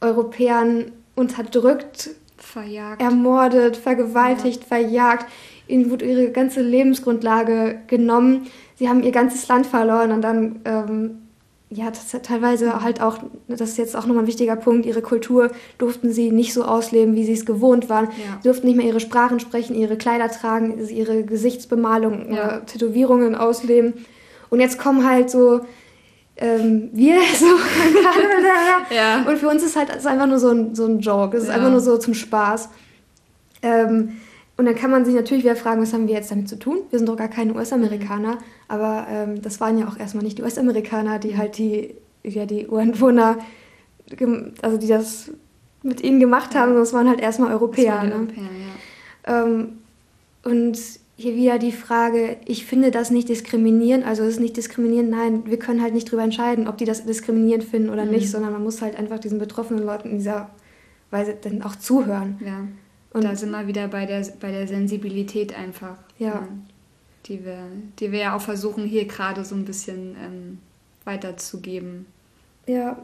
Europäern 0.00 0.92
unterdrückt, 1.14 2.10
verjagt. 2.36 3.02
ermordet, 3.02 3.76
vergewaltigt, 3.76 4.62
ja. 4.62 4.66
verjagt. 4.66 5.26
Ihnen 5.66 5.90
wurde 5.90 6.04
ihre 6.04 6.30
ganze 6.30 6.60
Lebensgrundlage 6.60 7.80
genommen. 7.86 8.46
Sie 8.76 8.88
haben 8.88 9.02
ihr 9.02 9.12
ganzes 9.12 9.46
Land 9.48 9.66
verloren 9.66 10.12
und 10.12 10.22
dann 10.22 10.60
ähm, 10.64 11.23
ja, 11.74 11.90
teilweise 11.90 12.82
halt 12.82 13.00
auch, 13.00 13.18
das 13.48 13.70
ist 13.70 13.78
jetzt 13.78 13.96
auch 13.96 14.06
nochmal 14.06 14.24
ein 14.24 14.26
wichtiger 14.28 14.54
Punkt, 14.54 14.86
ihre 14.86 15.02
Kultur 15.02 15.50
durften 15.78 16.12
sie 16.12 16.30
nicht 16.30 16.54
so 16.54 16.64
ausleben, 16.64 17.16
wie 17.16 17.24
sie 17.24 17.32
es 17.32 17.44
gewohnt 17.44 17.88
waren. 17.88 18.06
Ja. 18.06 18.38
Sie 18.40 18.48
durften 18.48 18.66
nicht 18.66 18.76
mehr 18.76 18.86
ihre 18.86 19.00
Sprachen 19.00 19.40
sprechen, 19.40 19.74
ihre 19.74 19.96
Kleider 19.96 20.28
tragen, 20.28 20.78
ihre 20.88 21.24
Gesichtsbemalung, 21.24 22.32
ja. 22.32 22.60
Tätowierungen 22.60 23.34
ausleben. 23.34 23.94
Und 24.50 24.60
jetzt 24.60 24.78
kommen 24.78 25.08
halt 25.08 25.30
so 25.30 25.62
ähm, 26.36 26.90
wir 26.92 27.16
so 27.38 27.46
ja. 28.94 29.24
Und 29.26 29.38
für 29.38 29.48
uns 29.48 29.62
ist 29.62 29.76
halt 29.76 29.94
ist 29.94 30.06
einfach 30.06 30.26
nur 30.26 30.38
so 30.38 30.50
ein, 30.50 30.74
so 30.74 30.86
ein 30.86 31.00
Joke, 31.00 31.36
es 31.36 31.44
ist 31.44 31.50
einfach 31.50 31.70
nur 31.70 31.80
so 31.80 31.98
zum 31.98 32.14
Spaß. 32.14 32.68
Ähm, 33.62 34.20
Und 34.56 34.66
dann 34.66 34.76
kann 34.76 34.90
man 34.90 35.04
sich 35.04 35.14
natürlich 35.14 35.44
wieder 35.44 35.56
fragen, 35.56 35.82
was 35.82 35.92
haben 35.92 36.06
wir 36.06 36.14
jetzt 36.14 36.30
damit 36.30 36.48
zu 36.48 36.58
tun? 36.58 36.78
Wir 36.90 36.98
sind 36.98 37.08
doch 37.08 37.16
gar 37.16 37.28
keine 37.28 37.54
US-Amerikaner, 37.54 38.38
aber 38.68 39.06
ähm, 39.10 39.42
das 39.42 39.60
waren 39.60 39.78
ja 39.78 39.88
auch 39.88 39.98
erstmal 39.98 40.22
nicht 40.22 40.38
die 40.38 40.42
US-Amerikaner, 40.42 41.18
die 41.18 41.36
halt 41.36 41.58
die, 41.58 41.94
ja, 42.22 42.46
die 42.46 42.68
Ureinwohner, 42.68 43.38
also 44.62 44.76
die 44.76 44.86
das 44.86 45.30
mit 45.82 46.02
ihnen 46.02 46.20
gemacht 46.20 46.54
haben, 46.54 46.68
sondern 46.68 46.82
es 46.82 46.92
waren 46.92 47.08
halt 47.08 47.20
erstmal 47.20 47.52
Europäer. 47.52 48.04
Ne? 48.04 48.14
Europäer 48.14 48.42
ja. 49.26 49.44
ähm, 49.44 49.78
und 50.44 50.78
hier 51.16 51.36
wieder 51.36 51.58
die 51.58 51.72
Frage, 51.72 52.36
ich 52.44 52.64
finde 52.64 52.90
das 52.90 53.10
nicht 53.10 53.28
diskriminierend, 53.28 54.04
also 54.04 54.22
es 54.24 54.34
ist 54.34 54.40
nicht 54.40 54.56
diskriminierend, 54.56 55.10
nein, 55.10 55.42
wir 55.46 55.58
können 55.58 55.80
halt 55.82 55.94
nicht 55.94 56.08
darüber 56.08 56.24
entscheiden, 56.24 56.66
ob 56.66 56.76
die 56.76 56.84
das 56.84 57.04
diskriminierend 57.04 57.64
finden 57.64 57.90
oder 57.90 58.04
mhm. 58.04 58.12
nicht, 58.12 58.30
sondern 58.30 58.52
man 58.52 58.62
muss 58.62 58.82
halt 58.82 58.96
einfach 58.96 59.18
diesen 59.18 59.38
betroffenen 59.38 59.84
Leuten 59.84 60.10
in 60.10 60.18
dieser 60.18 60.50
Weise 61.10 61.36
dann 61.40 61.62
auch 61.62 61.76
zuhören. 61.76 62.40
Ja. 62.44 62.66
Und 63.14 63.24
da 63.24 63.34
sind 63.34 63.52
wir 63.52 63.66
wieder 63.66 63.88
bei 63.88 64.04
der, 64.04 64.26
bei 64.40 64.50
der 64.50 64.66
Sensibilität 64.66 65.56
einfach. 65.56 65.96
Ja. 66.18 66.26
ja 66.26 66.48
die, 67.26 67.44
wir, 67.44 67.58
die 67.98 68.12
wir 68.12 68.18
ja 68.18 68.36
auch 68.36 68.40
versuchen, 68.40 68.84
hier 68.84 69.06
gerade 69.06 69.44
so 69.44 69.54
ein 69.54 69.64
bisschen 69.64 70.16
ähm, 70.22 70.58
weiterzugeben. 71.04 72.06
Ja, 72.66 73.02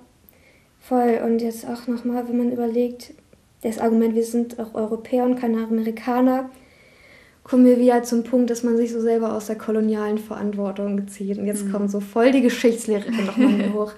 voll. 0.81 1.21
Und 1.25 1.41
jetzt 1.41 1.67
auch 1.67 1.87
nochmal, 1.87 2.29
wenn 2.29 2.37
man 2.37 2.53
überlegt, 2.53 3.15
das 3.63 3.79
Argument, 3.79 4.15
wir 4.15 4.25
sind 4.25 4.59
auch 4.59 4.75
Europäer 4.75 5.25
und 5.25 5.37
keine 5.37 5.65
Amerikaner, 5.65 6.51
kommen 7.43 7.65
wir 7.65 7.79
wieder 7.79 8.03
zum 8.03 8.23
Punkt, 8.23 8.51
dass 8.51 8.63
man 8.63 8.77
sich 8.77 8.93
so 8.93 9.01
selber 9.01 9.35
aus 9.35 9.47
der 9.47 9.57
kolonialen 9.57 10.19
Verantwortung 10.19 11.09
zieht. 11.09 11.39
Und 11.39 11.47
jetzt 11.47 11.65
mhm. 11.65 11.73
kommt 11.73 11.91
so 11.91 12.01
voll 12.01 12.33
die 12.33 12.43
Geschichtslehrerin 12.43 13.27
nochmal 13.27 13.49
hier 13.49 13.73
hoch. 13.75 13.93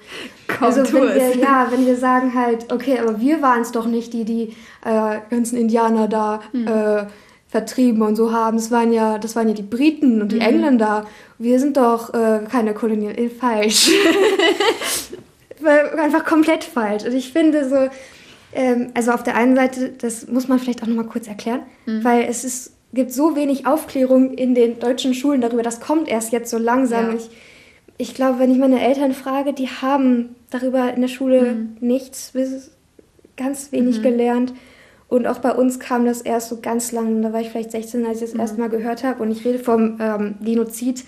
Komm, 0.49 0.69
also 0.69 0.93
wenn 0.93 1.03
wir, 1.03 1.37
ja, 1.37 1.69
wenn 1.71 1.87
wir 1.87 1.97
sagen 1.97 2.35
halt, 2.35 2.73
okay, 2.73 2.99
aber 2.99 3.21
wir 3.21 3.43
waren 3.43 3.63
es 3.63 3.73
doch 3.73 3.87
nicht, 3.87 4.13
die 4.13 4.25
die 4.25 4.55
äh, 4.85 5.19
ganzen 5.29 5.57
Indianer 5.57 6.09
da 6.09 6.41
mhm. 6.53 6.67
äh, 6.67 7.07
vertrieben 7.49 8.03
und 8.03 8.17
so 8.17 8.33
haben. 8.33 8.57
Das 8.57 8.71
waren 8.71 8.93
ja, 8.93 9.19
das 9.19 9.37
waren 9.37 9.49
ja 9.49 9.55
die 9.55 9.63
Briten 9.63 10.23
und 10.23 10.33
die 10.33 10.37
mhm. 10.37 10.43
Engländer. 10.43 11.07
Wir 11.39 11.61
sind 11.61 11.77
doch 11.77 12.15
äh, 12.15 12.41
keine 12.51 12.73
Kolonialen. 12.73 13.19
Äh, 13.19 13.29
falsch. 13.29 13.91
Einfach 15.63 16.25
komplett 16.25 16.65
falsch. 16.65 17.05
Und 17.05 17.13
ich 17.13 17.33
finde 17.33 17.69
so, 17.69 17.89
ähm, 18.55 18.91
also 18.95 19.13
auf 19.13 19.23
der 19.23 19.37
einen 19.37 19.55
Seite, 19.55 19.91
das 19.91 20.27
muss 20.29 20.49
man 20.49 20.59
vielleicht 20.59 20.83
auch 20.83 20.87
nochmal 20.87 21.07
kurz 21.07 21.29
erklären, 21.29 21.61
mhm. 21.87 22.03
weil 22.03 22.23
es 22.23 22.45
ist 22.45 22.73
gibt 22.95 23.13
so 23.13 23.37
wenig 23.37 23.67
Aufklärung 23.67 24.35
in 24.35 24.55
den 24.55 24.79
deutschen 24.79 25.15
Schulen 25.15 25.41
darüber. 25.41 25.63
Das 25.63 25.81
kommt 25.81 26.09
erst 26.09 26.33
jetzt 26.33 26.51
so 26.51 26.59
langsam. 26.59 27.11
Ja. 27.11 27.15
Ich, 27.15 27.31
ich 27.99 28.15
glaube, 28.15 28.39
wenn 28.39 28.51
ich 28.51 28.59
meine 28.59 28.81
Eltern 28.81 29.13
frage, 29.13 29.53
die 29.53 29.69
haben 29.69 30.35
darüber 30.51 30.93
in 30.93 31.01
der 31.01 31.09
Schule 31.09 31.53
mhm. 31.53 31.77
nichts, 31.81 32.33
ganz 33.37 33.73
wenig 33.73 33.99
mhm. 33.99 34.03
gelernt. 34.03 34.55
Und 35.09 35.27
auch 35.27 35.39
bei 35.39 35.53
uns 35.53 35.79
kam 35.79 36.07
das 36.07 36.23
erst 36.23 36.49
so 36.49 36.61
ganz 36.61 36.93
lang. 36.93 37.23
Da 37.23 37.33
war 37.33 37.41
ich 37.41 37.51
vielleicht 37.51 37.71
16, 37.71 38.07
als 38.07 38.17
ich 38.17 38.25
das 38.25 38.35
mhm. 38.35 38.41
erste 38.41 38.61
Mal 38.61 38.69
gehört 38.71 39.05
habe. 39.05 39.23
Und 39.23 39.31
ich 39.31 39.45
rede 39.45 39.59
vom 39.59 39.99
ähm, 40.01 40.37
Genozid 40.43 41.05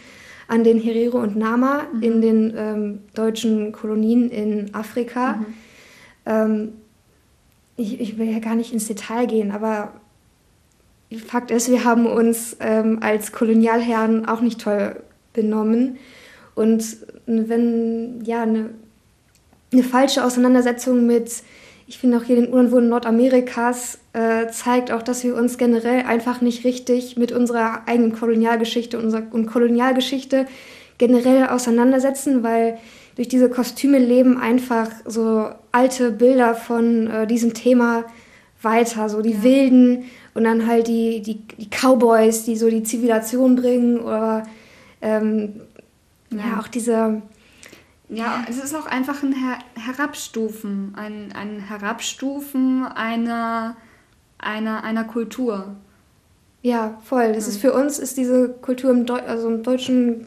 an 0.47 0.63
den 0.63 0.79
Herero 0.79 1.19
und 1.19 1.37
Nama 1.37 1.85
mhm. 1.93 2.03
in 2.03 2.21
den 2.21 2.55
ähm, 2.57 2.99
deutschen 3.15 3.73
Kolonien 3.73 4.31
in 4.31 4.75
Afrika. 4.75 5.35
Mhm. 5.35 5.47
Ähm, 6.27 6.73
ich, 7.77 8.01
ich 8.01 8.19
will 8.19 8.31
ja 8.31 8.39
gar 8.39 8.55
nicht 8.55 8.73
ins 8.73 8.87
Detail 8.87 9.27
gehen, 9.27 9.51
aber 9.51 9.93
Fakt 11.15 11.51
ist, 11.51 11.71
wir 11.71 11.85
haben 11.85 12.07
uns 12.07 12.57
ähm, 12.61 12.99
als 13.03 13.33
Kolonialherren 13.33 14.27
auch 14.27 14.41
nicht 14.41 14.61
toll 14.61 14.97
benommen. 15.33 15.99
Und 16.55 16.85
wenn 17.27 18.23
ja 18.25 18.43
eine, 18.43 18.71
eine 19.73 19.83
falsche 19.83 20.25
Auseinandersetzung 20.25 21.07
mit, 21.07 21.43
ich 21.87 21.99
finde 21.99 22.19
auch 22.19 22.23
hier 22.23 22.37
den 22.37 22.53
Ureinwohnern 22.53 22.89
Nordamerikas, 22.89 23.99
äh, 24.13 24.49
zeigt 24.49 24.91
auch, 24.91 25.03
dass 25.03 25.25
wir 25.25 25.35
uns 25.35 25.59
generell 25.59 26.05
einfach 26.07 26.41
nicht 26.41 26.65
richtig 26.65 27.17
mit 27.17 27.33
unserer 27.33 27.87
eigenen 27.87 28.13
Kolonialgeschichte 28.13 28.99
und, 28.99 29.05
unserer, 29.05 29.25
und 29.33 29.47
Kolonialgeschichte 29.47 30.47
generell 30.99 31.49
auseinandersetzen, 31.49 32.43
weil 32.43 32.79
durch 33.17 33.29
diese 33.29 33.51
Kostüme 33.51 33.99
leben 33.99 34.39
einfach 34.39 34.91
so 35.05 35.49
alte 35.73 36.11
Bilder 36.11 36.55
von 36.55 37.09
äh, 37.09 37.27
diesem 37.27 37.55
Thema 37.55 38.05
weiter, 38.63 39.09
so 39.09 39.21
die 39.21 39.33
ja. 39.33 39.43
wilden 39.43 40.05
und 40.35 40.45
dann 40.45 40.67
halt 40.67 40.89
die, 40.89 41.23
die, 41.23 41.41
die 41.57 41.69
Cowboys, 41.69 42.45
die 42.45 42.57
so 42.57 42.69
die 42.69 42.83
Zivilisation 42.83 43.55
bringen 43.57 44.01
oder 44.01 44.43
ähm, 45.01 45.61
ja. 46.31 46.39
ja. 46.39 46.61
auch 46.61 46.69
diese. 46.69 47.23
Ja, 48.09 48.45
es 48.49 48.63
ist 48.63 48.75
auch 48.75 48.87
einfach 48.87 49.23
ein 49.23 49.33
Her 49.33 49.59
Herabstufen, 49.75 50.95
ein, 50.97 51.33
ein 51.33 51.61
Herabstufen 51.61 52.85
einer, 52.85 53.77
einer, 54.39 54.85
einer 54.85 55.05
Kultur. 55.05 55.75
Ja, 56.63 56.99
voll. 57.05 57.33
Das 57.33 57.47
ja. 57.47 57.53
ist 57.53 57.61
für 57.61 57.73
uns 57.73 57.99
ist 57.99 58.17
diese 58.17 58.49
Kultur 58.49 58.91
im, 58.91 59.07
Deu 59.07 59.21
also 59.21 59.49
im 59.49 59.63
deutschen 59.63 60.27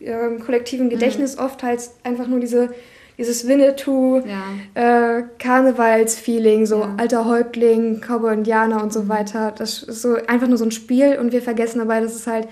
äh, 0.00 0.38
kollektiven 0.38 0.88
Gedächtnis 0.88 1.36
mhm. 1.36 1.44
oft 1.44 1.62
halt 1.62 1.90
einfach 2.02 2.26
nur 2.26 2.40
diese 2.40 2.70
dieses 3.18 3.46
Winnetou, 3.46 4.22
ja. 4.26 5.18
äh, 5.18 5.24
Karnevalsfeeling, 5.38 6.66
so 6.66 6.80
ja. 6.80 6.94
alter 6.96 7.26
Häuptling, 7.26 8.00
Cowboy 8.00 8.34
Indianer 8.34 8.82
und 8.82 8.92
so 8.92 9.02
mhm. 9.02 9.08
weiter. 9.08 9.52
Das 9.56 9.82
ist 9.82 10.02
so 10.02 10.14
einfach 10.26 10.48
nur 10.48 10.58
so 10.58 10.64
ein 10.64 10.70
Spiel 10.70 11.18
und 11.18 11.32
wir 11.32 11.42
vergessen 11.42 11.78
dabei, 11.78 12.00
dass 12.00 12.14
es 12.14 12.26
halt 12.26 12.48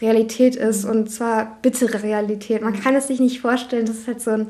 Realität 0.00 0.56
ist 0.56 0.84
mhm. 0.84 0.90
und 0.90 1.10
zwar 1.10 1.58
bittere 1.62 2.02
Realität. 2.02 2.62
Man 2.62 2.78
kann 2.78 2.94
es 2.94 3.08
sich 3.08 3.20
nicht 3.20 3.40
vorstellen, 3.40 3.86
dass 3.86 3.98
es 3.98 4.06
halt 4.06 4.20
so 4.20 4.30
ein, 4.30 4.48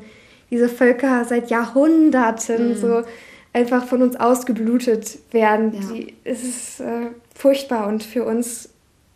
diese 0.49 0.69
Völker 0.69 1.25
seit 1.25 1.49
Jahrhunderten 1.49 2.69
mhm. 2.69 2.75
so 2.75 3.03
einfach 3.51 3.85
von 3.85 4.01
uns 4.01 4.15
ausgeblutet 4.15 5.19
werden. 5.31 5.73
Ja. 5.73 5.79
Die, 5.93 6.13
es 6.23 6.43
ist 6.43 6.79
äh, 6.79 7.07
furchtbar 7.35 7.87
und 7.87 8.03
für 8.03 8.23
uns 8.23 8.69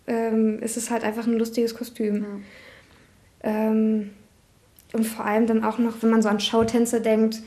ähm, 0.08 0.60
ist 0.62 0.76
es 0.76 0.90
halt 0.90 1.04
einfach 1.04 1.28
ein 1.28 1.38
lustiges 1.38 1.76
Kostüm. 1.76 2.44
Ähm, 3.44 4.12
und 4.94 5.06
vor 5.06 5.26
allem 5.26 5.48
dann 5.48 5.64
auch 5.64 5.80
noch, 5.80 5.96
wenn 6.02 6.12
man 6.12 6.22
so 6.22 6.30
an 6.30 6.40
Schautänze 6.40 7.02
denkt, 7.02 7.42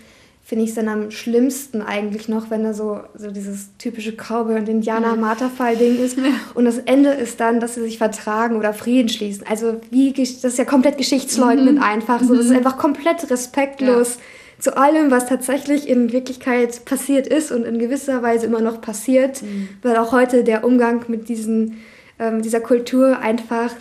finde 0.47 0.63
ich 0.63 0.71
es 0.71 0.77
dann 0.77 0.87
am 0.87 1.11
schlimmsten 1.11 1.83
eigentlich 1.83 2.29
noch, 2.29 2.51
wenn 2.51 2.63
da 2.63 2.73
so, 2.73 3.01
so 3.17 3.33
dieses 3.33 3.77
typische 3.79 4.13
Cowboy- 4.13 4.55
und 4.55 4.69
Indianer-Marterfall-Ding 4.69 5.99
ist. 5.99 6.17
Und 6.55 6.67
das 6.67 6.79
Ende 6.79 7.11
ist 7.11 7.41
dann, 7.41 7.59
dass 7.59 7.75
sie 7.75 7.83
sich 7.83 7.99
vertragen 7.99 8.57
oder 8.57 8.73
Frieden 8.73 9.09
schließen. 9.09 9.45
Also 9.49 9.81
wie, 9.91 10.13
das 10.13 10.45
ist 10.45 10.59
ja 10.59 10.65
komplett 10.65 10.99
geschichtsleugnend 10.99 11.79
mhm. 11.79 11.83
einfach. 11.83 12.23
So, 12.23 12.37
das 12.37 12.45
ist 12.45 12.51
mhm. 12.53 12.59
einfach 12.59 12.79
komplett 12.79 13.29
respektlos 13.29 14.19
ja. 14.19 14.63
zu 14.63 14.77
allem, 14.77 15.11
was 15.11 15.27
tatsächlich 15.27 15.89
in 15.89 16.13
Wirklichkeit 16.13 16.85
passiert 16.85 17.27
ist 17.27 17.51
und 17.51 17.65
in 17.65 17.81
gewisser 17.81 18.23
Weise 18.23 18.47
immer 18.47 18.61
noch 18.61 18.81
passiert. 18.81 19.43
Mhm. 19.43 19.69
Weil 19.83 19.97
auch 19.97 20.13
heute 20.13 20.45
der 20.45 20.63
Umgang 20.63 21.05
mit 21.09 21.29
diesen, 21.29 21.79
ähm, 22.21 22.41
dieser 22.41 22.61
Kultur 22.61 23.19
einfach 23.19 23.73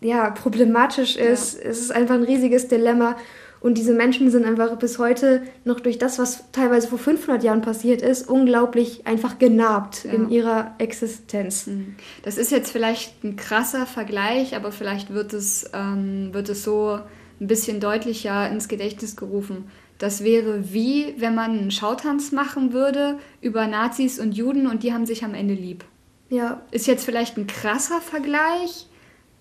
ja, 0.00 0.30
problematisch 0.30 1.16
ist. 1.16 1.62
Ja. 1.62 1.70
Es 1.70 1.80
ist 1.80 1.90
einfach 1.90 2.14
ein 2.14 2.24
riesiges 2.24 2.68
Dilemma. 2.68 3.16
Und 3.60 3.76
diese 3.76 3.92
Menschen 3.92 4.30
sind 4.30 4.44
einfach 4.44 4.76
bis 4.76 4.98
heute 4.98 5.42
noch 5.64 5.80
durch 5.80 5.98
das, 5.98 6.18
was 6.18 6.44
teilweise 6.52 6.86
vor 6.86 6.98
500 6.98 7.42
Jahren 7.42 7.60
passiert 7.60 8.02
ist, 8.02 8.28
unglaublich 8.28 9.06
einfach 9.06 9.38
genarbt 9.38 10.04
ja. 10.04 10.12
in 10.12 10.30
ihrer 10.30 10.74
Existenz. 10.78 11.66
Mhm. 11.66 11.96
Das 12.22 12.38
ist 12.38 12.52
jetzt 12.52 12.70
vielleicht 12.70 13.24
ein 13.24 13.34
krasser 13.36 13.84
Vergleich, 13.86 14.54
aber 14.54 14.70
vielleicht 14.70 15.12
wird 15.12 15.32
es, 15.32 15.68
ähm, 15.74 16.32
wird 16.32 16.48
es 16.48 16.62
so 16.62 17.00
ein 17.40 17.46
bisschen 17.46 17.80
deutlicher 17.80 18.48
ins 18.48 18.68
Gedächtnis 18.68 19.16
gerufen. 19.16 19.68
Das 19.98 20.22
wäre 20.22 20.72
wie, 20.72 21.14
wenn 21.18 21.34
man 21.34 21.58
einen 21.58 21.70
Schautanz 21.72 22.30
machen 22.30 22.72
würde 22.72 23.18
über 23.40 23.66
Nazis 23.66 24.20
und 24.20 24.36
Juden 24.36 24.68
und 24.68 24.84
die 24.84 24.92
haben 24.92 25.06
sich 25.06 25.24
am 25.24 25.34
Ende 25.34 25.54
lieb. 25.54 25.84
Ja. 26.30 26.62
Ist 26.70 26.86
jetzt 26.86 27.04
vielleicht 27.04 27.36
ein 27.36 27.48
krasser 27.48 28.00
Vergleich, 28.00 28.86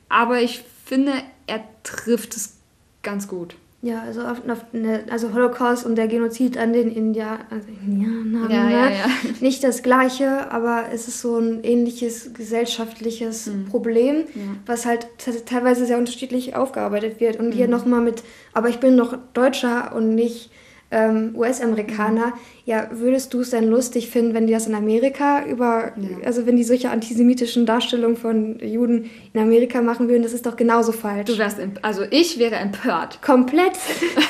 aber 0.10 0.42
ich 0.42 0.64
finde, 0.86 1.14
er 1.48 1.64
trifft 1.84 2.36
es 2.36 2.58
ganz 3.04 3.28
gut. 3.28 3.56
Ja, 3.84 4.02
also, 4.02 4.22
auf, 4.22 4.42
auf 4.50 4.66
eine, 4.74 5.04
also 5.12 5.34
Holocaust 5.34 5.86
und 5.86 5.96
der 5.96 6.08
Genozid 6.08 6.58
an 6.58 6.74
den 6.74 6.92
Indianern, 6.92 7.46
also 7.52 7.68
Indianern 7.70 8.50
ja, 8.50 8.64
ne? 8.64 8.72
ja, 8.72 8.90
ja. 8.90 9.06
nicht 9.40 9.64
das 9.64 9.84
gleiche, 9.84 10.52
aber 10.52 10.86
es 10.92 11.08
ist 11.08 11.22
so 11.22 11.38
ein 11.38 11.64
ähnliches 11.64 12.34
gesellschaftliches 12.34 13.46
mhm. 13.46 13.66
Problem, 13.66 14.24
was 14.66 14.88
halt 14.88 15.08
teilweise 15.46 15.86
sehr 15.86 16.00
unterschiedlich 16.00 16.56
aufgearbeitet 16.56 17.20
wird. 17.20 17.38
Und 17.38 17.50
mhm. 17.50 17.54
hier 17.54 17.68
nochmal 17.68 18.02
mit, 18.02 18.24
aber 18.52 18.70
ich 18.70 18.80
bin 18.80 18.96
noch 18.96 19.16
Deutscher 19.34 19.96
und 19.96 20.16
nicht 20.16 20.50
ähm, 20.90 21.36
US-Amerikaner, 21.36 22.34
ja, 22.66 22.88
würdest 22.92 23.34
du 23.34 23.42
es 23.42 23.50
denn 23.50 23.66
lustig 23.68 24.10
finden, 24.10 24.34
wenn 24.34 24.48
die 24.48 24.54
das 24.54 24.68
in 24.68 24.76
Amerika 24.76 25.46
über, 25.46 25.92
ja. 25.98 26.26
also 26.26 26.46
wenn 26.46 26.56
die 26.56 26.64
solche 26.64 26.90
antisemitischen 26.90 27.66
Darstellungen 27.66 28.16
von 28.16 28.60
Juden 28.60 29.10
in 29.34 29.42
Amerika 29.42 29.82
machen 29.82 30.08
würden, 30.08 30.24
das 30.24 30.34
ist 30.34 30.46
doch 30.46 30.56
genauso 30.56 30.94
falsch. 30.94 31.26
Du 31.26 31.38
wärst, 31.38 31.60
also 31.82 32.04
ich 32.10 32.40
wäre 32.40 32.56
empört. 32.56 33.22
Komplett. 33.22 33.74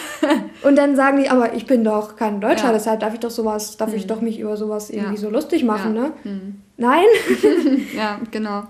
Und 0.63 0.77
dann 0.77 0.95
sagen 0.95 1.21
die, 1.21 1.29
aber 1.29 1.53
ich 1.53 1.67
bin 1.67 1.83
doch 1.83 2.15
kein 2.15 2.41
Deutscher, 2.41 2.67
ja. 2.67 2.73
deshalb 2.73 3.01
darf 3.01 3.13
ich 3.13 3.19
doch 3.19 3.29
sowas, 3.29 3.77
darf 3.77 3.91
hm. 3.91 3.97
ich 3.97 4.07
doch 4.07 4.21
mich 4.21 4.39
über 4.39 4.57
sowas 4.57 4.89
irgendwie 4.89 5.15
ja. 5.15 5.21
so 5.21 5.29
lustig 5.29 5.63
machen, 5.63 5.93
ne? 5.93 6.11
Hm. 6.23 6.55
Nein? 6.77 7.05
ja, 7.95 8.19
genau. 8.31 8.63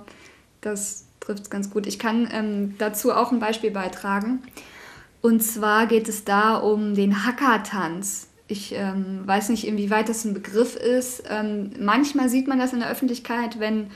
Das 0.59 1.05
trifft 1.21 1.43
es 1.43 1.49
ganz 1.49 1.69
gut. 1.69 1.87
Ich 1.87 1.99
kann 1.99 2.27
ähm, 2.33 2.75
dazu 2.77 3.13
auch 3.13 3.31
ein 3.31 3.39
Beispiel 3.39 3.71
beitragen. 3.71 4.41
Und 5.21 5.41
zwar 5.41 5.87
geht 5.87 6.07
es 6.07 6.23
da 6.23 6.55
um 6.57 6.95
den 6.95 7.25
Hackertanz. 7.25 8.29
Ich 8.47 8.73
ähm, 8.73 9.21
weiß 9.25 9.49
nicht, 9.49 9.67
inwieweit 9.67 10.09
das 10.09 10.23
ein 10.23 10.33
Begriff 10.33 10.75
ist. 10.75 11.23
Ähm, 11.29 11.71
manchmal 11.79 12.29
sieht 12.29 12.47
man 12.47 12.59
das 12.59 12.73
in 12.73 12.79
der 12.79 12.89
Öffentlichkeit, 12.89 13.59
wenn 13.59 13.87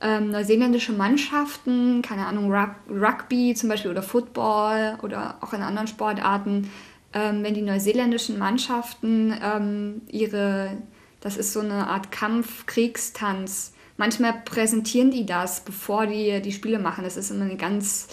ähm, 0.00 0.30
neuseeländische 0.30 0.92
Mannschaften, 0.92 2.02
keine 2.02 2.26
Ahnung, 2.26 2.52
Rugby 2.88 3.54
zum 3.54 3.68
Beispiel 3.68 3.90
oder 3.90 4.02
Football 4.02 4.98
oder 5.02 5.36
auch 5.42 5.52
in 5.52 5.62
anderen 5.62 5.86
Sportarten, 5.86 6.70
ähm, 7.12 7.42
wenn 7.42 7.54
die 7.54 7.62
neuseeländischen 7.62 8.38
Mannschaften 8.38 9.34
ähm, 9.42 10.02
ihre, 10.08 10.78
das 11.20 11.36
ist 11.36 11.52
so 11.52 11.60
eine 11.60 11.88
Art 11.88 12.10
Kampf, 12.10 12.66
Kriegstanz, 12.66 13.74
manchmal 13.96 14.42
präsentieren 14.44 15.10
die 15.10 15.26
das, 15.26 15.60
bevor 15.60 16.06
die 16.06 16.40
die 16.40 16.52
Spiele 16.52 16.78
machen. 16.78 17.04
Das 17.04 17.16
ist 17.16 17.30
immer 17.30 17.44
eine 17.44 17.56
ganz 17.56 18.08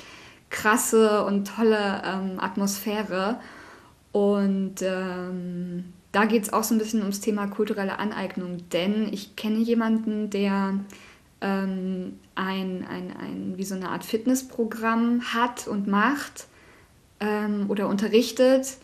krasse 0.49 1.23
und 1.25 1.47
tolle 1.47 2.01
ähm, 2.05 2.39
Atmosphäre. 2.39 3.39
Und 4.11 4.75
ähm, 4.81 5.93
da 6.11 6.25
geht 6.25 6.43
es 6.43 6.53
auch 6.53 6.63
so 6.63 6.73
ein 6.73 6.79
bisschen 6.79 7.01
ums 7.01 7.19
Thema 7.19 7.47
kulturelle 7.47 7.99
Aneignung, 7.99 8.69
denn 8.71 9.11
ich 9.11 9.35
kenne 9.35 9.57
jemanden, 9.57 10.29
der 10.29 10.79
ähm, 11.41 12.19
ein, 12.35 12.87
ein, 12.89 13.13
ein, 13.15 13.53
wie 13.57 13.65
so 13.65 13.75
eine 13.75 13.89
Art 13.89 14.03
Fitnessprogramm 14.03 15.21
hat 15.33 15.67
und 15.67 15.87
macht 15.87 16.47
ähm, 17.19 17.65
oder 17.69 17.87
unterrichtet. 17.87 18.77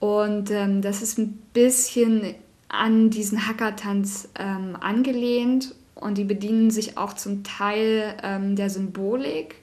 Und 0.00 0.50
ähm, 0.50 0.82
das 0.82 1.02
ist 1.02 1.18
ein 1.18 1.34
bisschen 1.52 2.34
an 2.68 3.10
diesen 3.10 3.46
Hackertanz 3.46 4.28
ähm, 4.36 4.76
angelehnt 4.80 5.74
und 5.94 6.18
die 6.18 6.24
bedienen 6.24 6.70
sich 6.72 6.98
auch 6.98 7.12
zum 7.12 7.44
Teil 7.44 8.16
der 8.56 8.68
Symbolik. 8.68 9.54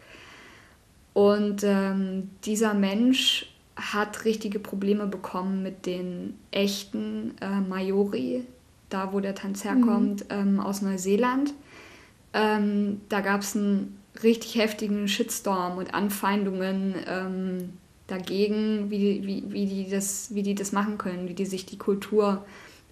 Und 1.13 1.63
ähm, 1.63 2.30
dieser 2.45 2.74
Mensch 2.74 3.47
hat 3.76 4.26
richtige 4.26 4.60
Probleme 4.60 5.08
bekommen 5.08 5.63
mit 5.63 5.86
den 5.86 6.36
echten 6.52 7.34
äh, 7.41 7.60
Maori, 7.60 8.43
da 8.89 9.12
wo 9.13 9.19
der 9.19 9.36
Tanz 9.36 9.63
herkommt, 9.63 10.21
mhm. 10.26 10.36
ähm, 10.36 10.60
aus 10.60 10.82
Neuseeland. 10.82 11.54
Ähm, 12.34 13.02
da 13.10 13.21
gab 13.21 13.41
es 13.41 13.56
einen 13.56 13.97
richtig 14.24 14.56
heftigen 14.56 15.08
Shitstorm 15.08 15.78
und 15.78 15.93
Anfeindungen 15.93 16.95
ähm, 17.08 17.74
dagegen, 18.08 18.89
wie, 18.89 19.26
wie, 19.26 19.43
wie, 19.47 19.65
die 19.65 19.89
das, 19.89 20.34
wie 20.34 20.43
die 20.43 20.56
das 20.56 20.71
machen 20.71 20.97
können, 20.97 21.28
wie 21.28 21.34
die 21.34 21.45
sich 21.45 21.65
die 21.65 21.78
Kultur 21.78 22.45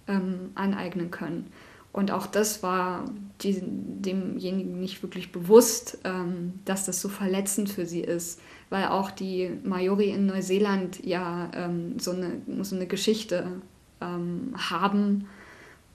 ähm, 0.08 0.50
aneignen 0.54 1.10
können. 1.10 1.52
Und 1.92 2.12
auch 2.12 2.26
das 2.26 2.62
war 2.62 3.04
die, 3.42 3.60
demjenigen 3.62 4.78
nicht 4.78 5.02
wirklich 5.02 5.32
bewusst, 5.32 5.98
ähm, 6.04 6.60
dass 6.64 6.86
das 6.86 7.00
so 7.00 7.08
verletzend 7.08 7.68
für 7.68 7.84
sie 7.84 8.00
ist, 8.00 8.40
weil 8.68 8.86
auch 8.86 9.10
die 9.10 9.50
Maori 9.64 10.10
in 10.10 10.26
Neuseeland 10.26 11.04
ja 11.04 11.50
ähm, 11.52 11.98
so, 11.98 12.12
eine, 12.12 12.40
so 12.62 12.76
eine 12.76 12.86
Geschichte 12.86 13.60
ähm, 14.00 14.54
haben. 14.56 15.26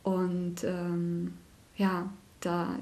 Und 0.04 0.64
ähm, 0.66 1.34
ja, 1.78 2.10
da, 2.42 2.76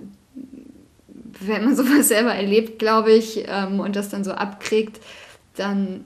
wenn 1.40 1.66
man 1.66 1.76
sowas 1.76 2.08
selber 2.08 2.34
erlebt, 2.34 2.80
glaube 2.80 3.12
ich, 3.12 3.44
ähm, 3.48 3.80
und 3.80 3.96
das 3.96 4.10
dann 4.10 4.24
so 4.24 4.32
abkriegt, 4.32 5.00
dann 5.56 6.04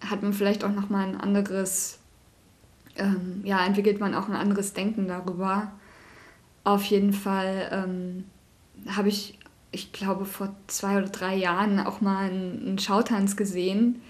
hat 0.00 0.22
man 0.22 0.32
vielleicht 0.32 0.64
auch 0.64 0.72
nochmal 0.72 1.08
ein 1.08 1.20
anderes, 1.20 1.98
ähm, 2.96 3.42
ja, 3.44 3.64
entwickelt 3.66 4.00
man 4.00 4.14
auch 4.14 4.28
ein 4.28 4.34
anderes 4.34 4.72
Denken 4.72 5.08
darüber. 5.08 5.72
Auf 6.66 6.82
jeden 6.86 7.12
Fall 7.12 7.68
ähm, 7.70 8.24
habe 8.88 9.08
ich, 9.08 9.38
ich 9.70 9.92
glaube, 9.92 10.24
vor 10.24 10.52
zwei 10.66 10.98
oder 10.98 11.06
drei 11.06 11.36
Jahren 11.36 11.78
auch 11.78 12.00
mal 12.00 12.28
einen, 12.28 12.76
Schautanz 12.80 13.36
gesehen, 13.36 14.02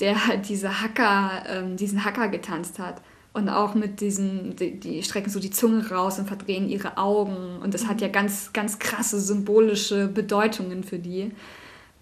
der 0.00 0.26
halt 0.26 0.48
diese 0.48 0.80
Hacker, 0.80 1.42
ähm, 1.46 1.76
diesen 1.76 2.02
Hacker 2.02 2.28
getanzt 2.28 2.78
hat. 2.78 3.02
Und 3.34 3.50
auch 3.50 3.74
mit 3.74 4.00
diesen, 4.00 4.56
die, 4.56 4.80
die, 4.80 5.02
strecken 5.02 5.28
so 5.28 5.38
die 5.38 5.50
Zunge 5.50 5.86
raus 5.90 6.18
und 6.18 6.28
verdrehen 6.28 6.66
ihre 6.66 6.96
Augen. 6.96 7.58
Und 7.62 7.74
das 7.74 7.86
hat 7.86 8.00
ja 8.00 8.08
ganz, 8.08 8.54
ganz 8.54 8.78
krasse 8.78 9.20
symbolische 9.20 10.08
Bedeutungen 10.08 10.84
für 10.84 10.98
die. 10.98 11.30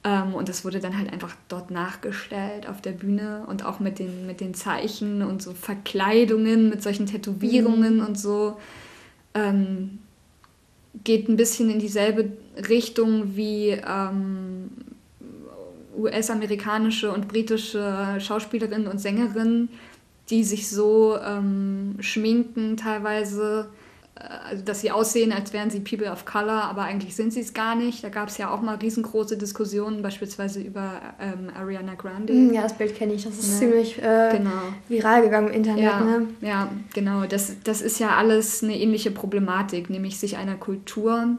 Ähm, 0.05 0.35
und 0.35 0.49
das 0.49 0.65
wurde 0.65 0.79
dann 0.79 0.97
halt 0.97 1.13
einfach 1.13 1.35
dort 1.49 1.73
nachgestellt 1.73 2.69
auf 2.69 2.81
der 2.81 2.93
Bühne 2.93 3.43
und 3.49 3.65
auch 3.65 3.81
mit 3.81 3.99
den, 3.99 4.25
mit 4.29 4.41
den 4.41 4.55
Zeichen 4.55 5.23
und 5.23 5.43
so 5.43 5.53
Verkleidungen, 5.53 6.69
mit 6.69 6.81
solchen 6.81 7.07
Tätowierungen 7.07 7.97
mhm. 7.97 8.07
und 8.07 8.17
so 8.17 8.57
ähm, 9.35 9.99
geht 11.05 11.29
ein 11.29 11.37
bisschen 11.37 11.71
in 11.71 11.79
dieselbe 11.79 12.33
Richtung 12.69 13.37
wie 13.37 13.71
ähm, 13.71 14.71
US-amerikanische 15.97 17.13
und 17.13 17.29
britische 17.29 18.17
Schauspielerinnen 18.19 18.89
und 18.89 18.99
Sängerinnen, 18.99 19.69
die 20.31 20.45
sich 20.45 20.69
so 20.69 21.17
ähm, 21.19 21.97
schminken 22.01 22.77
teilweise 22.77 23.69
also 24.21 24.63
dass 24.65 24.81
sie 24.81 24.91
aussehen, 24.91 25.33
als 25.33 25.53
wären 25.53 25.71
sie 25.71 25.81
People 25.81 26.11
of 26.11 26.25
Color, 26.25 26.65
aber 26.65 26.83
eigentlich 26.83 27.17
sind 27.17 27.33
sie 27.33 27.41
es 27.41 27.55
gar 27.55 27.75
nicht. 27.75 28.05
Da 28.05 28.11
gab 28.11 28.29
es 28.29 28.39
ja 28.39 28.51
auch 28.51 28.61
mal 28.61 28.77
riesengroße 28.77 29.39
Diskussionen, 29.39 30.03
beispielsweise 30.03 30.61
über 30.61 31.01
ähm, 31.19 31.51
Ariana 31.59 31.95
Grande. 31.95 32.33
Mm, 32.33 32.53
ja, 32.53 32.63
das 32.63 32.75
Bild 32.75 32.95
kenne 32.95 33.15
ich. 33.15 33.25
Das 33.25 33.39
ist 33.39 33.53
ne? 33.53 33.59
ziemlich 33.59 33.99
äh, 34.03 34.37
genau. 34.37 34.51
viral 34.89 35.23
gegangen 35.23 35.49
im 35.49 35.55
Internet. 35.55 35.85
Ja, 35.85 36.01
ne? 36.01 36.27
ja 36.43 36.71
genau. 36.93 37.25
Das, 37.25 37.57
das 37.65 37.81
ist 37.81 37.99
ja 37.99 38.17
alles 38.17 38.63
eine 38.63 38.79
ähnliche 38.79 39.11
Problematik, 39.11 39.89
nämlich 39.89 40.19
sich 40.19 40.37
einer 40.37 40.57
Kultur, 40.57 41.39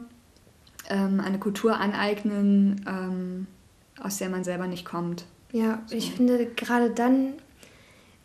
ähm, 0.90 1.20
eine 1.20 1.38
Kultur 1.38 1.78
aneignen, 1.78 2.84
ähm, 2.88 3.46
aus 4.02 4.18
der 4.18 4.28
man 4.28 4.42
selber 4.42 4.66
nicht 4.66 4.84
kommt. 4.84 5.24
Ja, 5.52 5.82
so. 5.86 5.94
ich 5.94 6.12
finde 6.12 6.46
gerade 6.56 6.90
dann 6.90 7.34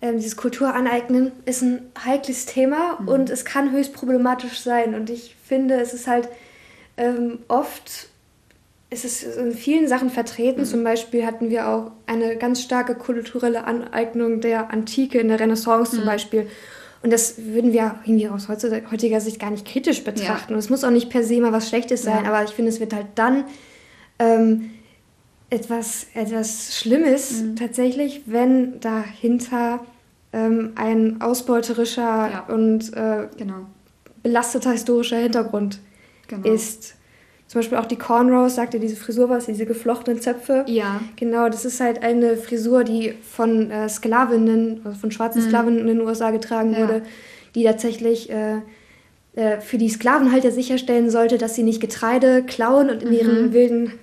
ähm, 0.01 0.17
dieses 0.17 0.37
Kulturaneignen 0.37 1.31
ist 1.45 1.61
ein 1.61 1.81
heikles 2.05 2.45
Thema 2.45 2.99
mhm. 2.99 3.07
und 3.07 3.29
es 3.29 3.45
kann 3.45 3.71
höchst 3.71 3.93
problematisch 3.93 4.59
sein. 4.59 4.93
Und 4.93 5.09
ich 5.09 5.35
finde, 5.43 5.75
es 5.75 5.93
ist 5.93 6.07
halt 6.07 6.29
ähm, 6.97 7.39
oft, 7.47 8.09
es 8.89 9.05
ist 9.05 9.23
in 9.23 9.53
vielen 9.53 9.87
Sachen 9.87 10.09
vertreten. 10.09 10.61
Mhm. 10.61 10.65
Zum 10.65 10.83
Beispiel 10.83 11.25
hatten 11.25 11.49
wir 11.49 11.67
auch 11.67 11.91
eine 12.05 12.37
ganz 12.37 12.61
starke 12.61 12.95
kulturelle 12.95 13.63
Aneignung 13.63 14.39
der 14.41 14.71
Antike 14.71 15.19
in 15.19 15.29
der 15.29 15.39
Renaissance 15.39 15.93
mhm. 15.93 15.99
zum 15.99 16.05
Beispiel. 16.05 16.47
Und 17.01 17.11
das 17.13 17.35
würden 17.37 17.73
wir 17.73 17.99
irgendwie 18.05 18.27
aus 18.27 18.49
heutiger 18.49 19.21
Sicht 19.21 19.39
gar 19.39 19.51
nicht 19.51 19.65
kritisch 19.65 20.03
betrachten. 20.03 20.49
Ja. 20.51 20.55
Und 20.55 20.59
es 20.59 20.69
muss 20.69 20.83
auch 20.83 20.89
nicht 20.91 21.09
per 21.09 21.23
se 21.23 21.39
mal 21.39 21.51
was 21.51 21.69
Schlechtes 21.69 22.03
sein, 22.03 22.23
ja. 22.23 22.31
aber 22.31 22.43
ich 22.43 22.51
finde, 22.51 22.69
es 22.69 22.79
wird 22.79 22.93
halt 22.93 23.07
dann 23.15 23.45
ähm, 24.19 24.71
etwas, 25.49 26.07
etwas 26.13 26.77
Schlimmes 26.77 27.41
mhm. 27.41 27.55
tatsächlich, 27.55 28.23
wenn 28.25 28.79
dahinter 28.79 29.79
ähm, 30.33 30.73
ein 30.75 31.21
ausbeuterischer 31.21 32.01
ja. 32.01 32.45
und 32.49 32.93
äh, 32.93 33.27
genau. 33.37 33.65
belasteter 34.23 34.71
historischer 34.71 35.17
Hintergrund 35.17 35.79
genau. 36.27 36.47
ist. 36.47 36.95
Zum 37.47 37.59
Beispiel 37.59 37.77
auch 37.77 37.85
die 37.85 37.95
Cornrows, 37.95 38.55
sagt 38.55 38.73
ja 38.73 38.79
diese 38.79 38.97
Frisur 38.97 39.29
was, 39.29 39.45
diese 39.45 39.65
geflochtenen 39.65 40.21
Zöpfe. 40.21 40.65
Ja. 40.67 40.99
Genau, 41.15 41.47
das 41.47 41.63
ist 41.63 41.79
halt 41.79 42.03
eine 42.03 42.35
Frisur, 42.35 42.83
die 42.83 43.13
von 43.21 43.71
äh, 43.71 43.87
Sklavinnen, 43.87 44.81
also 44.83 44.99
von 44.99 45.11
schwarzen 45.11 45.43
mhm. 45.43 45.47
Sklavinnen 45.47 45.79
in 45.79 45.87
den 45.87 46.01
USA 46.01 46.31
getragen 46.31 46.73
ja. 46.73 46.81
wurde, 46.81 47.03
die 47.55 47.63
tatsächlich 47.63 48.29
äh, 48.29 48.57
äh, 49.37 49.61
für 49.61 49.77
die 49.77 49.87
Sklavenhalter 49.87 50.51
sicherstellen 50.51 51.09
sollte, 51.09 51.37
dass 51.37 51.55
sie 51.55 51.63
nicht 51.63 51.79
Getreide 51.79 52.43
klauen 52.43 52.89
und 52.89 53.01
in 53.01 53.09
mhm. 53.09 53.15
ihren 53.15 53.53
wilden 53.53 53.93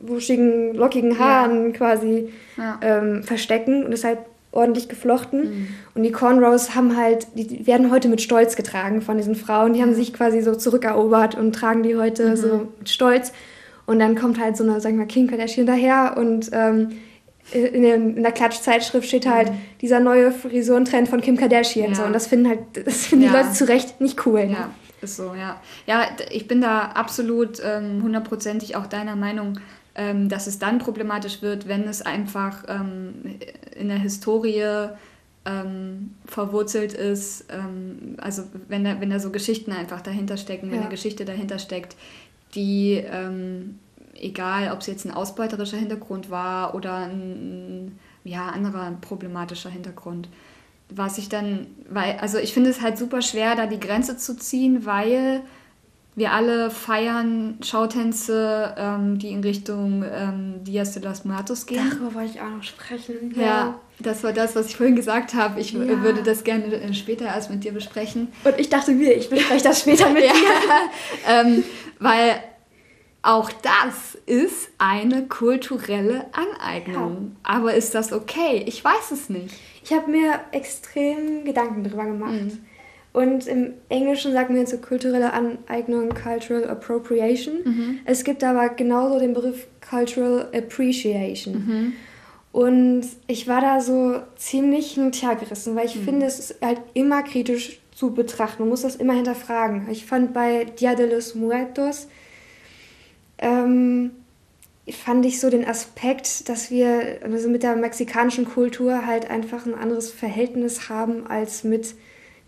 wuschigen, 0.00 0.74
lockigen 0.74 1.18
Haaren 1.18 1.66
ja. 1.66 1.72
quasi 1.72 2.28
ja. 2.56 2.78
Ähm, 2.82 3.22
verstecken 3.22 3.84
und 3.84 3.90
deshalb 3.90 4.26
ordentlich 4.52 4.88
geflochten. 4.88 5.42
Mhm. 5.42 5.68
Und 5.94 6.02
die 6.02 6.12
Cornrows 6.12 6.74
haben 6.74 6.96
halt, 6.96 7.28
die 7.34 7.66
werden 7.66 7.90
heute 7.90 8.08
mit 8.08 8.20
Stolz 8.20 8.56
getragen 8.56 9.02
von 9.02 9.16
diesen 9.16 9.36
Frauen. 9.36 9.74
Die 9.74 9.82
haben 9.82 9.94
sich 9.94 10.12
quasi 10.12 10.40
so 10.40 10.54
zurückerobert 10.54 11.36
und 11.36 11.54
tragen 11.54 11.82
die 11.82 11.96
heute 11.96 12.30
mhm. 12.30 12.36
so 12.36 12.68
mit 12.78 12.88
Stolz. 12.88 13.32
Und 13.86 13.98
dann 13.98 14.16
kommt 14.16 14.40
halt 14.40 14.56
so 14.56 14.64
eine, 14.64 14.80
sag 14.80 14.92
ich 14.92 14.96
mal, 14.96 15.06
Kim 15.06 15.28
Kardashian 15.28 15.66
daher 15.66 16.16
und 16.16 16.50
ähm, 16.52 16.90
in, 17.52 17.82
der, 17.82 17.94
in 17.96 18.22
der 18.22 18.32
Klatschzeitschrift 18.32 19.08
steht 19.08 19.26
halt 19.26 19.50
mhm. 19.50 19.58
dieser 19.80 19.98
neue 19.98 20.30
Frisurentrend 20.30 21.08
von 21.08 21.20
Kim 21.20 21.36
Kardashian. 21.36 21.90
Ja. 21.90 21.94
So. 21.94 22.02
Und 22.04 22.12
das 22.12 22.26
finden 22.26 22.48
halt, 22.48 22.60
das 22.84 23.06
finden 23.06 23.24
ja. 23.24 23.30
die 23.30 23.36
Leute 23.36 23.52
zu 23.52 23.66
Recht 23.66 24.00
nicht 24.00 24.24
cool. 24.26 24.46
Ne? 24.46 24.52
Ja, 24.52 24.70
ist 25.00 25.16
so, 25.16 25.34
ja. 25.34 25.60
Ja, 25.86 26.06
ich 26.30 26.46
bin 26.46 26.60
da 26.60 26.82
absolut 26.94 27.60
ähm, 27.64 28.02
hundertprozentig 28.02 28.76
auch 28.76 28.86
deiner 28.86 29.16
Meinung 29.16 29.58
ähm, 30.00 30.30
dass 30.30 30.46
es 30.46 30.58
dann 30.58 30.78
problematisch 30.78 31.42
wird, 31.42 31.68
wenn 31.68 31.86
es 31.86 32.00
einfach 32.00 32.64
ähm, 32.68 33.38
in 33.76 33.88
der 33.88 33.98
Historie 33.98 34.88
ähm, 35.44 36.14
verwurzelt 36.24 36.94
ist, 36.94 37.44
ähm, 37.50 38.16
also 38.16 38.44
wenn 38.68 38.82
da, 38.82 38.98
wenn 39.02 39.10
da 39.10 39.18
so 39.18 39.28
Geschichten 39.28 39.72
einfach 39.72 40.00
dahinter 40.00 40.38
stecken, 40.38 40.68
wenn 40.70 40.76
ja. 40.76 40.80
eine 40.82 40.90
Geschichte 40.90 41.26
dahinter 41.26 41.58
steckt, 41.58 41.96
die, 42.54 42.94
ähm, 42.94 43.78
egal 44.14 44.72
ob 44.72 44.80
es 44.80 44.86
jetzt 44.86 45.04
ein 45.04 45.12
ausbeuterischer 45.12 45.76
Hintergrund 45.76 46.30
war 46.30 46.74
oder 46.74 46.96
ein 46.96 47.98
ja, 48.24 48.48
anderer 48.48 48.90
problematischer 49.02 49.68
Hintergrund, 49.68 50.30
was 50.88 51.18
ich 51.18 51.28
dann, 51.28 51.66
weil, 51.90 52.16
also 52.20 52.38
ich 52.38 52.54
finde 52.54 52.70
es 52.70 52.80
halt 52.80 52.96
super 52.96 53.20
schwer, 53.20 53.54
da 53.54 53.66
die 53.66 53.80
Grenze 53.80 54.16
zu 54.16 54.34
ziehen, 54.34 54.86
weil 54.86 55.42
wir 56.16 56.32
alle 56.32 56.70
feiern 56.70 57.58
Schautänze, 57.62 58.74
ähm, 58.76 59.18
die 59.18 59.30
in 59.30 59.42
Richtung 59.42 60.04
ähm, 60.04 60.64
Dias 60.64 60.92
de 60.92 61.02
los 61.02 61.24
Muertos 61.24 61.66
gehen. 61.66 61.88
Darüber 61.90 62.14
wollte 62.14 62.32
ich 62.34 62.40
auch 62.40 62.50
noch 62.50 62.62
sprechen. 62.62 63.32
Ja. 63.36 63.42
ja. 63.42 63.80
das 64.00 64.22
war 64.24 64.32
das, 64.32 64.56
was 64.56 64.66
ich 64.66 64.76
vorhin 64.76 64.96
gesagt 64.96 65.34
habe. 65.34 65.60
Ich 65.60 65.72
ja. 65.72 66.02
würde 66.02 66.22
das 66.22 66.44
gerne 66.44 66.66
äh, 66.66 66.92
später 66.94 67.26
erst 67.26 67.50
mit 67.50 67.64
dir 67.64 67.72
besprechen. 67.72 68.28
Und 68.44 68.58
ich 68.58 68.68
dachte 68.68 68.92
mir, 68.92 69.16
ich 69.16 69.30
bespreche 69.30 69.64
das 69.64 69.80
später 69.80 70.10
mit 70.10 70.22
dir. 70.24 70.30
ähm, 71.28 71.64
weil 71.98 72.42
Auch 73.22 73.50
das 73.52 74.14
ist 74.24 74.70
eine 74.78 75.26
kulturelle 75.26 76.26
Aneignung. 76.32 77.36
Aber 77.42 77.74
ist 77.74 77.94
das 77.94 78.12
okay? 78.12 78.64
Ich 78.66 78.82
weiß 78.82 79.10
es 79.12 79.28
nicht. 79.28 79.54
Ich 79.84 79.92
habe 79.92 80.10
mir 80.10 80.40
extrem 80.52 81.44
Gedanken 81.44 81.84
darüber 81.84 82.06
gemacht. 82.06 82.32
Mhm. 82.32 82.58
Und 83.12 83.46
im 83.48 83.74
Englischen 83.88 84.32
sagen 84.32 84.54
wir 84.54 84.64
zur 84.66 84.80
kulturelle 84.80 85.32
Aneignung 85.32 86.10
Cultural 86.10 86.68
Appropriation. 86.68 87.54
Mhm. 87.64 87.98
Es 88.04 88.22
gibt 88.22 88.44
aber 88.44 88.68
genauso 88.68 89.18
den 89.18 89.34
Begriff 89.34 89.66
Cultural 89.88 90.48
Appreciation. 90.54 91.54
Mhm. 91.54 91.92
Und 92.52 93.02
ich 93.26 93.48
war 93.48 93.60
da 93.60 93.80
so 93.80 94.20
ziemlich 94.36 94.92
hin 94.92 95.06
und 95.06 95.22
her 95.22 95.36
gerissen, 95.36 95.74
weil 95.76 95.86
ich 95.86 95.96
mhm. 95.96 96.04
finde, 96.04 96.26
es 96.26 96.38
ist 96.38 96.62
halt 96.62 96.80
immer 96.94 97.22
kritisch 97.22 97.80
zu 97.94 98.12
betrachten. 98.14 98.62
Man 98.62 98.70
muss 98.70 98.82
das 98.82 98.96
immer 98.96 99.14
hinterfragen. 99.14 99.88
Ich 99.90 100.06
fand 100.06 100.32
bei 100.32 100.64
Dia 100.64 100.94
de 100.94 101.12
los 101.12 101.34
Muertos, 101.34 102.08
ähm, 103.38 104.12
fand 104.90 105.24
ich 105.24 105.38
so 105.38 105.50
den 105.50 105.66
Aspekt, 105.66 106.48
dass 106.48 106.70
wir 106.70 107.20
also 107.22 107.48
mit 107.48 107.62
der 107.62 107.76
mexikanischen 107.76 108.44
Kultur 108.44 109.06
halt 109.06 109.30
einfach 109.30 109.66
ein 109.66 109.74
anderes 109.74 110.10
Verhältnis 110.10 110.88
haben 110.88 111.26
als 111.26 111.62
mit 111.62 111.94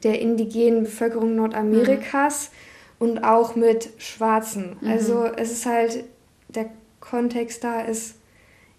der 0.02 0.20
indigenen 0.20 0.84
Bevölkerung 0.84 1.36
Nordamerikas 1.36 2.50
mhm. 2.98 3.06
und 3.06 3.24
auch 3.24 3.56
mit 3.56 3.90
Schwarzen. 3.98 4.76
Mhm. 4.80 4.90
Also 4.90 5.24
es 5.36 5.52
ist 5.52 5.66
halt, 5.66 6.04
der 6.48 6.66
Kontext 7.00 7.64
da 7.64 7.82
ist, 7.82 8.16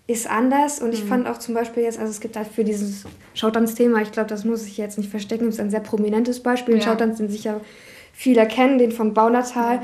ist 0.07 0.29
anders 0.29 0.81
und 0.81 0.93
ich 0.93 1.03
mhm. 1.03 1.07
fand 1.07 1.27
auch 1.27 1.38
zum 1.38 1.53
Beispiel 1.53 1.83
jetzt, 1.83 1.99
also 1.99 2.12
es 2.12 2.19
gibt 2.19 2.36
halt 2.36 2.47
für 2.47 2.63
dieses 2.63 3.05
Schautanzthema, 3.33 4.01
ich 4.01 4.12
glaube, 4.12 4.29
das 4.29 4.43
muss 4.43 4.65
ich 4.65 4.77
jetzt 4.77 4.97
nicht 4.97 5.09
verstecken, 5.09 5.45
das 5.45 5.55
ist 5.55 5.62
ein 5.62 5.69
sehr 5.69 5.79
prominentes 5.79 6.41
Beispiel, 6.41 6.75
ja. 6.75 6.79
den 6.79 6.86
Schautanz, 6.86 7.17
den 7.17 7.29
sicher 7.29 7.62
viele 8.13 8.47
kennen, 8.47 8.77
den 8.77 8.91
von 8.91 9.13
Baunatal. 9.13 9.81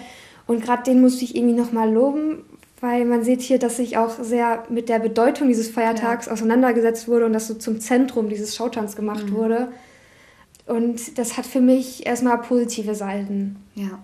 Und 0.47 0.63
gerade 0.63 0.83
den 0.83 1.01
musste 1.01 1.23
ich 1.23 1.35
irgendwie 1.35 1.55
nochmal 1.55 1.91
loben, 1.91 2.43
weil 2.81 3.05
man 3.05 3.23
sieht 3.23 3.41
hier, 3.41 3.59
dass 3.59 3.77
sich 3.77 3.97
auch 3.97 4.11
sehr 4.21 4.63
mit 4.69 4.89
der 4.89 4.99
Bedeutung 4.99 5.47
dieses 5.47 5.69
Feiertags 5.69 6.27
ja. 6.27 6.31
auseinandergesetzt 6.31 7.07
wurde 7.07 7.25
und 7.25 7.33
das 7.33 7.47
so 7.47 7.55
zum 7.55 7.79
Zentrum 7.79 8.29
dieses 8.29 8.55
Schautanz 8.55 8.95
gemacht 8.95 9.27
mhm. 9.29 9.33
wurde. 9.33 9.67
Und 10.69 11.17
das 11.17 11.35
hat 11.35 11.47
für 11.47 11.61
mich 11.61 12.05
erstmal 12.05 12.37
positive 12.37 12.93
Seiten. 12.93 13.55
Ja. 13.73 13.97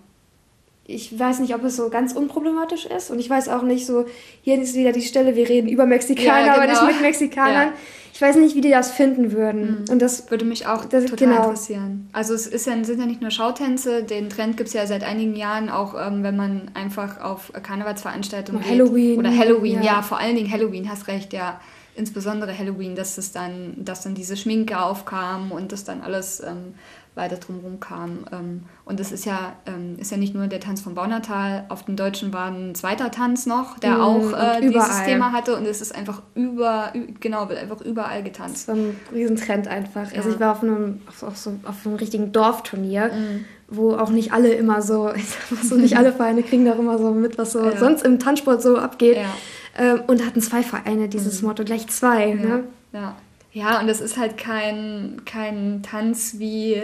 Ich 0.87 1.17
weiß 1.17 1.39
nicht, 1.39 1.53
ob 1.53 1.63
es 1.63 1.75
so 1.75 1.89
ganz 1.89 2.13
unproblematisch 2.13 2.87
ist. 2.87 3.11
Und 3.11 3.19
ich 3.19 3.29
weiß 3.29 3.49
auch 3.49 3.61
nicht 3.61 3.85
so, 3.85 4.05
hier 4.41 4.59
ist 4.59 4.73
wieder 4.73 4.91
die 4.91 5.03
Stelle, 5.03 5.35
wir 5.35 5.47
reden 5.47 5.69
über 5.69 5.85
Mexikaner, 5.85 6.47
ja, 6.47 6.53
genau. 6.55 6.57
aber 6.57 6.65
nicht 6.65 6.93
mit 6.93 7.01
Mexikanern. 7.01 7.67
Ja. 7.67 7.73
Ich 8.13 8.19
weiß 8.19 8.37
nicht, 8.37 8.55
wie 8.55 8.61
die 8.61 8.71
das 8.71 8.89
finden 8.89 9.31
würden. 9.31 9.83
Mhm. 9.83 9.91
Und 9.91 10.01
das 10.01 10.31
würde 10.31 10.43
mich 10.43 10.65
auch 10.65 10.85
das, 10.85 11.05
total 11.05 11.27
genau. 11.27 11.43
interessieren. 11.43 12.09
Also 12.13 12.33
es 12.33 12.47
ist 12.47 12.65
ja, 12.65 12.83
sind 12.83 12.99
ja 12.99 13.05
nicht 13.05 13.21
nur 13.21 13.29
Schautänze, 13.29 14.03
den 14.03 14.31
Trend 14.31 14.57
gibt 14.57 14.69
es 14.69 14.73
ja 14.73 14.87
seit 14.87 15.03
einigen 15.03 15.35
Jahren 15.35 15.69
auch, 15.69 15.93
ähm, 15.93 16.23
wenn 16.23 16.35
man 16.35 16.71
einfach 16.73 17.21
auf 17.21 17.51
Karnevalsveranstaltungen 17.61 18.63
geht. 18.63 18.71
Halloween. 18.71 19.19
Oder 19.19 19.37
Halloween, 19.37 19.83
ja. 19.83 19.97
ja, 19.97 20.01
vor 20.01 20.17
allen 20.17 20.35
Dingen 20.35 20.51
Halloween, 20.51 20.89
hast 20.89 21.07
recht, 21.07 21.31
ja 21.31 21.59
insbesondere 21.95 22.57
Halloween, 22.57 22.95
dass 22.95 23.17
es 23.17 23.31
dann, 23.31 23.73
dass 23.77 24.01
dann 24.01 24.15
diese 24.15 24.37
Schminke 24.37 24.79
aufkam 24.79 25.51
und 25.51 25.71
das 25.71 25.83
dann 25.83 26.01
alles 26.01 26.41
ähm, 26.41 26.75
weiter 27.15 27.37
drumherum 27.37 27.79
kam. 27.79 28.25
Ähm, 28.31 28.63
und 28.83 28.99
es 28.99 29.11
ist 29.11 29.25
ja, 29.25 29.53
ähm, 29.65 29.97
ist 29.97 30.11
ja 30.11 30.17
nicht 30.17 30.35
nur 30.35 30.47
der 30.47 30.59
Tanz 30.59 30.81
von 30.81 30.95
Baunatal, 30.95 31.65
auf 31.69 31.85
dem 31.85 31.95
Deutschen 31.95 32.33
war 32.33 32.51
ein 32.51 32.75
zweiter 32.75 33.09
Tanz 33.11 33.45
noch, 33.45 33.79
der 33.79 33.97
mm, 33.97 34.01
auch 34.01 34.33
äh, 34.33 34.61
dieses 34.61 35.03
Thema 35.03 35.31
hatte 35.31 35.55
und 35.55 35.65
es 35.65 35.81
ist 35.81 35.95
einfach 35.95 36.21
über, 36.35 36.91
genau, 37.19 37.49
wird 37.49 37.59
einfach 37.59 37.81
überall 37.81 38.21
getanzt. 38.21 38.67
Das 38.67 38.75
war 38.75 38.75
ein 38.75 38.99
Riesentrend 39.13 39.67
einfach. 39.67 40.11
Ja. 40.11 40.17
Also 40.17 40.31
ich 40.31 40.39
war 40.39 40.51
auf 40.51 40.63
einem, 40.63 41.01
auf, 41.21 41.37
so, 41.37 41.53
auf 41.63 41.85
einem 41.85 41.95
richtigen 41.95 42.31
Dorfturnier. 42.31 43.07
Mm 43.07 43.45
wo 43.67 43.95
auch 43.95 44.09
nicht 44.09 44.31
alle 44.31 44.53
immer 44.53 44.81
so, 44.81 45.11
ich 45.15 45.27
sag 45.27 45.51
mal 45.51 45.63
so, 45.63 45.75
nicht 45.75 45.97
alle 45.97 46.13
Vereine 46.13 46.43
kriegen 46.43 46.65
da 46.65 46.73
immer 46.73 46.97
so 46.97 47.11
mit, 47.11 47.37
was 47.37 47.53
so 47.53 47.63
ja. 47.63 47.77
sonst 47.77 48.03
im 48.03 48.19
Tanzsport 48.19 48.61
so 48.61 48.77
abgeht. 48.77 49.17
Ja. 49.17 49.33
Ähm, 49.77 50.01
und 50.07 50.25
hatten 50.25 50.41
zwei 50.41 50.63
Vereine, 50.63 51.09
dieses 51.09 51.41
mhm. 51.41 51.49
Motto, 51.49 51.63
gleich 51.63 51.87
zwei. 51.87 52.29
Ja. 52.29 52.35
Ne? 52.35 52.63
ja. 52.93 53.15
Ja, 53.51 53.79
und 53.79 53.87
es 53.87 54.01
ist 54.01 54.17
halt 54.17 54.37
kein, 54.37 55.21
kein 55.23 55.81
Tanz 55.81 56.35
wie 56.39 56.81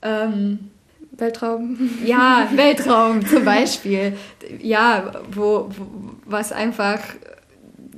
ähm, 0.00 0.70
Weltraum. 1.10 1.90
Ja, 2.04 2.48
Weltraum 2.54 3.26
zum 3.26 3.44
Beispiel. 3.44 4.16
Ja, 4.60 5.10
wo, 5.32 5.70
wo 5.70 5.86
was 6.24 6.52
einfach 6.52 7.00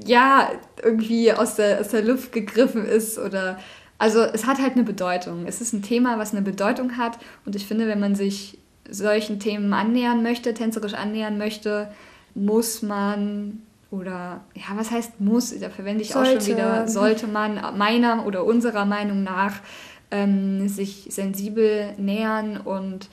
ja 0.07 0.51
irgendwie 0.83 1.31
aus 1.33 1.57
der, 1.57 1.81
aus 1.81 1.89
der 1.89 2.03
Luft 2.03 2.33
gegriffen 2.33 2.87
ist 2.87 3.19
oder 3.19 3.59
also 3.99 4.21
es 4.23 4.47
hat 4.47 4.61
halt 4.61 4.73
eine 4.75 4.85
Bedeutung. 4.85 5.45
Es 5.47 5.61
ist 5.61 5.75
ein 5.75 5.83
Thema, 5.83 6.19
was 6.19 6.33
eine 6.33 6.43
Bedeutung 6.43 6.97
hat 6.97 7.19
und 7.45 7.55
ich 7.55 7.67
finde, 7.67 7.87
wenn 7.87 8.01
man 8.01 8.15
sich 8.15 8.59
solchen 8.89 9.41
Themen 9.41 9.73
annähern 9.75 10.23
möchte, 10.23 10.55
tänzerisch 10.55 10.95
annähern 10.95 11.37
möchte, 11.37 11.89
muss 12.35 12.83
man 12.83 13.63
oder 13.99 14.45
ja, 14.55 14.77
was 14.77 14.91
heißt 14.91 15.21
muss? 15.21 15.59
Da 15.59 15.71
verwende 15.71 16.03
ich 16.03 16.11
sollte. 16.11 16.39
auch 16.39 16.41
schon 16.43 16.47
wieder, 16.47 16.89
sollte 16.89 17.27
man 17.27 17.77
meiner 17.77 18.27
oder 18.27 18.45
unserer 18.45 18.85
Meinung 18.85 19.23
nach 19.23 19.55
ähm, 20.11 20.69
sich 20.69 21.09
sensibel 21.11 21.95
nähern 21.99 22.59
und 22.59 23.09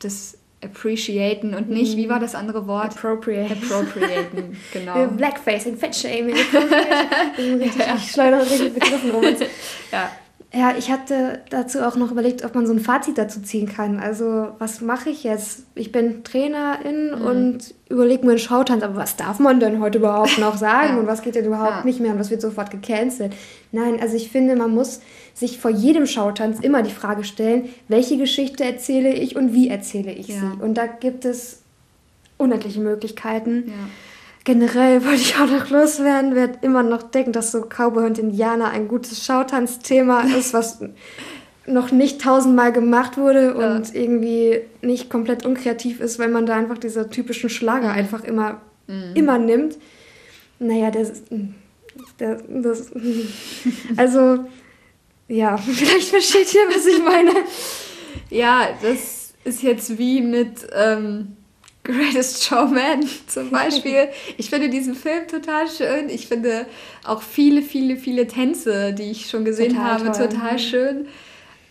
das 0.00 0.38
appreciaten 0.62 1.54
und 1.54 1.68
nicht, 1.68 1.96
wie 1.96 2.08
war 2.08 2.18
das 2.18 2.34
andere 2.34 2.66
Wort? 2.66 2.96
Appropriate. 2.96 3.52
Appropriaten, 3.52 4.56
genau. 4.72 5.06
Blackfacing, 5.08 5.76
Fettshaming. 5.76 6.34
Ich 6.36 8.10
schleudere 8.10 8.42
richtig 8.42 8.74
Begriffen 8.74 9.10
rum. 9.10 9.24
ja. 9.92 10.10
Ja, 10.56 10.74
ich 10.76 10.90
hatte 10.90 11.40
dazu 11.50 11.80
auch 11.86 11.96
noch 11.96 12.10
überlegt, 12.10 12.44
ob 12.44 12.54
man 12.54 12.66
so 12.66 12.72
ein 12.72 12.80
Fazit 12.80 13.18
dazu 13.18 13.42
ziehen 13.42 13.68
kann. 13.68 13.98
Also, 13.98 14.48
was 14.58 14.80
mache 14.80 15.10
ich 15.10 15.22
jetzt? 15.22 15.64
Ich 15.74 15.92
bin 15.92 16.24
Trainerin 16.24 17.10
mhm. 17.14 17.26
und 17.26 17.74
überlege 17.90 18.24
mir 18.24 18.32
einen 18.32 18.38
Schautanz, 18.38 18.82
aber 18.82 18.96
was 18.96 19.16
darf 19.16 19.38
man 19.38 19.60
denn 19.60 19.80
heute 19.80 19.98
überhaupt 19.98 20.38
noch 20.38 20.56
sagen 20.56 20.94
ja. 20.94 20.98
und 20.98 21.06
was 21.06 21.22
geht 21.22 21.34
denn 21.34 21.44
überhaupt 21.44 21.78
ja. 21.78 21.84
nicht 21.84 22.00
mehr 22.00 22.12
und 22.12 22.18
was 22.18 22.30
wird 22.30 22.40
sofort 22.40 22.70
gecancelt? 22.70 23.34
Nein, 23.70 24.00
also 24.00 24.16
ich 24.16 24.30
finde, 24.30 24.56
man 24.56 24.74
muss 24.74 25.00
sich 25.34 25.58
vor 25.58 25.70
jedem 25.70 26.06
Schautanz 26.06 26.60
immer 26.60 26.82
die 26.82 26.90
Frage 26.90 27.24
stellen, 27.24 27.68
welche 27.88 28.16
Geschichte 28.16 28.64
erzähle 28.64 29.12
ich 29.12 29.36
und 29.36 29.52
wie 29.52 29.68
erzähle 29.68 30.12
ich 30.12 30.28
ja. 30.28 30.36
sie? 30.36 30.62
Und 30.62 30.74
da 30.74 30.86
gibt 30.86 31.26
es 31.26 31.62
unendliche 32.38 32.80
Möglichkeiten. 32.80 33.64
Ja 33.66 33.74
generell 34.46 35.04
wollte 35.04 35.20
ich 35.20 35.36
auch 35.36 35.50
noch 35.50 35.68
loswerden, 35.68 36.34
werde 36.34 36.60
immer 36.62 36.82
noch 36.82 37.02
denken, 37.02 37.32
dass 37.32 37.52
so 37.52 37.66
Cowboy 37.68 38.06
und 38.06 38.18
Indianer 38.18 38.70
ein 38.70 38.88
gutes 38.88 39.26
Schautanzthema 39.26 40.22
ist, 40.38 40.54
was 40.54 40.80
noch 41.66 41.90
nicht 41.90 42.22
tausendmal 42.22 42.72
gemacht 42.72 43.18
wurde 43.18 43.56
ja. 43.58 43.74
und 43.74 43.94
irgendwie 43.94 44.60
nicht 44.80 45.10
komplett 45.10 45.44
unkreativ 45.44 46.00
ist, 46.00 46.18
weil 46.18 46.28
man 46.28 46.46
da 46.46 46.54
einfach 46.54 46.78
diese 46.78 47.10
typischen 47.10 47.50
Schlager 47.50 47.90
einfach 47.90 48.22
immer, 48.22 48.62
mhm. 48.86 49.10
immer 49.14 49.36
nimmt. 49.36 49.76
Naja, 50.60 50.92
das, 50.92 51.24
das, 52.18 52.42
das 52.48 52.92
also 53.96 54.44
ja, 55.28 55.56
vielleicht 55.58 56.08
versteht 56.08 56.54
ihr, 56.54 56.68
was 56.68 56.86
ich 56.86 57.02
meine. 57.02 57.32
Ja, 58.30 58.68
das 58.80 59.34
ist 59.42 59.62
jetzt 59.62 59.98
wie 59.98 60.20
mit 60.20 60.68
ähm, 60.72 61.36
Greatest 61.86 62.44
Showman 62.44 63.04
zum 63.26 63.50
Beispiel. 63.50 64.08
Ich 64.38 64.50
finde 64.50 64.68
diesen 64.68 64.94
Film 64.94 65.26
total 65.28 65.68
schön. 65.68 66.08
Ich 66.08 66.26
finde 66.26 66.66
auch 67.04 67.22
viele, 67.22 67.62
viele, 67.62 67.96
viele 67.96 68.26
Tänze, 68.26 68.92
die 68.92 69.10
ich 69.10 69.30
schon 69.30 69.44
gesehen 69.44 69.74
total 69.74 69.92
habe, 69.92 70.12
toll. 70.12 70.28
total 70.28 70.58
schön. 70.58 71.06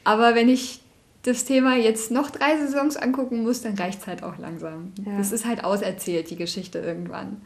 Aber 0.04 0.36
wenn 0.36 0.50
ich 0.50 0.80
das 1.24 1.46
Thema 1.46 1.76
jetzt 1.76 2.12
noch 2.12 2.30
drei 2.30 2.58
Saisons 2.58 2.98
angucken 2.98 3.44
muss, 3.44 3.62
dann 3.62 3.76
reicht 3.76 4.02
es 4.02 4.08
halt 4.08 4.24
auch 4.24 4.38
langsam. 4.38 4.94
Ja. 5.06 5.18
Das 5.18 5.32
ist 5.32 5.46
halt 5.46 5.64
auserzählt, 5.64 6.30
die 6.30 6.36
Geschichte 6.36 6.80
irgendwann. 6.80 7.42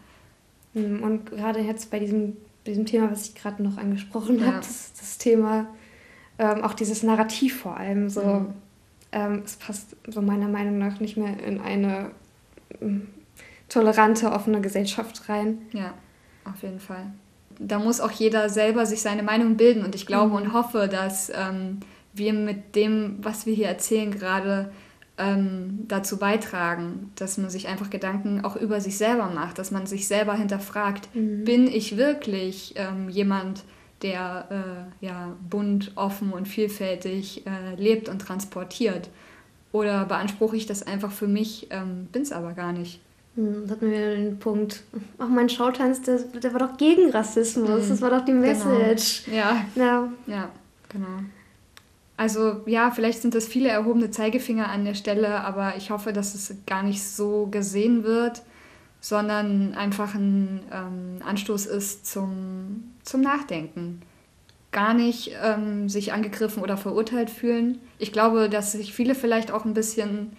Hm, 0.73 1.01
und 1.01 1.31
gerade 1.31 1.59
jetzt 1.59 1.89
bei 1.89 1.99
diesem, 1.99 2.37
diesem 2.65 2.85
Thema, 2.85 3.11
was 3.11 3.29
ich 3.29 3.35
gerade 3.35 3.63
noch 3.63 3.77
angesprochen 3.77 4.39
ja. 4.39 4.47
habe, 4.47 4.57
das, 4.57 4.93
das 4.99 5.17
Thema, 5.17 5.67
ähm, 6.37 6.63
auch 6.63 6.73
dieses 6.73 7.03
Narrativ 7.03 7.59
vor 7.59 7.77
allem, 7.77 8.09
so, 8.09 8.21
mhm. 8.21 8.53
ähm, 9.11 9.41
es 9.45 9.55
passt 9.55 9.95
so 10.07 10.21
meiner 10.21 10.47
Meinung 10.47 10.77
nach 10.77 10.99
nicht 10.99 11.17
mehr 11.17 11.41
in 11.43 11.59
eine 11.59 12.11
tolerante, 13.69 14.31
offene 14.31 14.61
Gesellschaft 14.61 15.29
rein. 15.29 15.59
Ja, 15.71 15.93
auf 16.45 16.61
jeden 16.63 16.79
Fall. 16.79 17.11
Da 17.59 17.79
muss 17.79 18.01
auch 18.01 18.11
jeder 18.11 18.49
selber 18.49 18.85
sich 18.85 19.01
seine 19.01 19.23
Meinung 19.23 19.57
bilden 19.57 19.83
und 19.83 19.95
ich 19.95 20.05
glaube 20.05 20.29
mhm. 20.29 20.35
und 20.35 20.53
hoffe, 20.53 20.87
dass 20.87 21.29
ähm, 21.35 21.79
wir 22.13 22.33
mit 22.33 22.75
dem, 22.75 23.17
was 23.21 23.45
wir 23.45 23.53
hier 23.53 23.67
erzählen, 23.67 24.11
gerade 24.11 24.71
ähm, 25.17 25.85
dazu 25.87 26.17
beitragen, 26.17 27.11
dass 27.15 27.37
man 27.37 27.49
sich 27.49 27.67
einfach 27.67 27.89
Gedanken 27.89 28.43
auch 28.45 28.55
über 28.55 28.79
sich 28.79 28.97
selber 28.97 29.27
macht, 29.27 29.59
dass 29.59 29.71
man 29.71 29.85
sich 29.85 30.07
selber 30.07 30.33
hinterfragt, 30.33 31.13
mhm. 31.13 31.43
bin 31.43 31.67
ich 31.67 31.97
wirklich 31.97 32.73
ähm, 32.77 33.09
jemand, 33.09 33.63
der 34.01 34.47
äh, 35.01 35.05
ja, 35.05 35.35
bunt, 35.49 35.91
offen 35.95 36.31
und 36.31 36.47
vielfältig 36.47 37.45
äh, 37.45 37.75
lebt 37.75 38.07
und 38.07 38.19
transportiert? 38.19 39.09
Oder 39.71 40.05
beanspruche 40.05 40.57
ich 40.57 40.65
das 40.65 40.83
einfach 40.83 41.11
für 41.11 41.27
mich, 41.27 41.67
ähm, 41.69 42.07
bin 42.11 42.23
es 42.23 42.31
aber 42.31 42.53
gar 42.53 42.71
nicht. 42.71 42.99
Hm, 43.35 43.63
das 43.63 43.71
hat 43.71 43.81
mir 43.81 43.91
wieder 43.91 44.15
den 44.15 44.39
Punkt. 44.39 44.83
Auch 45.17 45.27
mein 45.27 45.49
Schautanz, 45.49 46.01
der, 46.01 46.19
der 46.19 46.53
war 46.53 46.59
doch 46.59 46.77
gegen 46.77 47.11
Rassismus. 47.11 47.85
Mhm. 47.85 47.89
Das 47.89 48.01
war 48.01 48.09
doch 48.09 48.25
die 48.25 48.31
genau. 48.31 48.47
Message. 48.47 49.25
Genau. 49.25 49.37
Ja. 49.37 49.65
ja. 49.75 50.09
Ja, 50.27 50.49
genau. 50.89 51.23
Also 52.17 52.61
ja, 52.65 52.91
vielleicht 52.91 53.21
sind 53.21 53.33
das 53.33 53.47
viele 53.47 53.69
erhobene 53.69 54.11
Zeigefinger 54.11 54.67
an 54.67 54.83
der 54.83 54.93
Stelle, 54.93 55.41
aber 55.41 55.77
ich 55.77 55.89
hoffe, 55.89 56.11
dass 56.11 56.35
es 56.35 56.53
gar 56.65 56.83
nicht 56.83 57.01
so 57.01 57.47
gesehen 57.49 58.03
wird, 58.03 58.41
sondern 58.99 59.73
einfach 59.73 60.15
ein 60.15 60.59
ähm, 60.69 61.21
Anstoß 61.25 61.67
ist 61.67 62.05
zum, 62.05 62.91
zum 63.03 63.21
Nachdenken. 63.21 64.01
Gar 64.71 64.93
nicht 64.93 65.31
ähm, 65.43 65.89
sich 65.89 66.13
angegriffen 66.13 66.61
oder 66.61 66.77
verurteilt 66.77 67.29
fühlen. 67.29 67.79
Ich 67.97 68.11
glaube, 68.11 68.49
dass 68.49 68.71
sich 68.73 68.93
viele 68.93 69.15
vielleicht 69.15 69.51
auch 69.51 69.65
ein 69.65 69.73
bisschen 69.73 70.31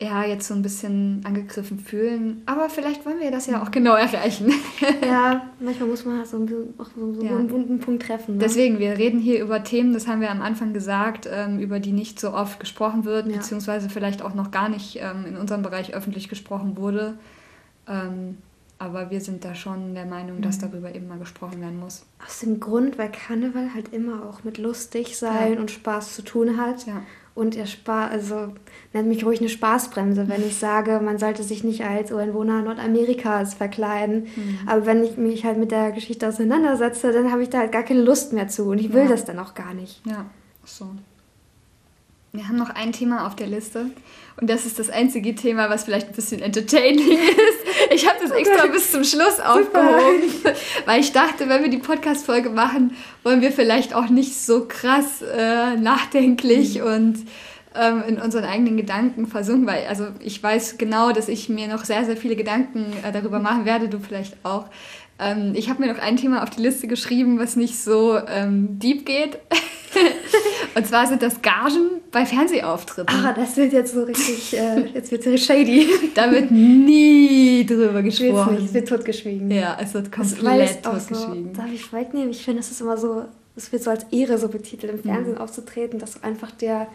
ja, 0.00 0.24
jetzt 0.24 0.46
so 0.46 0.54
ein 0.54 0.62
bisschen 0.62 1.22
angegriffen 1.24 1.80
fühlen. 1.80 2.42
Aber 2.46 2.70
vielleicht 2.70 3.04
wollen 3.04 3.18
wir 3.18 3.32
das 3.32 3.46
ja 3.46 3.60
auch 3.60 3.72
genau 3.72 3.94
erreichen. 3.94 4.52
ja, 5.02 5.48
manchmal 5.58 5.88
muss 5.88 6.04
man 6.04 6.18
halt 6.18 6.28
so, 6.28 6.36
einen, 6.36 6.74
auch 6.78 6.86
so, 6.96 7.14
so 7.14 7.22
ja. 7.22 7.36
einen 7.36 7.50
wunden 7.50 7.80
Punkt 7.80 8.04
treffen. 8.04 8.36
Ne? 8.36 8.44
Deswegen, 8.44 8.78
wir 8.78 8.96
reden 8.96 9.18
hier 9.18 9.42
über 9.42 9.64
Themen, 9.64 9.92
das 9.92 10.06
haben 10.06 10.20
wir 10.20 10.30
am 10.30 10.40
Anfang 10.40 10.72
gesagt, 10.72 11.28
ähm, 11.30 11.58
über 11.58 11.80
die 11.80 11.90
nicht 11.90 12.20
so 12.20 12.32
oft 12.32 12.60
gesprochen 12.60 13.04
wird, 13.04 13.26
ja. 13.26 13.36
beziehungsweise 13.36 13.88
vielleicht 13.88 14.22
auch 14.22 14.34
noch 14.34 14.52
gar 14.52 14.68
nicht 14.68 15.00
ähm, 15.02 15.26
in 15.26 15.36
unserem 15.36 15.62
Bereich 15.62 15.94
öffentlich 15.94 16.28
gesprochen 16.28 16.76
wurde. 16.76 17.18
Ähm, 17.88 18.38
aber 18.78 19.10
wir 19.10 19.20
sind 19.20 19.44
da 19.44 19.54
schon 19.54 19.94
der 19.94 20.06
Meinung, 20.06 20.40
dass 20.40 20.58
mhm. 20.58 20.70
darüber 20.70 20.94
eben 20.94 21.08
mal 21.08 21.18
gesprochen 21.18 21.60
werden 21.60 21.80
muss. 21.80 22.04
Aus 22.24 22.40
dem 22.40 22.60
Grund, 22.60 22.96
weil 22.96 23.10
Karneval 23.10 23.74
halt 23.74 23.92
immer 23.92 24.24
auch 24.28 24.44
mit 24.44 24.58
lustig 24.58 25.16
sein 25.16 25.54
ja. 25.54 25.60
und 25.60 25.70
Spaß 25.70 26.14
zu 26.14 26.22
tun 26.22 26.56
hat. 26.56 26.86
Ja. 26.86 27.02
Und 27.34 27.54
ihr 27.54 27.66
Spaß, 27.66 28.10
also 28.10 28.52
nennt 28.92 29.08
mich 29.08 29.24
ruhig 29.24 29.40
eine 29.40 29.48
Spaßbremse, 29.48 30.28
wenn 30.28 30.44
ich 30.44 30.56
sage, 30.56 31.00
man 31.00 31.18
sollte 31.18 31.42
sich 31.42 31.62
nicht 31.62 31.84
als 31.84 32.10
Ureinwohner 32.10 32.62
Nordamerikas 32.62 33.54
verkleiden. 33.54 34.26
Mhm. 34.34 34.58
Aber 34.66 34.86
wenn 34.86 35.04
ich 35.04 35.16
mich 35.16 35.44
halt 35.44 35.58
mit 35.58 35.70
der 35.70 35.92
Geschichte 35.92 36.26
auseinandersetze, 36.28 37.12
dann 37.12 37.30
habe 37.30 37.42
ich 37.42 37.50
da 37.50 37.58
halt 37.58 37.72
gar 37.72 37.84
keine 37.84 38.02
Lust 38.02 38.32
mehr 38.32 38.48
zu 38.48 38.64
und 38.64 38.78
ich 38.78 38.92
will 38.92 39.04
ja. 39.04 39.08
das 39.08 39.24
dann 39.24 39.38
auch 39.38 39.54
gar 39.54 39.74
nicht. 39.74 40.04
Ja, 40.06 40.26
so. 40.64 40.90
Wir 42.38 42.46
haben 42.46 42.56
noch 42.56 42.70
ein 42.70 42.92
Thema 42.92 43.26
auf 43.26 43.34
der 43.34 43.48
Liste 43.48 43.86
und 44.40 44.48
das 44.48 44.64
ist 44.64 44.78
das 44.78 44.90
einzige 44.90 45.34
Thema, 45.34 45.70
was 45.70 45.82
vielleicht 45.82 46.06
ein 46.06 46.12
bisschen 46.12 46.40
entertaining 46.40 47.18
ist. 47.18 47.92
Ich 47.92 48.08
habe 48.08 48.16
das 48.22 48.30
extra 48.30 48.68
bis 48.68 48.92
zum 48.92 49.02
Schluss 49.02 49.40
aufgehoben, 49.40 50.22
weil 50.86 51.00
ich 51.00 51.10
dachte, 51.10 51.48
wenn 51.48 51.64
wir 51.64 51.68
die 51.68 51.78
Podcast-Folge 51.78 52.50
machen, 52.50 52.96
wollen 53.24 53.40
wir 53.40 53.50
vielleicht 53.50 53.92
auch 53.92 54.08
nicht 54.08 54.40
so 54.40 54.66
krass 54.68 55.20
äh, 55.20 55.74
nachdenklich 55.74 56.78
mhm. 56.78 56.86
und 56.86 57.16
ähm, 57.74 58.04
in 58.06 58.20
unseren 58.20 58.44
eigenen 58.44 58.76
Gedanken 58.76 59.26
versunken, 59.26 59.66
weil 59.66 59.88
also 59.88 60.06
ich 60.20 60.40
weiß 60.40 60.78
genau, 60.78 61.10
dass 61.10 61.28
ich 61.28 61.48
mir 61.48 61.66
noch 61.66 61.84
sehr, 61.84 62.04
sehr 62.04 62.16
viele 62.16 62.36
Gedanken 62.36 62.92
äh, 63.02 63.10
darüber 63.10 63.40
machen 63.40 63.64
werde, 63.64 63.88
du 63.88 63.98
vielleicht 63.98 64.36
auch. 64.44 64.66
Ähm, 65.18 65.54
ich 65.56 65.68
habe 65.68 65.82
mir 65.82 65.92
noch 65.92 66.00
ein 66.00 66.16
Thema 66.16 66.44
auf 66.44 66.50
die 66.50 66.62
Liste 66.62 66.86
geschrieben, 66.86 67.40
was 67.40 67.56
nicht 67.56 67.76
so 67.76 68.16
ähm, 68.28 68.78
deep 68.78 69.04
geht. 69.06 69.40
Und 70.76 70.86
zwar 70.86 71.08
sind 71.08 71.22
das 71.22 71.42
Gagen 71.42 71.97
bei 72.10 72.24
Fernsehauftritten. 72.24 73.14
Ah, 73.14 73.32
das 73.32 73.56
wird 73.56 73.72
jetzt 73.72 73.94
so 73.94 74.04
richtig, 74.04 74.56
äh, 74.56 74.86
jetzt 74.94 75.10
wird 75.10 75.26
es 75.26 75.44
shady. 75.44 75.88
Da 76.14 76.30
wird 76.30 76.50
nie 76.50 77.64
drüber 77.66 78.02
gesprochen. 78.02 78.54
Nicht, 78.54 78.66
es 78.66 78.74
wird 78.74 78.88
totgeschwiegen. 78.88 79.50
Ja, 79.50 79.76
es 79.80 79.94
wird 79.94 80.10
komplett 80.10 80.82
totgeschwiegen. 80.82 81.54
So, 81.54 81.60
darf 81.60 81.72
ich 81.72 81.84
vorwegnehmen? 81.84 82.30
Ich 82.30 82.44
finde, 82.44 82.60
es 82.60 82.70
ist 82.70 82.80
immer 82.80 82.96
so, 82.96 83.24
es 83.56 83.70
wird 83.72 83.82
so 83.82 83.90
als 83.90 84.04
Ehre 84.10 84.38
so 84.38 84.48
betitelt, 84.48 84.92
im 84.92 85.02
Fernsehen 85.02 85.34
mhm. 85.34 85.40
aufzutreten, 85.40 85.98
dass 85.98 86.22
einfach 86.22 86.50
der 86.52 86.88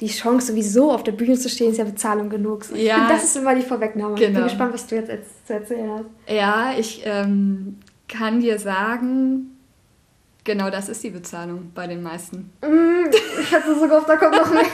die 0.00 0.08
Chance, 0.08 0.48
sowieso 0.48 0.90
auf 0.90 1.04
der 1.04 1.12
Bühne 1.12 1.38
zu 1.38 1.48
stehen, 1.48 1.70
ist 1.70 1.78
ja 1.78 1.84
Bezahlung 1.84 2.28
genug. 2.28 2.64
So. 2.64 2.74
Ja, 2.74 3.08
das 3.08 3.24
ist 3.24 3.36
immer 3.36 3.54
die 3.54 3.62
Vorwegnahme. 3.62 4.14
Genau. 4.14 4.20
Ich 4.20 4.26
bin 4.26 4.34
genau. 4.34 4.46
gespannt, 4.46 4.74
was 4.74 4.86
du 4.86 4.96
jetzt 4.96 5.46
zu 5.46 5.52
erzählen 5.52 5.90
hast. 5.90 6.34
Ja, 6.34 6.72
ich 6.76 7.02
ähm, 7.04 7.78
kann 8.08 8.40
dir 8.40 8.58
sagen, 8.58 9.53
Genau, 10.44 10.68
das 10.68 10.90
ist 10.90 11.02
die 11.02 11.10
Bezahlung 11.10 11.72
bei 11.74 11.86
den 11.86 12.02
meisten. 12.02 12.52
Mm, 12.60 13.10
ich 13.40 13.54
hatte 13.54 13.74
so 13.74 13.88
gehofft, 13.88 14.08
da 14.08 14.16
kommt 14.16 14.36
noch 14.36 14.52
mehr. 14.52 14.66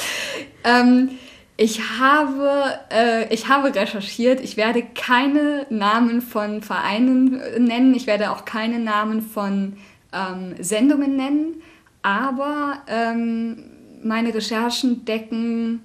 ähm, 0.64 1.10
ich, 1.58 1.82
habe, 1.98 2.78
äh, 2.90 3.32
ich 3.32 3.48
habe 3.48 3.74
recherchiert. 3.74 4.40
Ich 4.40 4.56
werde 4.56 4.82
keine 4.82 5.66
Namen 5.68 6.22
von 6.22 6.62
Vereinen 6.62 7.42
nennen. 7.58 7.94
Ich 7.94 8.06
werde 8.06 8.30
auch 8.30 8.46
keine 8.46 8.78
Namen 8.78 9.20
von 9.20 9.76
ähm, 10.14 10.54
Sendungen 10.58 11.16
nennen. 11.16 11.62
Aber 12.00 12.78
ähm, 12.86 13.64
meine 14.02 14.32
Recherchen 14.32 15.04
decken 15.04 15.84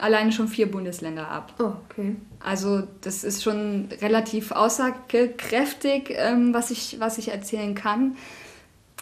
alleine 0.00 0.32
schon 0.32 0.48
vier 0.48 0.68
Bundesländer 0.68 1.28
ab. 1.28 1.54
Oh, 1.60 1.74
okay. 1.88 2.16
Also 2.40 2.82
das 3.02 3.22
ist 3.22 3.44
schon 3.44 3.88
relativ 4.02 4.50
aussagekräftig, 4.50 6.12
ähm, 6.16 6.52
was, 6.52 6.72
ich, 6.72 6.96
was 6.98 7.18
ich 7.18 7.28
erzählen 7.28 7.76
kann 7.76 8.16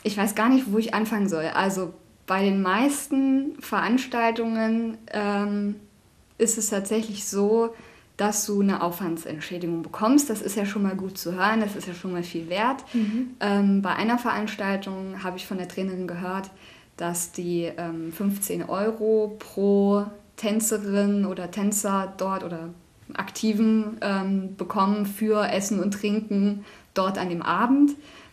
ich 0.02 0.16
weiß 0.16 0.34
gar 0.34 0.48
nicht, 0.48 0.72
wo 0.72 0.78
ich 0.78 0.94
anfangen 0.94 1.28
soll. 1.28 1.44
Also 1.46 1.92
bei 2.26 2.44
den 2.44 2.62
meisten 2.62 3.56
Veranstaltungen 3.60 4.98
ähm, 5.12 5.76
ist 6.38 6.58
es 6.58 6.70
tatsächlich 6.70 7.26
so, 7.26 7.74
dass 8.16 8.46
du 8.46 8.60
eine 8.60 8.82
Aufwandsentschädigung 8.82 9.82
bekommst. 9.82 10.30
Das 10.30 10.42
ist 10.42 10.56
ja 10.56 10.66
schon 10.66 10.82
mal 10.82 10.94
gut 10.94 11.18
zu 11.18 11.32
hören, 11.32 11.60
das 11.60 11.76
ist 11.76 11.88
ja 11.88 11.94
schon 11.94 12.12
mal 12.12 12.22
viel 12.22 12.48
wert. 12.48 12.84
Mhm. 12.92 13.30
Ähm, 13.40 13.82
bei 13.82 13.94
einer 13.94 14.18
Veranstaltung 14.18 15.24
habe 15.24 15.38
ich 15.38 15.46
von 15.46 15.58
der 15.58 15.68
Trainerin 15.68 16.06
gehört, 16.06 16.50
dass 16.96 17.32
die 17.32 17.70
ähm, 17.76 18.12
15 18.12 18.64
Euro 18.68 19.36
pro 19.38 20.06
Tänzerin 20.36 21.24
oder 21.24 21.50
Tänzer 21.50 22.12
dort 22.16 22.44
oder 22.44 22.70
Aktiven 23.14 23.98
ähm, 24.00 24.56
bekommen 24.56 25.06
für 25.06 25.48
Essen 25.48 25.80
und 25.80 25.92
Trinken 25.92 26.64
dort 26.94 27.18
an 27.18 27.28
dem 27.28 27.42
Abend. 27.42 27.92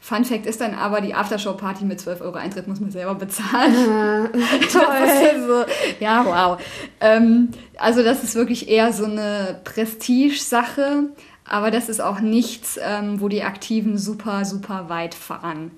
Fun 0.09 0.25
Fact 0.25 0.47
ist 0.47 0.59
dann 0.59 0.73
aber, 0.73 1.01
die 1.01 1.13
Aftershow-Party 1.13 1.85
mit 1.85 2.01
12 2.01 2.21
Euro 2.21 2.35
Eintritt 2.35 2.67
muss 2.67 2.79
man 2.79 2.89
selber 2.89 3.13
bezahlen. 3.13 3.75
Äh, 4.39 4.59
toll. 4.71 5.47
so, 5.47 5.65
ja, 5.99 6.25
wow. 6.25 6.59
Ähm, 6.99 7.49
also 7.77 8.03
das 8.03 8.23
ist 8.23 8.33
wirklich 8.33 8.69
eher 8.69 8.91
so 8.91 9.05
eine 9.05 9.59
Prestige-Sache, 9.63 11.09
aber 11.45 11.69
das 11.69 11.89
ist 11.89 11.99
auch 12.01 12.21
nichts, 12.21 12.79
ähm, 12.81 13.21
wo 13.21 13.27
die 13.27 13.43
Aktiven 13.43 13.97
super, 13.97 14.45
super 14.45 14.89
weit 14.89 15.13
fahren. 15.13 15.71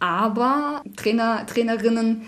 Aber 0.00 0.82
Trainer, 0.96 1.44
Trainerinnen 1.46 2.22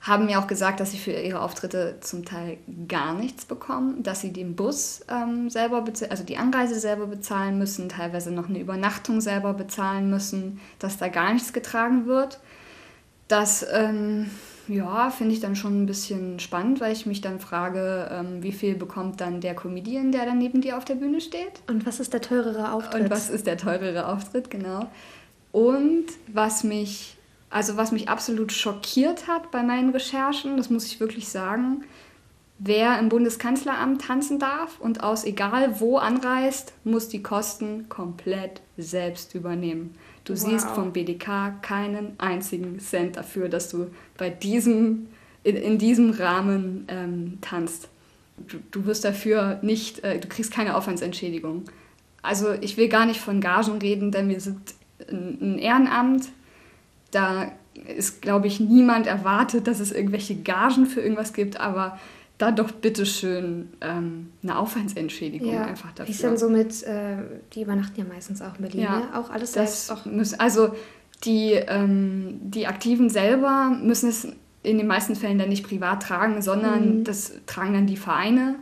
haben 0.00 0.26
mir 0.26 0.38
auch 0.38 0.46
gesagt, 0.46 0.80
dass 0.80 0.92
sie 0.92 0.98
für 0.98 1.12
ihre 1.12 1.42
Auftritte 1.42 1.98
zum 2.00 2.24
Teil 2.24 2.56
gar 2.88 3.12
nichts 3.14 3.44
bekommen, 3.44 4.02
dass 4.02 4.22
sie 4.22 4.32
den 4.32 4.56
Bus 4.56 5.02
ähm, 5.10 5.50
selber, 5.50 5.84
also 6.08 6.24
die 6.24 6.38
Anreise 6.38 6.80
selber 6.80 7.06
bezahlen 7.06 7.58
müssen, 7.58 7.90
teilweise 7.90 8.30
noch 8.30 8.48
eine 8.48 8.60
Übernachtung 8.60 9.20
selber 9.20 9.52
bezahlen 9.52 10.08
müssen, 10.08 10.58
dass 10.78 10.96
da 10.96 11.08
gar 11.08 11.34
nichts 11.34 11.52
getragen 11.52 12.06
wird. 12.06 12.40
Das, 13.28 13.64
ähm, 13.72 14.30
ja, 14.68 15.10
finde 15.10 15.34
ich 15.34 15.40
dann 15.40 15.54
schon 15.54 15.82
ein 15.82 15.86
bisschen 15.86 16.40
spannend, 16.40 16.80
weil 16.80 16.92
ich 16.92 17.04
mich 17.04 17.20
dann 17.20 17.38
frage, 17.38 18.08
ähm, 18.10 18.42
wie 18.42 18.52
viel 18.52 18.76
bekommt 18.76 19.20
dann 19.20 19.42
der 19.42 19.54
Comedian, 19.54 20.12
der 20.12 20.24
dann 20.24 20.38
neben 20.38 20.62
dir 20.62 20.78
auf 20.78 20.86
der 20.86 20.94
Bühne 20.94 21.20
steht? 21.20 21.60
Und 21.68 21.86
was 21.86 22.00
ist 22.00 22.14
der 22.14 22.22
teurere 22.22 22.72
Auftritt? 22.72 23.02
Und 23.02 23.10
was 23.10 23.28
ist 23.28 23.46
der 23.46 23.58
teurere 23.58 24.06
Auftritt, 24.06 24.50
genau. 24.50 24.88
Und 25.52 26.06
was 26.28 26.64
mich 26.64 27.18
also 27.50 27.76
was 27.76 27.90
mich 27.90 28.08
absolut 28.08 28.52
schockiert 28.52 29.26
hat 29.26 29.50
bei 29.50 29.62
meinen 29.62 29.90
Recherchen, 29.90 30.56
das 30.56 30.70
muss 30.70 30.86
ich 30.86 31.00
wirklich 31.00 31.28
sagen, 31.28 31.84
wer 32.60 32.98
im 32.98 33.08
Bundeskanzleramt 33.08 34.02
tanzen 34.02 34.38
darf 34.38 34.78
und 34.80 35.02
aus 35.02 35.24
egal 35.24 35.80
wo 35.80 35.96
anreist, 35.98 36.72
muss 36.84 37.08
die 37.08 37.22
Kosten 37.22 37.88
komplett 37.88 38.60
selbst 38.78 39.34
übernehmen. 39.34 39.96
Du 40.24 40.34
wow. 40.34 40.38
siehst 40.38 40.68
vom 40.68 40.92
BDK 40.92 41.60
keinen 41.62 42.14
einzigen 42.18 42.78
Cent 42.78 43.16
dafür, 43.16 43.48
dass 43.48 43.70
du 43.70 43.88
bei 44.16 44.30
diesem, 44.30 45.08
in, 45.42 45.56
in 45.56 45.78
diesem 45.78 46.10
Rahmen 46.10 46.84
ähm, 46.88 47.38
tanzt. 47.40 47.88
Du, 48.46 48.58
du, 48.70 48.86
wirst 48.86 49.04
dafür 49.04 49.58
nicht, 49.62 50.04
äh, 50.04 50.20
du 50.20 50.28
kriegst 50.28 50.52
keine 50.52 50.76
Aufwandsentschädigung. 50.76 51.64
Also 52.22 52.52
ich 52.52 52.76
will 52.76 52.88
gar 52.88 53.06
nicht 53.06 53.20
von 53.20 53.40
Gagen 53.40 53.78
reden, 53.78 54.12
denn 54.12 54.28
wir 54.28 54.40
sind 54.40 54.74
ein 55.10 55.58
Ehrenamt, 55.58 56.28
da 57.10 57.52
ist, 57.96 58.22
glaube 58.22 58.46
ich, 58.46 58.60
niemand 58.60 59.06
erwartet, 59.06 59.66
dass 59.66 59.80
es 59.80 59.92
irgendwelche 59.92 60.36
Gagen 60.36 60.86
für 60.86 61.00
irgendwas 61.00 61.32
gibt, 61.32 61.58
aber 61.58 61.98
da 62.38 62.50
doch 62.50 62.70
bitteschön 62.70 63.68
ähm, 63.82 64.30
eine 64.42 64.58
Aufwandsentschädigung 64.58 65.52
ja. 65.52 65.64
einfach 65.64 65.92
dafür. 65.92 66.08
Wie 66.08 66.12
ist 66.12 66.22
denn 66.22 66.38
so 66.38 66.48
mit, 66.48 66.82
äh, 66.84 67.16
die 67.52 67.62
übernachten 67.62 68.00
ja 68.00 68.06
meistens 68.06 68.40
auch 68.40 68.56
in 68.56 68.62
Berlin, 68.62 68.80
ja, 68.80 68.98
ne? 69.00 69.08
auch 69.14 69.30
alles 69.30 69.52
das 69.52 69.86
selbst? 69.86 69.92
Auch 69.92 70.10
muss, 70.10 70.34
also 70.34 70.74
die, 71.24 71.52
ähm, 71.52 72.40
die 72.42 72.66
Aktiven 72.66 73.10
selber 73.10 73.76
müssen 73.82 74.08
es 74.08 74.26
in 74.62 74.78
den 74.78 74.86
meisten 74.86 75.16
Fällen 75.16 75.38
dann 75.38 75.50
nicht 75.50 75.66
privat 75.66 76.02
tragen, 76.02 76.40
sondern 76.40 77.00
mhm. 77.00 77.04
das 77.04 77.32
tragen 77.46 77.74
dann 77.74 77.86
die 77.86 77.96
Vereine 77.96 78.56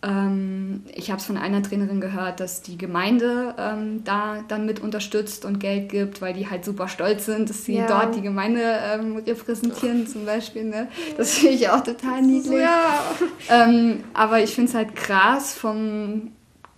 ähm, 0.00 0.84
ich 0.94 1.10
habe 1.10 1.18
es 1.18 1.26
von 1.26 1.36
einer 1.36 1.60
Trainerin 1.60 2.00
gehört, 2.00 2.38
dass 2.38 2.62
die 2.62 2.78
Gemeinde 2.78 3.54
ähm, 3.58 4.04
da 4.04 4.44
dann 4.46 4.64
mit 4.64 4.78
unterstützt 4.80 5.44
und 5.44 5.58
Geld 5.58 5.88
gibt, 5.88 6.22
weil 6.22 6.34
die 6.34 6.48
halt 6.48 6.64
super 6.64 6.86
stolz 6.86 7.26
sind, 7.26 7.50
dass 7.50 7.64
sie 7.64 7.78
ja. 7.78 7.86
dort 7.88 8.14
die 8.14 8.22
Gemeinde 8.22 8.62
ähm, 8.62 9.16
repräsentieren 9.16 10.06
zum 10.06 10.24
Beispiel. 10.24 10.64
Ne? 10.64 10.86
Das 11.16 11.34
finde 11.34 11.54
ich 11.54 11.68
auch 11.68 11.82
total 11.82 12.22
niedlich. 12.22 12.60
Ja. 12.60 13.02
Ähm, 13.48 14.04
aber 14.14 14.40
ich 14.40 14.54
finde 14.54 14.68
es 14.68 14.74
halt 14.76 14.94
krass 14.94 15.52
vom 15.52 16.30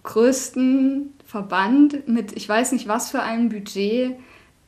größten 0.03 1.13
Verband 1.27 2.09
mit, 2.09 2.35
ich 2.37 2.49
weiß 2.49 2.73
nicht 2.73 2.89
was 2.89 3.11
für 3.11 3.21
einem 3.21 3.51
Budget, 3.51 4.17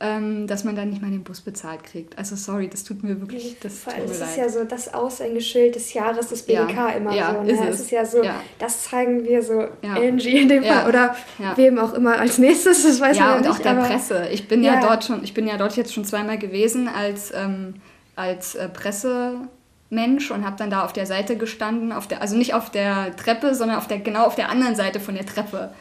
ähm, 0.05 0.47
dass 0.47 0.65
man 0.65 0.75
dann 0.75 0.89
nicht 0.89 1.01
mal 1.01 1.09
den 1.09 1.23
Bus 1.23 1.39
bezahlt 1.39 1.85
kriegt. 1.85 2.17
Also 2.17 2.35
sorry, 2.35 2.67
das 2.67 2.83
tut 2.83 3.03
mir 3.03 3.21
wirklich, 3.21 3.55
das 3.61 3.79
Vor 3.79 3.93
tut 3.93 4.01
mir 4.01 4.07
das 4.09 4.19
leid. 4.19 4.29
ist 4.31 4.37
ja 4.37 4.49
so 4.49 4.63
das 4.65 4.93
Aushängeschild 4.93 5.75
des 5.75 5.93
Jahres 5.93 6.27
des 6.27 6.43
BDK 6.43 6.73
Ja, 6.75 6.89
immer 6.89 7.15
ja, 7.15 7.33
so. 7.33 7.41
Ne? 7.43 7.51
ist 7.53 7.59
es 7.61 7.69
es. 7.75 7.79
ist 7.81 7.91
ja 7.91 8.05
so, 8.05 8.21
Ja. 8.21 8.41
das 8.59 8.83
zeigen 8.83 9.23
wir 9.23 9.41
so 9.41 9.61
Ja. 9.81 9.93
Angie 9.95 10.41
in 10.41 10.49
dem 10.49 10.61
Ja. 10.63 10.73
Fall 10.81 10.89
oder 10.89 11.15
Ja. 11.39 11.55
wem 11.55 11.79
auch 11.79 11.93
immer 11.93 12.19
als 12.19 12.37
nächstes, 12.37 12.83
das 12.83 12.99
weiß 12.99 13.17
ja, 13.17 13.27
man 13.27 13.37
und 13.37 13.43
ja 13.45 13.51
auch 13.51 13.53
nicht. 13.57 13.65
der 13.65 13.75
Presse. 13.75 14.27
Ich 14.33 14.49
bin 14.49 14.61
ja. 14.61 14.73
Ja. 14.73 14.81
dort 14.81 15.05
schon, 15.05 15.23
ich 15.23 15.33
bin 15.33 15.47
ja 15.47 15.55
dort 15.57 15.77
jetzt 15.77 15.93
schon 15.93 16.03
zweimal 16.03 16.37
gewesen 16.37 16.89
als, 16.89 17.31
ähm, 17.33 17.75
als 18.17 18.55
äh, 18.55 18.67
Pressemensch 18.67 20.31
und 20.31 20.45
habe 20.45 20.55
dann 20.57 20.69
da 20.69 20.83
auf 20.83 20.91
der 20.93 21.05
Seite 21.05 21.37
gestanden, 21.37 21.91
auf 21.91 22.07
der, 22.07 22.21
also 22.21 22.35
nicht 22.35 22.53
auf 22.53 22.69
der 22.69 23.15
Treppe, 23.15 23.55
sondern 23.55 23.77
auf 23.77 23.87
der, 23.87 23.99
genau 23.99 24.25
auf 24.25 24.35
der 24.35 24.49
anderen 24.49 24.75
Seite 24.75 24.99
von 24.99 25.15
der 25.15 25.25
Treppe. 25.25 25.71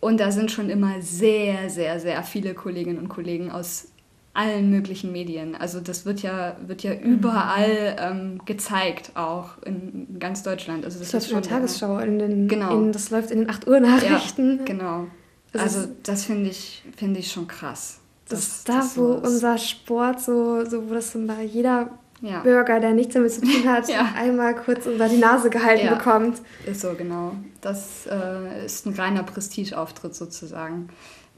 Und 0.00 0.20
da 0.20 0.30
sind 0.30 0.50
schon 0.50 0.70
immer 0.70 1.00
sehr, 1.00 1.70
sehr, 1.70 1.98
sehr 2.00 2.22
viele 2.22 2.54
Kolleginnen 2.54 2.98
und 2.98 3.08
Kollegen 3.08 3.50
aus 3.50 3.88
allen 4.34 4.70
möglichen 4.70 5.10
Medien. 5.10 5.56
Also 5.56 5.80
das 5.80 6.06
wird 6.06 6.20
ja, 6.22 6.56
wird 6.64 6.84
ja 6.84 6.94
überall 6.94 7.96
ähm, 7.98 8.40
gezeigt, 8.44 9.10
auch 9.16 9.60
in 9.64 10.18
ganz 10.20 10.44
Deutschland. 10.44 10.84
Also 10.84 11.00
das 11.00 11.10
Das 11.10 11.30
läuft 11.32 11.46
in 11.46 11.50
der 11.52 11.68
schon- 11.68 11.78
Tagesschau, 11.88 11.98
in 11.98 12.18
den, 12.20 12.48
Genau. 12.48 12.78
in, 12.78 12.92
das 12.92 13.10
läuft 13.10 13.32
in 13.32 13.40
den 13.40 13.50
8 13.50 13.66
Uhr 13.66 13.80
Nachrichten. 13.80 14.58
Ja, 14.58 14.64
genau. 14.64 15.06
Das 15.52 15.62
Also 15.62 15.80
ist- 15.80 15.90
das 16.04 16.24
finde 16.24 16.50
ich, 16.50 16.84
finde 16.96 17.18
ich 17.18 17.32
schon 17.32 17.48
krass. 17.48 17.98
Das 18.28 18.62
dass- 18.64 18.86
ist 18.86 18.96
da, 18.96 19.02
wo 19.02 19.12
unser 19.14 19.58
Sport 19.58 20.20
so, 20.20 20.64
so 20.64 20.88
wo 20.88 20.94
das 20.94 21.12
dann 21.14 21.26
bei 21.26 21.42
jeder 21.42 21.90
Ja. 22.20 22.40
Bürger, 22.40 22.80
der 22.80 22.92
nichts 22.94 23.14
damit 23.14 23.32
zu 23.32 23.42
tun 23.42 23.64
hat, 23.68 23.88
Ja. 23.88 24.08
einmal 24.16 24.54
kurz 24.56 24.86
unter 24.86 25.08
die 25.08 25.18
Nase 25.18 25.50
gehalten 25.50 25.86
Ja. 25.86 25.94
bekommt. 25.94 26.40
Ist 26.66 26.80
so, 26.80 26.94
genau. 26.94 27.32
Das 27.60 28.06
äh, 28.06 28.64
ist 28.66 28.86
ein 28.86 28.94
reiner 28.94 29.22
Prestigeauftritt 29.22 30.14
sozusagen. 30.14 30.88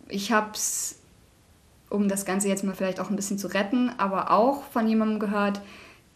Ich 0.08 0.32
habe 0.32 0.50
es, 0.54 0.96
um 1.90 2.08
das 2.08 2.24
Ganze 2.24 2.48
jetzt 2.48 2.64
mal 2.64 2.74
vielleicht 2.74 2.98
auch 3.00 3.10
ein 3.10 3.16
bisschen 3.16 3.38
zu 3.38 3.48
retten, 3.48 3.92
aber 3.98 4.30
auch 4.30 4.62
von 4.64 4.86
jemandem 4.88 5.18
gehört, 5.20 5.60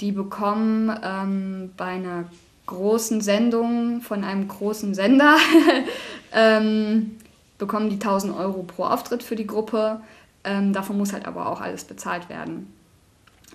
die 0.00 0.12
bekommen 0.12 0.90
ähm, 1.04 1.70
bei 1.76 1.84
einer 1.86 2.24
großen 2.66 3.20
Sendung 3.20 4.00
von 4.00 4.24
einem 4.24 4.48
großen 4.48 4.94
Sender, 4.94 5.36
ähm, 6.32 7.16
bekommen 7.58 7.88
die 7.90 7.96
1000 7.96 8.34
Euro 8.36 8.62
pro 8.62 8.84
Auftritt 8.84 9.22
für 9.22 9.36
die 9.36 9.46
Gruppe. 9.46 10.00
Ähm, 10.42 10.72
davon 10.72 10.98
muss 10.98 11.12
halt 11.12 11.26
aber 11.26 11.46
auch 11.48 11.60
alles 11.60 11.84
bezahlt 11.84 12.28
werden. 12.28 12.72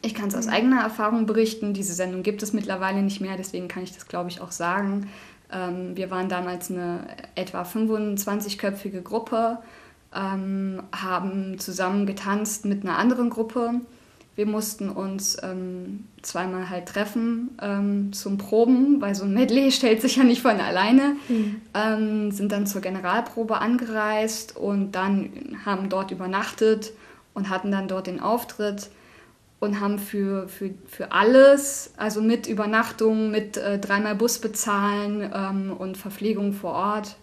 Ich 0.02 0.14
kann 0.14 0.30
es 0.30 0.36
aus 0.36 0.48
eigener 0.48 0.82
Erfahrung 0.82 1.26
berichten. 1.26 1.74
Diese 1.74 1.94
Sendung 1.94 2.24
gibt 2.24 2.42
es 2.44 2.54
mittlerweile 2.54 3.02
nicht 3.02 3.22
mehr, 3.22 3.36
deswegen 3.38 3.68
kann 3.68 3.84
ich 3.84 3.94
das, 3.94 4.08
glaube 4.08 4.30
ich, 4.30 4.42
auch 4.42 4.52
sagen. 4.52 5.10
Ähm, 5.52 5.96
wir 5.96 6.10
waren 6.12 6.30
damals 6.30 6.72
eine 6.72 7.08
etwa 7.36 7.64
25-köpfige 7.64 9.02
Gruppe, 9.02 9.58
ähm, 10.16 10.82
haben 10.96 11.60
zusammen 11.60 12.06
getanzt 12.06 12.66
mit 12.66 12.84
einer 12.84 12.98
anderen 12.98 13.30
Gruppe. 13.30 13.82
Wir 14.36 14.46
mussten 14.46 14.90
uns 14.90 15.38
ähm, 15.44 16.06
zweimal 16.22 16.70
halt 16.70 16.86
treffen 16.86 17.58
ähm, 17.62 18.14
zum 18.14 18.38
Proben, 18.38 19.02
weil 19.02 19.14
so 19.14 19.26
ein 19.26 19.34
Medley 19.34 19.70
stellt 19.74 20.02
sich 20.02 20.16
ja 20.16 20.24
nicht 20.24 20.42
von 20.42 20.60
alleine. 20.62 21.18
Ähm, 21.74 22.32
sind 22.32 22.52
dann 22.54 22.66
zur 22.66 22.82
Generalprobe 22.82 23.60
angereist 23.60 24.56
und 24.56 24.94
dann 24.94 25.58
haben 25.66 25.90
dort 25.90 26.12
übernachtet 26.12 26.94
und 27.34 27.50
hatten 27.50 27.72
dann 27.72 27.90
dort 27.90 28.08
den 28.08 28.22
Auftritt 28.22 28.90
und 29.60 29.80
haben 29.80 30.00
für, 30.00 30.48
für, 30.48 30.72
für 30.88 31.12
alles, 31.12 31.94
also 31.98 32.22
mit 32.22 32.48
Übernachtung, 32.48 33.30
mit 33.30 33.58
äh, 33.58 33.78
dreimal 33.78 34.16
Bus 34.16 34.40
bezahlen 34.40 35.30
ähm, 35.34 35.76
und 35.78 35.98
Verpflegung 35.98 36.54
vor 36.54 36.72
Ort, 36.72 37.18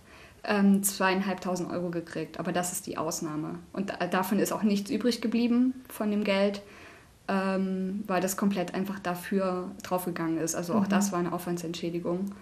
ähm, 0.45 0.83
zweieinhalbtausend 0.83 1.71
Euro 1.71 1.91
gekriegt. 1.91 2.39
Aber 2.39 2.53
das 2.53 2.73
ist 2.73 2.87
die 2.87 2.99
Ausnahme. 2.99 3.59
Und 3.73 3.91
da, 3.91 4.07
davon 4.07 4.39
ist 4.39 4.53
auch 4.53 4.63
nichts 4.63 4.91
übrig 4.91 5.21
geblieben 5.23 5.83
von 5.89 6.11
dem 6.11 6.25
Geld, 6.25 6.61
ähm, 7.27 8.05
weil 8.07 8.21
das 8.21 8.37
komplett 8.37 8.75
einfach 8.75 8.99
dafür 8.99 9.71
draufgegangen 9.83 10.39
ist. 10.39 10.55
Also 10.55 10.75
auch 10.75 10.87
das 10.87 11.13
war 11.13 11.19
eine 11.19 11.33
Aufwandsentschädigung. 11.33 12.33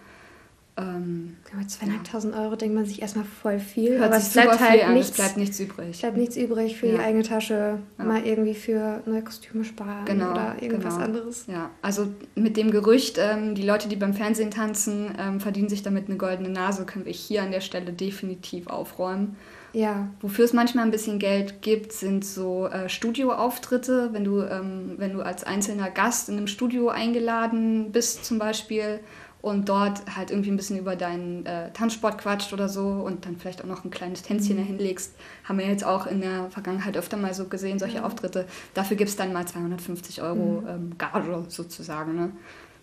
Ähm, 0.76 1.36
Ja, 1.52 1.58
Mit 1.58 1.70
zweieinhalbtausend 1.70 2.34
Euro 2.34 2.56
denkt 2.56 2.74
man 2.74 2.84
sich 2.84 3.00
erstmal 3.00 3.24
voll 3.24 3.60
viel, 3.60 3.92
hört 3.98 4.06
aber 4.10 4.18
sich 4.18 4.28
es 4.28 4.32
bleibt 4.32 4.58
halt 4.60 4.88
nichts, 4.92 5.10
es 5.10 5.14
bleibt 5.16 5.36
nichts 5.36 5.60
übrig. 5.60 5.90
es 5.92 6.00
bleibt 6.00 6.16
nichts 6.16 6.36
übrig 6.36 6.76
für 6.76 6.86
die 6.86 6.94
Ja. 6.94 6.98
eigene 7.00 7.22
Tasche, 7.22 7.78
Ja. 7.96 8.04
mal 8.04 8.26
irgendwie 8.26 8.54
für 8.54 9.00
neue 9.06 9.22
Kostüme 9.22 9.62
sparen 9.64 10.04
Genau, 10.04 10.32
oder 10.32 10.56
irgendwas 10.60 10.94
genau. 10.94 11.04
anderes. 11.06 11.46
Ja, 11.46 11.70
also 11.80 12.08
mit 12.34 12.56
dem 12.56 12.72
Gerücht, 12.72 13.18
ähm, 13.20 13.54
die 13.54 13.62
Leute, 13.62 13.88
die 13.88 13.94
beim 13.94 14.14
Fernsehen 14.14 14.50
tanzen, 14.50 15.14
ähm, 15.16 15.38
verdienen 15.38 15.68
sich 15.68 15.84
damit 15.84 16.08
eine 16.08 16.16
goldene 16.16 16.48
Nase, 16.48 16.84
können 16.86 17.04
wir 17.04 17.12
hier 17.12 17.44
an 17.44 17.52
der 17.52 17.60
Stelle 17.60 17.92
definitiv 17.92 18.66
aufräumen. 18.66 19.36
Ja, 19.72 20.08
Wofür 20.20 20.44
es 20.44 20.52
manchmal 20.52 20.84
ein 20.84 20.92
bisschen 20.92 21.18
Geld 21.18 21.60
gibt, 21.62 21.92
sind 21.92 22.24
so 22.24 22.66
äh, 22.68 22.88
Studioauftritte, 22.88 24.10
wenn 24.12 24.24
du, 24.24 24.40
ähm, 24.42 24.94
wenn 24.98 25.12
du 25.12 25.20
als 25.22 25.44
einzelner 25.44 25.90
Gast 25.90 26.28
in 26.28 26.36
einem 26.36 26.46
Studio 26.46 26.88
eingeladen 26.90 27.90
bist 27.90 28.24
zum 28.24 28.38
Beispiel 28.38 29.00
und 29.44 29.68
dort 29.68 30.00
halt 30.16 30.30
irgendwie 30.30 30.50
ein 30.50 30.56
bisschen 30.56 30.78
über 30.78 30.96
deinen 30.96 31.44
äh, 31.44 31.70
Tanzsport 31.72 32.16
quatscht 32.18 32.52
oder 32.54 32.68
so 32.70 32.86
und 32.86 33.26
dann 33.26 33.36
vielleicht 33.36 33.62
auch 33.62 33.66
noch 33.66 33.84
ein 33.84 33.90
kleines 33.90 34.22
Tänzchen 34.22 34.56
dahin 34.56 34.78
legst. 34.78 35.12
Haben 35.44 35.58
wir 35.58 35.66
jetzt 35.66 35.84
auch 35.84 36.06
in 36.06 36.22
der 36.22 36.50
Vergangenheit 36.50 36.96
öfter 36.96 37.18
mal 37.18 37.34
so 37.34 37.44
gesehen, 37.44 37.78
solche 37.78 38.04
Auftritte. 38.04 38.46
Dafür 38.72 38.96
gibt 38.96 39.10
es 39.10 39.16
dann 39.16 39.32
mal 39.34 39.46
250 39.46 40.22
Euro 40.22 40.64
ähm, 40.66 40.96
Gage 40.98 41.44
sozusagen. 41.48 42.16
Ne? 42.16 42.30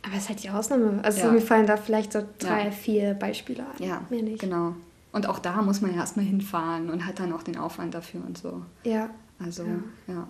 aber 0.04 0.16
es 0.16 0.24
ist 0.24 0.30
halt 0.30 0.44
die 0.44 0.50
Ausnahme. 0.50 1.00
Also 1.04 1.22
Ja. 1.22 1.32
mir 1.32 1.42
fallen 1.42 1.68
da 1.68 1.78
vielleicht 1.78 2.14
so 2.14 2.24
drei, 2.40 2.66
Ja. 2.66 2.72
vier 2.72 3.14
Beispiele 3.14 3.62
an. 3.64 3.84
Ja, 3.84 4.02
Mehr 4.10 4.24
nicht. 4.24 4.40
genau. 4.40 4.76
Und 5.12 5.28
auch 5.28 5.38
da 5.40 5.62
muss 5.62 5.82
man 5.82 5.92
ja 5.94 5.98
erstmal 5.98 6.26
hinfahren 6.26 6.90
und 6.90 7.06
hat 7.06 7.20
dann 7.20 7.32
auch 7.34 7.44
den 7.44 7.58
Aufwand 7.58 7.94
dafür 7.94 8.22
und 8.26 8.38
so. 8.38 8.62
Ja, 8.84 9.10
Also, 9.44 9.64
Ja. 9.64 9.80
ja. 10.08 10.28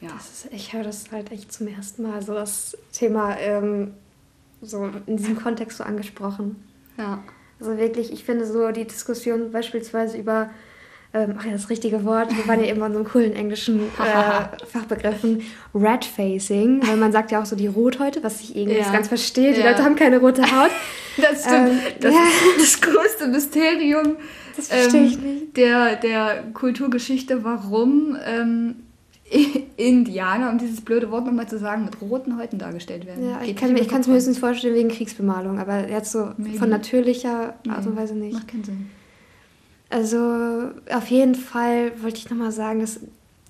ja. 0.00 0.08
das 0.16 0.44
ist, 0.44 0.52
ich 0.52 0.72
höre 0.72 0.82
das 0.84 1.10
halt 1.12 1.30
echt 1.32 1.52
zum 1.52 1.66
ersten 1.68 2.02
Mal, 2.04 2.20
so 2.22 2.34
das 2.34 2.76
Thema 2.92 3.36
ähm, 3.38 3.92
so 4.62 4.88
in 5.06 5.16
diesem 5.16 5.36
Kontext 5.36 5.78
so 5.78 5.84
angesprochen. 5.84 6.56
Ja. 6.96 7.22
Also 7.60 7.76
wirklich, 7.78 8.12
ich 8.12 8.24
finde 8.24 8.46
so 8.46 8.70
die 8.70 8.84
Diskussion 8.86 9.52
beispielsweise 9.52 10.16
über, 10.18 10.50
ähm, 11.14 11.34
ach 11.38 11.44
ja, 11.44 11.52
das 11.52 11.68
richtige 11.70 12.04
Wort, 12.04 12.36
wir 12.36 12.46
waren 12.48 12.60
ja 12.60 12.66
eben 12.70 12.82
an 12.82 12.92
so 12.92 12.98
einem 13.00 13.08
coolen 13.08 13.34
englischen 13.34 13.80
äh, 13.98 14.66
Fachbegriffen, 14.66 15.42
Red 15.74 16.04
Facing, 16.04 16.86
weil 16.86 16.96
man 16.96 17.12
sagt 17.12 17.30
ja 17.30 17.40
auch 17.40 17.46
so 17.46 17.54
die 17.56 17.66
Rothäute, 17.66 18.22
was 18.22 18.40
ich 18.40 18.56
irgendwie 18.56 18.76
Ja. 18.78 18.82
nicht 18.84 18.92
ganz 18.92 19.08
verstehe, 19.08 19.52
die 19.52 19.60
Ja. 19.60 19.70
Leute 19.70 19.84
haben 19.84 19.96
keine 19.96 20.18
rote 20.18 20.42
Haut. 20.42 20.70
Das 21.18 21.42
stimmt. 21.44 21.68
Ähm, 21.72 21.78
das 22.00 22.14
ja. 22.14 22.20
ist 22.56 22.80
das 22.80 22.90
größte 22.90 23.28
Mysterium 23.28 24.16
Das 24.56 24.68
verstehe 24.68 25.02
ich 25.04 25.14
ähm, 25.18 25.34
nicht. 25.34 25.56
Der, 25.58 25.96
der 25.96 26.44
Kulturgeschichte, 26.54 27.44
warum 27.44 28.16
ähm, 28.24 28.76
Indianer, 29.76 30.50
um 30.50 30.58
dieses 30.58 30.80
blöde 30.80 31.10
Wort 31.10 31.26
nochmal 31.26 31.48
zu 31.48 31.58
sagen, 31.58 31.84
mit 31.84 32.00
roten 32.00 32.38
Häuten 32.38 32.58
dargestellt 32.58 33.06
werden. 33.06 33.28
Ja, 33.28 33.40
ich 33.40 33.48
Geht 33.48 33.58
kann 33.58 33.74
ich 33.74 33.90
es 33.90 34.06
mir 34.06 34.14
höchstens 34.14 34.38
vorstellen 34.38 34.74
wegen 34.74 34.88
Kriegsbemalung, 34.88 35.58
aber 35.58 35.88
jetzt 35.88 36.12
so 36.12 36.30
Maybe. 36.36 36.58
von 36.58 36.68
natürlicher 36.68 37.54
Art 37.68 37.86
und 37.86 37.96
Weise 37.96 38.14
nicht. 38.14 38.34
Macht 38.34 38.48
keinen 38.48 38.64
Sinn. 38.64 38.90
Also 39.90 40.70
auf 40.90 41.06
jeden 41.08 41.34
Fall 41.34 41.92
wollte 42.02 42.18
ich 42.18 42.30
nochmal 42.30 42.52
sagen, 42.52 42.80
dass 42.80 43.00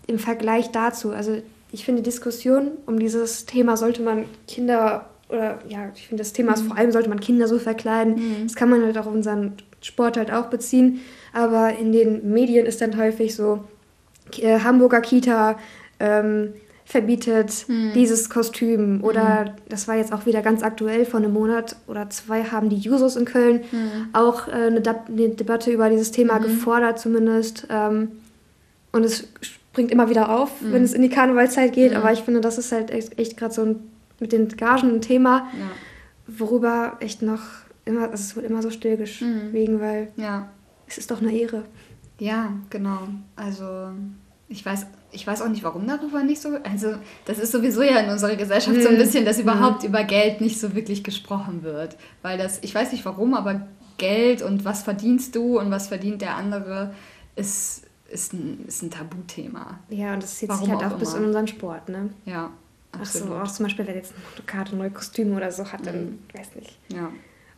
im 0.06 0.18
Vergleich 0.18 0.70
dazu, 0.72 1.10
also 1.10 1.40
ich 1.70 1.84
finde 1.84 2.02
Diskussion 2.02 2.72
um 2.86 2.98
dieses 2.98 3.46
Thema 3.46 3.76
sollte 3.76 4.02
man 4.02 4.24
Kinder 4.48 5.06
oder 5.28 5.58
ja, 5.68 5.90
ich 5.94 6.08
finde 6.08 6.22
das 6.22 6.32
Thema 6.32 6.52
ist 6.52 6.62
vor 6.62 6.76
allem 6.76 6.92
sollte 6.92 7.08
man 7.08 7.20
Kinder 7.20 7.48
so 7.48 7.58
verkleiden. 7.58 8.44
Das 8.44 8.54
kann 8.54 8.68
man 8.68 8.82
halt 8.82 8.98
auch 8.98 9.06
auf 9.06 9.14
unseren 9.14 9.54
Sport 9.80 10.16
halt 10.18 10.30
auch 10.30 10.46
beziehen. 10.46 11.00
Aber 11.32 11.76
in 11.76 11.92
den 11.92 12.30
Medien 12.32 12.66
ist 12.66 12.82
dann 12.82 12.98
häufig 12.98 13.34
so 13.34 13.64
äh, 14.38 14.60
Hamburger 14.60 15.00
Kita 15.00 15.58
ähm, 16.00 16.52
verbietet 16.84 17.66
dieses 17.94 18.28
Kostüm. 18.28 19.02
Oder 19.02 19.54
das 19.68 19.88
war 19.88 19.96
jetzt 19.96 20.12
auch 20.12 20.26
wieder 20.26 20.42
ganz 20.42 20.62
aktuell 20.62 21.06
vor 21.06 21.20
einem 21.20 21.32
Monat 21.32 21.76
oder 21.86 22.10
zwei 22.10 22.44
haben 22.44 22.68
die 22.68 22.76
Jusos 22.76 23.16
in 23.16 23.24
Köln 23.24 23.62
auch 24.12 24.48
äh, 24.48 24.52
eine, 24.52 24.80
Dab- 24.82 25.08
eine 25.08 25.30
Debatte 25.30 25.70
über 25.70 25.88
dieses 25.88 26.10
Thema 26.10 26.38
gefordert 26.38 26.98
zumindest. 26.98 27.66
Ähm, 27.70 28.08
und 28.90 29.04
es 29.04 29.26
springt 29.40 29.90
immer 29.90 30.10
wieder 30.10 30.28
auf, 30.38 30.50
wenn 30.60 30.82
es 30.82 30.92
in 30.92 31.00
die 31.00 31.08
Karnevalzeit 31.08 31.72
geht, 31.72 31.94
aber 31.94 32.12
ich 32.12 32.20
finde, 32.22 32.42
das 32.42 32.58
ist 32.58 32.72
halt 32.72 32.90
echt, 32.90 33.18
echt 33.18 33.38
gerade 33.38 33.54
so 33.54 33.62
ein, 33.62 33.76
mit 34.20 34.32
den 34.32 34.48
Gagen 34.48 34.90
ein 34.96 35.00
Thema, 35.00 35.46
Ja. 35.58 35.70
worüber 36.26 36.98
echt 37.00 37.22
noch 37.22 37.40
immer, 37.86 38.02
also 38.10 38.14
es 38.14 38.36
wird 38.36 38.44
immer 38.44 38.60
so 38.60 38.68
stillgeschwiegen, 38.70 39.80
weil 39.80 40.08
Ja. 40.16 40.48
es 40.86 40.98
ist 40.98 41.10
doch 41.10 41.22
eine 41.22 41.32
Ehre. 41.32 41.62
Ja, 42.18 42.52
genau. 42.68 42.98
Also 43.34 43.64
ich 44.52 44.64
weiß, 44.64 44.86
ich 45.12 45.26
weiß 45.26 45.42
auch 45.42 45.48
nicht, 45.48 45.64
warum 45.64 45.86
darüber 45.86 46.22
nicht 46.22 46.40
so. 46.40 46.58
Also 46.62 46.94
das 47.24 47.38
ist 47.38 47.52
sowieso 47.52 47.82
ja 47.82 47.98
in 48.00 48.10
unserer 48.10 48.36
Gesellschaft 48.36 48.80
so 48.82 48.88
ein 48.88 48.98
bisschen, 48.98 49.24
dass 49.24 49.38
überhaupt 49.38 49.82
über 49.84 50.04
Geld 50.04 50.40
nicht 50.40 50.60
so 50.60 50.74
wirklich 50.74 51.02
gesprochen 51.02 51.62
wird. 51.62 51.96
Weil 52.20 52.38
das, 52.38 52.58
ich 52.62 52.74
weiß 52.74 52.92
nicht 52.92 53.04
warum, 53.04 53.34
aber 53.34 53.66
Geld 53.98 54.42
und 54.42 54.64
was 54.64 54.82
verdienst 54.82 55.34
du 55.34 55.58
und 55.58 55.70
was 55.70 55.88
verdient 55.88 56.22
der 56.22 56.36
andere 56.36 56.94
ist, 57.34 57.84
ist, 58.10 58.32
ein, 58.34 58.64
ist 58.66 58.82
ein 58.82 58.90
Tabuthema. 58.90 59.78
Ja, 59.88 60.14
und 60.14 60.22
das 60.22 60.36
zieht 60.36 60.48
Warum 60.48 60.64
sich 60.64 60.74
halt 60.74 60.84
auch 60.84 60.94
auch 60.94 60.98
bis 60.98 61.14
in 61.14 61.24
unseren 61.24 61.46
Sport, 61.46 61.88
ne? 61.88 62.10
Ja, 62.26 62.50
Ach 62.92 63.06
so, 63.06 63.20
absolut. 63.20 63.42
auch 63.42 63.50
zum 63.50 63.64
Beispiel, 63.64 63.86
wenn 63.86 63.94
jetzt 63.94 64.12
eine 64.36 64.44
Karte 64.44 64.76
neue 64.76 64.90
Kostüme 64.90 65.36
oder 65.36 65.50
so 65.50 65.72
hat, 65.72 65.86
dann 65.86 66.18
weiß 66.34 66.56
nicht. 66.56 66.78
Ja. 66.92 67.10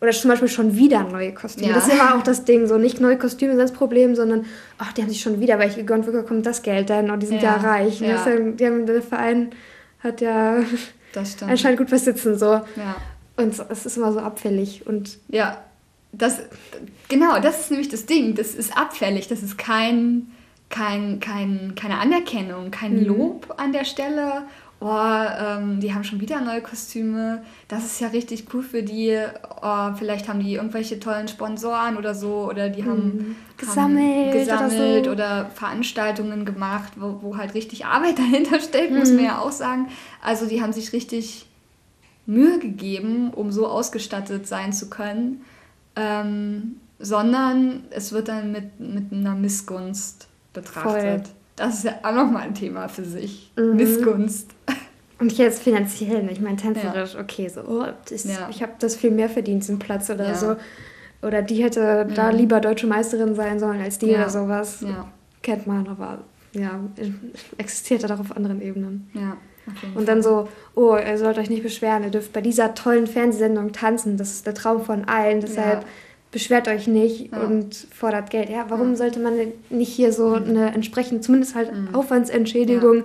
Oder 0.05 0.13
zum 0.13 0.29
Beispiel 0.29 0.49
schon 0.49 0.77
wieder 0.77 1.03
neue 1.05 1.33
Kostüme. 1.33 1.69
Ja. 1.69 1.75
Das 1.77 1.87
ist 1.87 1.95
immer 1.95 2.15
auch 2.15 2.23
das 2.23 2.45
Ding, 2.45 2.67
so 2.67 2.77
nicht 2.77 3.01
neue 3.01 3.17
Kostüme 3.17 3.53
sind 3.53 3.63
das 3.63 3.73
Problem, 3.73 4.15
sondern, 4.15 4.45
ach, 4.77 4.93
die 4.93 5.01
haben 5.01 5.09
sich 5.09 5.23
schon 5.23 5.41
wieder 5.41 5.59
welche 5.59 5.79
gegönnt, 5.79 6.07
wo 6.07 6.23
kommt 6.25 6.45
das 6.45 6.61
Geld 6.61 6.91
denn? 6.91 7.11
Und 7.11 7.21
die 7.21 7.27
sind 7.27 7.41
ja, 7.41 7.57
ja 7.57 7.71
reich. 7.71 8.01
Ja. 8.01 8.09
Ja, 8.09 8.39
die 8.39 8.67
haben, 8.67 8.85
der 8.85 9.01
Verein 9.01 9.53
hat 10.01 10.21
ja 10.21 10.59
anscheinend 11.47 11.79
gut 11.79 11.91
was 11.91 12.05
sitzen, 12.05 12.39
so. 12.39 12.61
Und 13.39 13.59
es 13.71 13.87
ist 13.87 13.97
immer 13.97 14.13
so 14.13 14.19
abfällig. 14.19 14.87
Und 14.87 15.17
ja, 15.29 15.65
das, 16.13 16.41
genau, 17.09 17.41
das 17.41 17.61
ist 17.61 17.71
nämlich 17.71 17.89
das 17.89 18.05
Ding. 18.05 18.35
Das 18.35 18.55
ist 18.55 18.77
abfällig. 18.77 19.29
Das 19.29 19.43
ist 19.43 19.57
kein, 19.57 20.27
kein, 20.69 21.19
kein, 21.19 21.73
keine 21.77 21.99
Anerkennung, 21.99 22.71
kein 22.71 23.01
mhm. 23.01 23.07
Lob 23.07 23.55
an 23.57 23.73
der 23.73 23.87
Stelle 23.87 24.43
oh, 24.81 24.89
ähm, 24.89 25.81
die 25.81 25.95
haben 25.95 26.05
schon 26.05 26.21
wieder 26.21 26.41
neue 26.41 26.61
Kostüme, 26.61 27.43
das 27.69 27.85
ist 27.85 28.01
ja 28.01 28.09
richtig 28.09 28.47
cool 28.53 28.63
für 28.63 28.83
die, 28.83 29.19
oh, 29.63 29.95
vielleicht 29.97 30.29
haben 30.29 30.41
die 30.41 30.55
irgendwelche 30.55 31.01
tollen 31.01 31.29
Sponsoren 31.29 31.97
oder 31.97 32.15
so, 32.15 32.49
oder 32.49 32.69
die 32.69 32.85
haben 32.85 33.05
mhm. 33.05 33.37
gesammelt, 33.57 34.27
haben 34.27 34.33
gesammelt 34.33 35.03
oder, 35.03 35.05
so. 35.05 35.11
oder, 35.11 35.51
Veranstaltungen 35.55 36.45
gemacht, 36.45 36.93
wo, 36.97 37.19
wo, 37.23 37.37
halt 37.37 37.55
richtig 37.55 37.87
Arbeit 37.87 38.19
dahinter 38.19 38.61
steckt, 38.61 38.93
mhm. 38.93 38.99
muss 38.99 39.11
man 39.11 39.25
ja 39.25 39.39
auch 39.39 39.53
sagen. 39.53 39.89
Also 40.23 40.47
die 40.47 40.61
haben 40.61 40.73
sich 40.73 40.93
richtig 40.93 41.47
Mühe 42.27 42.59
gegeben, 42.59 43.33
um 43.33 43.53
so 43.53 43.67
ausgestattet 43.67 44.47
sein 44.47 44.73
zu 44.73 44.89
können, 44.89 45.43
ähm, 45.97 46.77
sondern 46.99 47.85
es 47.91 48.13
wird 48.13 48.29
dann 48.29 48.53
mit, 48.53 48.81
mit 48.81 49.13
einer 49.13 49.35
Missgunst 49.35 50.29
betrachtet. 50.53 51.27
Voll. 51.27 51.35
Das 51.57 51.77
ist 51.77 51.85
ja 51.85 51.93
auch 52.03 52.15
nochmal 52.15 52.43
ein 52.43 52.55
Thema 52.55 52.89
für 52.89 53.05
sich. 53.05 53.53
Mhm. 53.57 53.77
Missgunst. 53.77 54.51
Und 55.21 55.33
jetzt 55.39 55.63
finanziell, 55.63 56.29
ich 56.31 56.41
meine 56.41 56.57
tänzerisch, 56.57 57.15
ja. 57.15 57.21
okay, 57.21 57.49
so, 57.49 57.61
oh, 57.63 57.85
ich, 58.11 58.25
ja. 58.25 58.49
ich 58.51 58.63
habe 58.63 58.73
das 58.81 58.97
viel 58.97 59.13
mehr 59.13 59.29
verdient, 59.29 59.63
diesen 59.63 59.79
Platz 59.79 60.11
oder 60.11 60.29
ja. 60.29 60.35
so. 60.35 60.57
Oder 61.23 61.41
die 61.41 61.63
hätte 61.63 62.07
da 62.15 62.31
mhm. 62.33 62.39
lieber 62.39 62.61
deutsche 62.61 62.87
Meisterin 62.87 63.35
sein 63.35 63.59
sollen 63.59 63.81
als 63.81 63.99
die 63.99 64.11
oder 64.11 64.29
sowas. 64.29 64.85
Kennt 65.43 65.67
man, 65.67 65.87
aber 65.87 66.19
ja, 66.53 66.81
existiert 67.59 68.03
da 68.03 68.09
doch 68.09 68.21
auf 68.21 68.37
anderen 68.37 68.61
Ebenen. 68.61 69.11
Ja. 69.15 69.37
Und 69.95 70.09
dann 70.09 70.23
so, 70.23 70.49
oh, 70.75 70.97
ihr 70.97 71.17
sollt 71.17 71.39
euch 71.39 71.49
nicht 71.49 71.63
beschweren, 71.63 72.05
ihr 72.05 72.11
dürft 72.11 72.33
bei 72.33 72.41
dieser 72.41 72.75
tollen 72.75 73.07
Fernsehsendung 73.07 73.73
tanzen, 73.73 74.17
das 74.17 74.33
ist 74.33 74.47
der 74.47 74.55
Traum 74.55 74.85
von 74.85 75.05
allen, 75.07 75.41
deshalb 75.41 75.87
beschwert 76.35 76.67
euch 76.67 76.89
nicht 76.89 77.31
ja. 77.31 77.39
und 77.39 77.75
fordert 77.75 78.29
Geld. 78.29 78.51
Ja, 78.51 78.67
warum 78.69 78.91
ja. 78.91 78.97
sollte 78.97 79.21
man 79.21 79.35
nicht 79.71 79.93
hier 79.93 80.13
so 80.13 80.31
mhm. 80.31 80.49
eine 80.49 80.75
entsprechende, 80.75 81.21
zumindest 81.21 81.55
halt 81.55 81.73
mhm. 81.73 81.95
Aufwandsentschädigung 81.95 82.97
ja. 82.97 83.05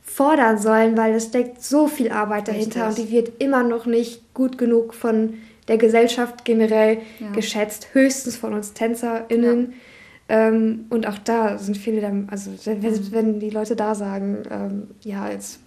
fordern 0.00 0.58
sollen, 0.58 0.96
weil 0.96 1.12
es 1.12 1.26
steckt 1.26 1.60
so 1.60 1.88
viel 1.88 2.12
Arbeit 2.12 2.46
dahinter 2.46 2.86
Richtig. 2.86 3.04
und 3.04 3.10
die 3.10 3.16
wird 3.16 3.42
immer 3.42 3.64
noch 3.64 3.84
nicht 3.84 4.32
gut 4.32 4.58
genug 4.58 4.94
von 4.94 5.34
der 5.66 5.76
Gesellschaft 5.76 6.44
generell 6.44 6.98
geschätzt, 7.34 7.88
höchstens 7.92 8.36
von 8.36 8.54
uns 8.54 8.74
TänzerInnen. 8.74 9.74
Ähm, 10.28 10.86
und 10.88 11.08
auch 11.08 11.18
da 11.18 11.58
sind 11.58 11.76
viele, 11.76 12.00
dann, 12.00 12.28
also 12.30 12.52
wenn, 12.64 12.78
mhm. 12.80 13.08
wenn 13.10 13.40
die 13.40 13.50
Leute 13.50 13.74
da 13.74 13.94
sagen, 13.96 14.44
ähm, 14.50 14.88
ja, 15.02 15.28
jetzt 15.30 15.58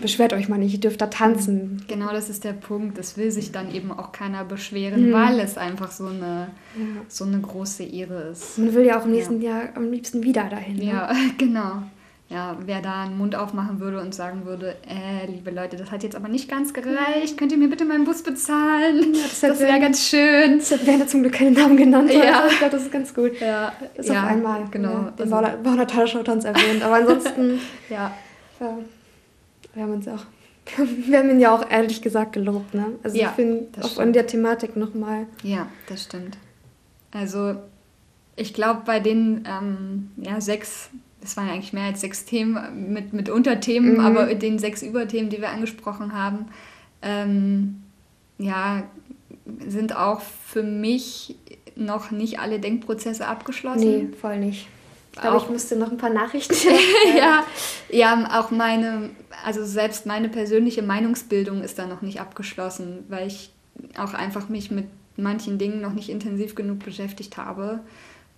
beschwert 0.00 0.32
euch 0.32 0.48
mal 0.48 0.58
nicht, 0.58 0.74
ihr 0.74 0.80
dürft 0.80 1.00
da 1.00 1.06
tanzen. 1.06 1.84
Genau, 1.88 2.12
das 2.12 2.30
ist 2.30 2.44
der 2.44 2.52
Punkt. 2.52 2.98
Das 2.98 3.16
will 3.16 3.30
sich 3.30 3.52
dann 3.52 3.74
eben 3.74 3.90
auch 3.92 4.12
keiner 4.12 4.44
beschweren, 4.44 5.08
mhm. 5.08 5.12
weil 5.12 5.40
es 5.40 5.58
einfach 5.58 5.90
so 5.90 6.06
eine, 6.06 6.48
ja. 6.76 6.84
so 7.08 7.24
eine 7.24 7.40
große 7.40 7.84
Ehre 7.84 8.30
ist. 8.32 8.58
Man 8.58 8.74
will 8.74 8.84
ja 8.84 9.00
auch 9.00 9.04
im 9.04 9.12
nächsten 9.12 9.40
ja. 9.40 9.50
Jahr 9.50 9.68
am 9.74 9.90
liebsten 9.90 10.22
wieder 10.22 10.44
dahin. 10.44 10.76
Ne? 10.76 10.84
Ja, 10.84 11.12
genau. 11.38 11.82
Ja, 12.30 12.58
wer 12.66 12.82
da 12.82 13.04
einen 13.04 13.16
Mund 13.16 13.34
aufmachen 13.34 13.80
würde 13.80 14.02
und 14.02 14.14
sagen 14.14 14.44
würde, 14.44 14.76
äh, 14.86 15.24
liebe 15.26 15.50
Leute, 15.50 15.78
das 15.78 15.90
hat 15.90 16.02
jetzt 16.02 16.14
aber 16.14 16.28
nicht 16.28 16.46
ganz 16.46 16.74
gereicht, 16.74 17.38
könnt 17.38 17.52
ihr 17.52 17.58
mir 17.58 17.70
bitte 17.70 17.86
meinen 17.86 18.04
Bus 18.04 18.22
bezahlen? 18.22 19.14
Ja, 19.14 19.22
das, 19.22 19.40
das 19.40 19.60
wäre 19.60 19.80
ganz 19.80 20.06
schön. 20.06 20.58
Das 20.58 20.86
Werner 20.86 21.06
zum 21.06 21.22
Glück 21.22 21.32
keinen 21.32 21.54
Namen 21.54 21.78
genannt. 21.78 22.12
Ja. 22.12 22.46
Ich 22.46 22.58
glaube, 22.58 22.72
das 22.72 22.82
ist 22.82 22.92
ganz 22.92 23.14
gut. 23.14 23.40
Ja, 23.40 23.72
das 23.96 24.06
ist 24.06 24.12
auf 24.12 24.24
einmal 24.24 24.64
genau. 24.70 24.90
Ja, 24.90 25.12
den 25.18 25.32
also, 25.32 25.62
Bauner 25.62 25.86
Tagesschau-Tanz 25.86 26.44
erwähnt. 26.44 26.82
Aber 26.82 26.96
ansonsten, 26.96 27.60
ja. 27.88 28.12
ja 28.60 28.78
wir 29.74 29.82
haben 29.82 29.92
uns 29.92 30.08
auch, 30.08 30.24
wir 30.76 31.18
haben 31.18 31.30
ihn 31.30 31.40
ja 31.40 31.54
auch 31.54 31.68
ehrlich 31.70 32.02
gesagt 32.02 32.32
gelobt, 32.32 32.74
ne? 32.74 32.86
Also 33.02 33.16
ja, 33.16 33.28
ich 33.28 33.34
finde 33.34 33.66
auch 33.82 33.98
an 33.98 34.12
der 34.12 34.26
Thematik 34.26 34.76
nochmal. 34.76 35.26
Ja, 35.42 35.68
das 35.88 36.04
stimmt. 36.04 36.38
Also 37.10 37.56
ich 38.36 38.54
glaube, 38.54 38.82
bei 38.84 39.00
den 39.00 39.44
ähm, 39.46 40.10
ja, 40.16 40.40
sechs, 40.40 40.90
das 41.20 41.36
waren 41.36 41.48
ja 41.48 41.54
eigentlich 41.54 41.72
mehr 41.72 41.84
als 41.84 42.00
sechs 42.00 42.24
Themen 42.24 42.92
mit, 42.92 43.12
mit 43.12 43.28
Unterthemen, 43.28 43.94
mhm. 43.94 44.00
aber 44.00 44.34
den 44.34 44.58
sechs 44.58 44.82
Überthemen, 44.82 45.30
die 45.30 45.40
wir 45.40 45.50
angesprochen 45.50 46.12
haben, 46.12 46.46
ähm, 47.02 47.82
ja, 48.38 48.84
sind 49.66 49.96
auch 49.96 50.20
für 50.20 50.62
mich 50.62 51.36
noch 51.74 52.10
nicht 52.10 52.38
alle 52.40 52.58
Denkprozesse 52.58 53.26
abgeschlossen. 53.26 54.08
Nee, 54.10 54.16
voll 54.20 54.38
nicht. 54.38 54.68
Ich 55.18 55.22
glaube, 55.22 55.44
ich 55.44 55.50
müsste 55.50 55.74
noch 55.74 55.90
ein 55.90 55.96
paar 55.96 56.10
Nachrichten. 56.10 56.54
ja, 57.18 57.44
ja, 57.90 58.40
auch 58.40 58.52
meine, 58.52 59.10
also 59.44 59.64
selbst 59.64 60.06
meine 60.06 60.28
persönliche 60.28 60.82
Meinungsbildung 60.82 61.62
ist 61.62 61.76
da 61.78 61.86
noch 61.86 62.02
nicht 62.02 62.20
abgeschlossen, 62.20 63.04
weil 63.08 63.26
ich 63.26 63.50
auch 63.96 64.14
einfach 64.14 64.48
mich 64.48 64.70
mit 64.70 64.86
manchen 65.16 65.58
Dingen 65.58 65.80
noch 65.80 65.92
nicht 65.92 66.08
intensiv 66.08 66.54
genug 66.54 66.84
beschäftigt 66.84 67.36
habe, 67.36 67.80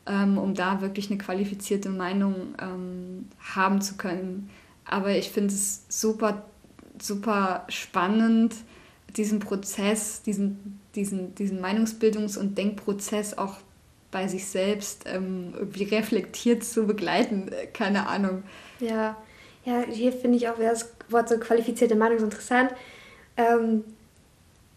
ähm, 0.06 0.38
um 0.38 0.54
da 0.54 0.80
wirklich 0.80 1.10
eine 1.10 1.18
qualifizierte 1.18 1.90
Meinung 1.90 2.54
ähm, 2.58 3.28
haben 3.54 3.82
zu 3.82 3.96
können. 3.98 4.48
Aber 4.86 5.10
ich 5.10 5.30
finde 5.30 5.52
es 5.52 5.84
super, 5.90 6.44
super 6.98 7.66
spannend, 7.68 8.54
diesen 9.16 9.38
Prozess, 9.38 10.22
diesen, 10.22 10.80
diesen, 10.94 11.34
diesen 11.34 11.62
Meinungsbildungs- 11.62 12.38
und 12.38 12.56
Denkprozess 12.56 13.36
auch 13.36 13.56
bei 14.10 14.26
sich 14.28 14.46
selbst 14.46 15.04
ähm, 15.06 15.54
irgendwie 15.56 15.84
reflektiert 15.84 16.64
zu 16.64 16.86
begleiten. 16.86 17.50
Äh, 17.52 17.66
keine 17.66 18.08
Ahnung. 18.08 18.42
Ja, 18.80 19.16
ja 19.64 19.84
hier 19.88 20.12
finde 20.12 20.36
ich 20.36 20.48
auch 20.48 20.58
das 20.58 20.92
Wort 21.08 21.28
so 21.28 21.38
qualifizierte 21.38 21.96
Meinung 21.96 22.18
so 22.18 22.24
interessant. 22.24 22.70
Ähm, 23.36 23.84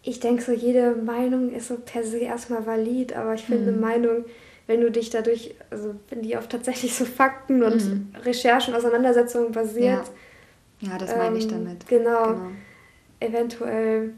ich 0.02 0.20
denke 0.20 0.42
so, 0.42 0.52
jede 0.52 0.94
Meinung 0.94 1.50
ist 1.52 1.68
so 1.68 1.76
per 1.76 2.04
se 2.04 2.18
erstmal 2.18 2.66
valid, 2.66 3.14
aber 3.14 3.34
ich 3.34 3.42
finde 3.42 3.72
mhm. 3.72 3.80
Meinung, 3.80 4.24
wenn 4.66 4.80
du 4.80 4.90
dich 4.90 5.10
dadurch, 5.10 5.54
also 5.70 5.94
wenn 6.10 6.22
die 6.22 6.36
auf 6.36 6.48
tatsächlich 6.48 6.94
so 6.94 7.04
Fakten 7.04 7.62
und 7.62 7.84
mhm. 7.84 8.14
Recherchen, 8.22 8.74
Auseinandersetzungen 8.74 9.52
basiert. 9.52 10.10
Ja, 10.80 10.92
ja 10.92 10.98
das 10.98 11.12
ähm, 11.12 11.18
meine 11.18 11.38
ich 11.38 11.48
damit. 11.48 11.86
Genau. 11.88 12.26
genau. 12.26 12.50
Eventuell, 13.20 14.12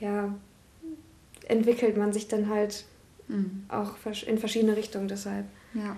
ja, 0.00 0.34
entwickelt 1.48 1.96
man 1.96 2.12
sich 2.12 2.28
dann 2.28 2.48
halt 2.48 2.84
Mhm. 3.28 3.64
Auch 3.68 3.94
in 4.26 4.38
verschiedene 4.38 4.76
Richtungen 4.76 5.08
deshalb. 5.08 5.46
Ja. 5.74 5.96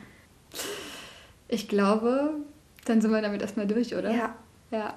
Ich 1.49 1.69
glaube, 1.69 2.35
dann 2.85 3.01
sind 3.01 3.11
wir 3.11 3.23
damit 3.23 3.43
erstmal 3.43 3.67
durch, 3.67 3.95
oder? 3.95 4.11
Ja. 4.11 4.35
Ja. 4.71 4.95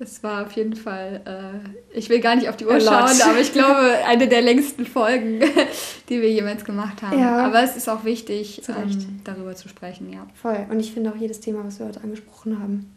Es 0.00 0.22
war 0.22 0.46
auf 0.46 0.52
jeden 0.52 0.76
Fall, 0.76 1.22
äh, 1.24 1.98
ich 1.98 2.08
will 2.08 2.20
gar 2.20 2.36
nicht 2.36 2.48
auf 2.48 2.56
die 2.56 2.66
Uhr 2.66 2.80
schauen, 2.80 3.20
aber 3.20 3.40
ich 3.40 3.52
glaube, 3.52 3.98
eine 4.06 4.28
der 4.28 4.42
längsten 4.42 4.86
Folgen, 4.86 5.40
die 6.08 6.20
wir 6.20 6.30
jemals 6.30 6.64
gemacht 6.64 7.02
haben. 7.02 7.18
Ja. 7.18 7.44
Aber 7.44 7.64
es 7.64 7.76
ist 7.76 7.88
auch 7.88 8.04
wichtig, 8.04 8.62
ähm, 8.68 9.20
darüber 9.24 9.56
zu 9.56 9.68
sprechen, 9.68 10.12
ja. 10.12 10.26
Voll. 10.40 10.66
Und 10.70 10.78
ich 10.78 10.92
finde 10.92 11.10
auch 11.10 11.16
jedes 11.16 11.40
Thema, 11.40 11.64
was 11.64 11.80
wir 11.80 11.86
heute 11.86 12.00
angesprochen 12.00 12.60
haben, 12.60 12.94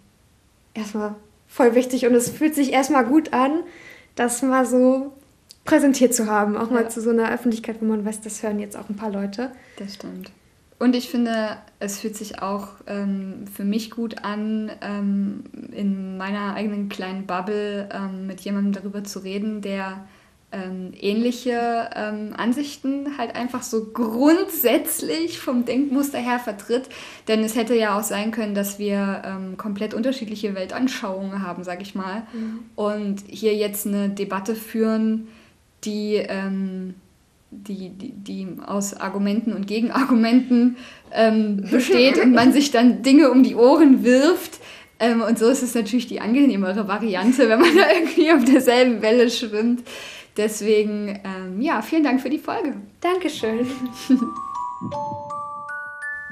erstmal 0.75 1.15
voll 1.47 1.73
wichtig. 1.73 2.05
Und 2.05 2.13
es 2.13 2.29
fühlt 2.29 2.53
sich 2.53 2.71
erstmal 2.71 3.05
gut 3.05 3.33
an, 3.33 3.63
das 4.15 4.43
mal 4.43 4.67
so 4.67 5.11
präsentiert 5.65 6.13
zu 6.13 6.27
haben, 6.27 6.57
auch 6.57 6.69
mal 6.69 6.89
zu 6.89 7.01
so 7.01 7.11
einer 7.11 7.31
Öffentlichkeit, 7.31 7.77
wo 7.81 7.85
man 7.85 8.05
weiß, 8.05 8.21
das 8.21 8.41
hören 8.43 8.59
jetzt 8.59 8.77
auch 8.77 8.89
ein 8.89 8.95
paar 8.95 9.11
Leute. 9.11 9.51
Das 9.77 9.95
stimmt. 9.95 10.31
Und 10.79 10.95
ich 10.95 11.09
finde, 11.09 11.57
es 11.79 11.99
fühlt 11.99 12.15
sich 12.15 12.41
auch 12.41 12.69
ähm, 12.87 13.45
für 13.53 13.63
mich 13.63 13.91
gut 13.91 14.23
an, 14.23 14.71
ähm, 14.81 15.43
in 15.71 16.17
meiner 16.17 16.55
eigenen 16.55 16.89
kleinen 16.89 17.27
Bubble 17.27 17.87
ähm, 17.93 18.25
mit 18.25 18.41
jemandem 18.41 18.73
darüber 18.73 19.03
zu 19.03 19.19
reden, 19.19 19.61
der 19.61 20.05
ähm, 20.51 20.91
ähnliche 20.99 21.89
ähm, 21.95 22.33
Ansichten 22.35 23.17
halt 23.19 23.35
einfach 23.35 23.61
so 23.61 23.91
grundsätzlich 23.93 25.39
vom 25.39 25.65
Denkmuster 25.65 26.17
her 26.17 26.39
vertritt. 26.39 26.89
Denn 27.27 27.43
es 27.43 27.55
hätte 27.55 27.75
ja 27.75 27.97
auch 27.97 28.03
sein 28.03 28.31
können, 28.31 28.55
dass 28.55 28.79
wir 28.79 29.21
ähm, 29.23 29.57
komplett 29.57 29.93
unterschiedliche 29.93 30.55
Weltanschauungen 30.55 31.45
haben, 31.45 31.63
sag 31.63 31.83
ich 31.83 31.93
mal. 31.93 32.23
Mhm. 32.33 32.59
Und 32.75 33.23
hier 33.27 33.55
jetzt 33.55 33.85
eine 33.85 34.09
Debatte 34.09 34.55
führen, 34.55 35.27
die, 35.83 36.15
ähm, 36.15 36.95
die, 37.49 37.89
die, 37.89 38.11
die 38.11 38.47
aus 38.65 38.93
Argumenten 38.93 39.53
und 39.53 39.67
Gegenargumenten 39.67 40.77
ähm, 41.11 41.65
besteht 41.69 42.17
und 42.17 42.33
man 42.33 42.53
sich 42.53 42.71
dann 42.71 43.03
Dinge 43.03 43.31
um 43.31 43.43
die 43.43 43.55
Ohren 43.55 44.03
wirft. 44.03 44.59
Ähm, 44.99 45.21
und 45.21 45.39
so 45.39 45.47
ist 45.47 45.63
es 45.63 45.73
natürlich 45.75 46.07
die 46.07 46.21
angenehmere 46.21 46.87
Variante, 46.87 47.49
wenn 47.49 47.59
man 47.59 47.75
da 47.75 47.91
irgendwie 47.91 48.31
auf 48.31 48.45
derselben 48.45 49.01
Welle 49.01 49.29
schwimmt. 49.29 49.83
Deswegen, 50.37 51.19
ähm, 51.25 51.61
ja, 51.61 51.81
vielen 51.81 52.03
Dank 52.03 52.21
für 52.21 52.29
die 52.29 52.37
Folge. 52.37 52.75
Dankeschön. 53.01 53.67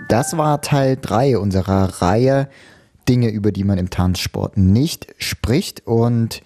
Das 0.08 0.38
war 0.38 0.62
Teil 0.62 0.98
3 1.02 1.38
unserer 1.38 2.02
Reihe 2.02 2.50
Dinge, 3.10 3.30
über 3.30 3.52
die 3.52 3.64
man 3.64 3.78
im 3.78 3.90
Tanzsport 3.90 4.56
nicht 4.56 5.08
spricht. 5.18 5.86
Und 5.86 6.42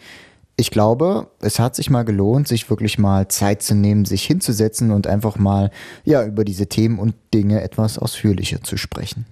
ich 0.55 0.71
glaube, 0.71 1.27
es 1.41 1.59
hat 1.59 1.75
sich 1.75 1.89
mal 1.89 2.03
gelohnt, 2.03 2.47
sich 2.47 2.69
wirklich 2.69 2.99
mal 2.99 3.27
Zeit 3.27 3.63
zu 3.63 3.75
nehmen, 3.75 4.05
sich 4.05 4.23
hinzusetzen 4.23 4.91
und 4.91 5.07
einfach 5.07 5.37
mal 5.37 5.71
ja 6.05 6.23
über 6.25 6.45
diese 6.45 6.67
Themen 6.67 6.99
und 6.99 7.15
Dinge 7.33 7.61
etwas 7.61 7.97
ausführlicher 7.97 8.61
zu 8.61 8.77
sprechen. 8.77 9.25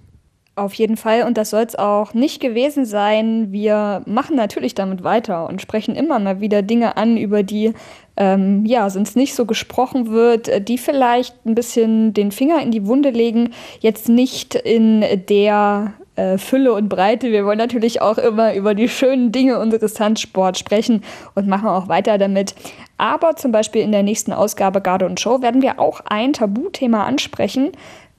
Auf 0.54 0.74
jeden 0.74 0.98
Fall. 0.98 1.22
Und 1.22 1.38
das 1.38 1.48
soll 1.48 1.62
es 1.62 1.76
auch 1.76 2.12
nicht 2.12 2.40
gewesen 2.40 2.84
sein. 2.84 3.52
Wir 3.52 4.02
machen 4.04 4.36
natürlich 4.36 4.74
damit 4.74 5.02
weiter 5.02 5.48
und 5.48 5.62
sprechen 5.62 5.94
immer 5.94 6.18
mal 6.18 6.40
wieder 6.40 6.60
Dinge 6.60 6.98
an, 6.98 7.16
über 7.16 7.42
die 7.42 7.72
ähm, 8.18 8.66
ja 8.66 8.90
sonst 8.90 9.16
nicht 9.16 9.34
so 9.34 9.46
gesprochen 9.46 10.10
wird, 10.10 10.68
die 10.68 10.76
vielleicht 10.76 11.46
ein 11.46 11.54
bisschen 11.54 12.12
den 12.12 12.32
Finger 12.32 12.60
in 12.60 12.70
die 12.70 12.86
Wunde 12.86 13.08
legen. 13.08 13.54
Jetzt 13.80 14.10
nicht 14.10 14.54
in 14.54 15.02
der 15.30 15.94
Fülle 16.36 16.74
und 16.74 16.88
Breite. 16.88 17.32
Wir 17.32 17.46
wollen 17.46 17.58
natürlich 17.58 18.02
auch 18.02 18.18
immer 18.18 18.54
über 18.54 18.74
die 18.74 18.88
schönen 18.88 19.32
Dinge 19.32 19.58
unseres 19.58 19.94
Tanzsports 19.94 20.58
sprechen 20.58 21.02
und 21.34 21.48
machen 21.48 21.68
auch 21.68 21.88
weiter 21.88 22.18
damit. 22.18 22.54
Aber 22.98 23.36
zum 23.36 23.50
Beispiel 23.50 23.82
in 23.82 23.92
der 23.92 24.02
nächsten 24.02 24.32
Ausgabe 24.32 24.80
Garde 24.80 25.06
und 25.06 25.20
Show 25.20 25.40
werden 25.40 25.62
wir 25.62 25.80
auch 25.80 26.00
ein 26.04 26.34
Tabuthema 26.34 27.04
ansprechen. 27.04 27.72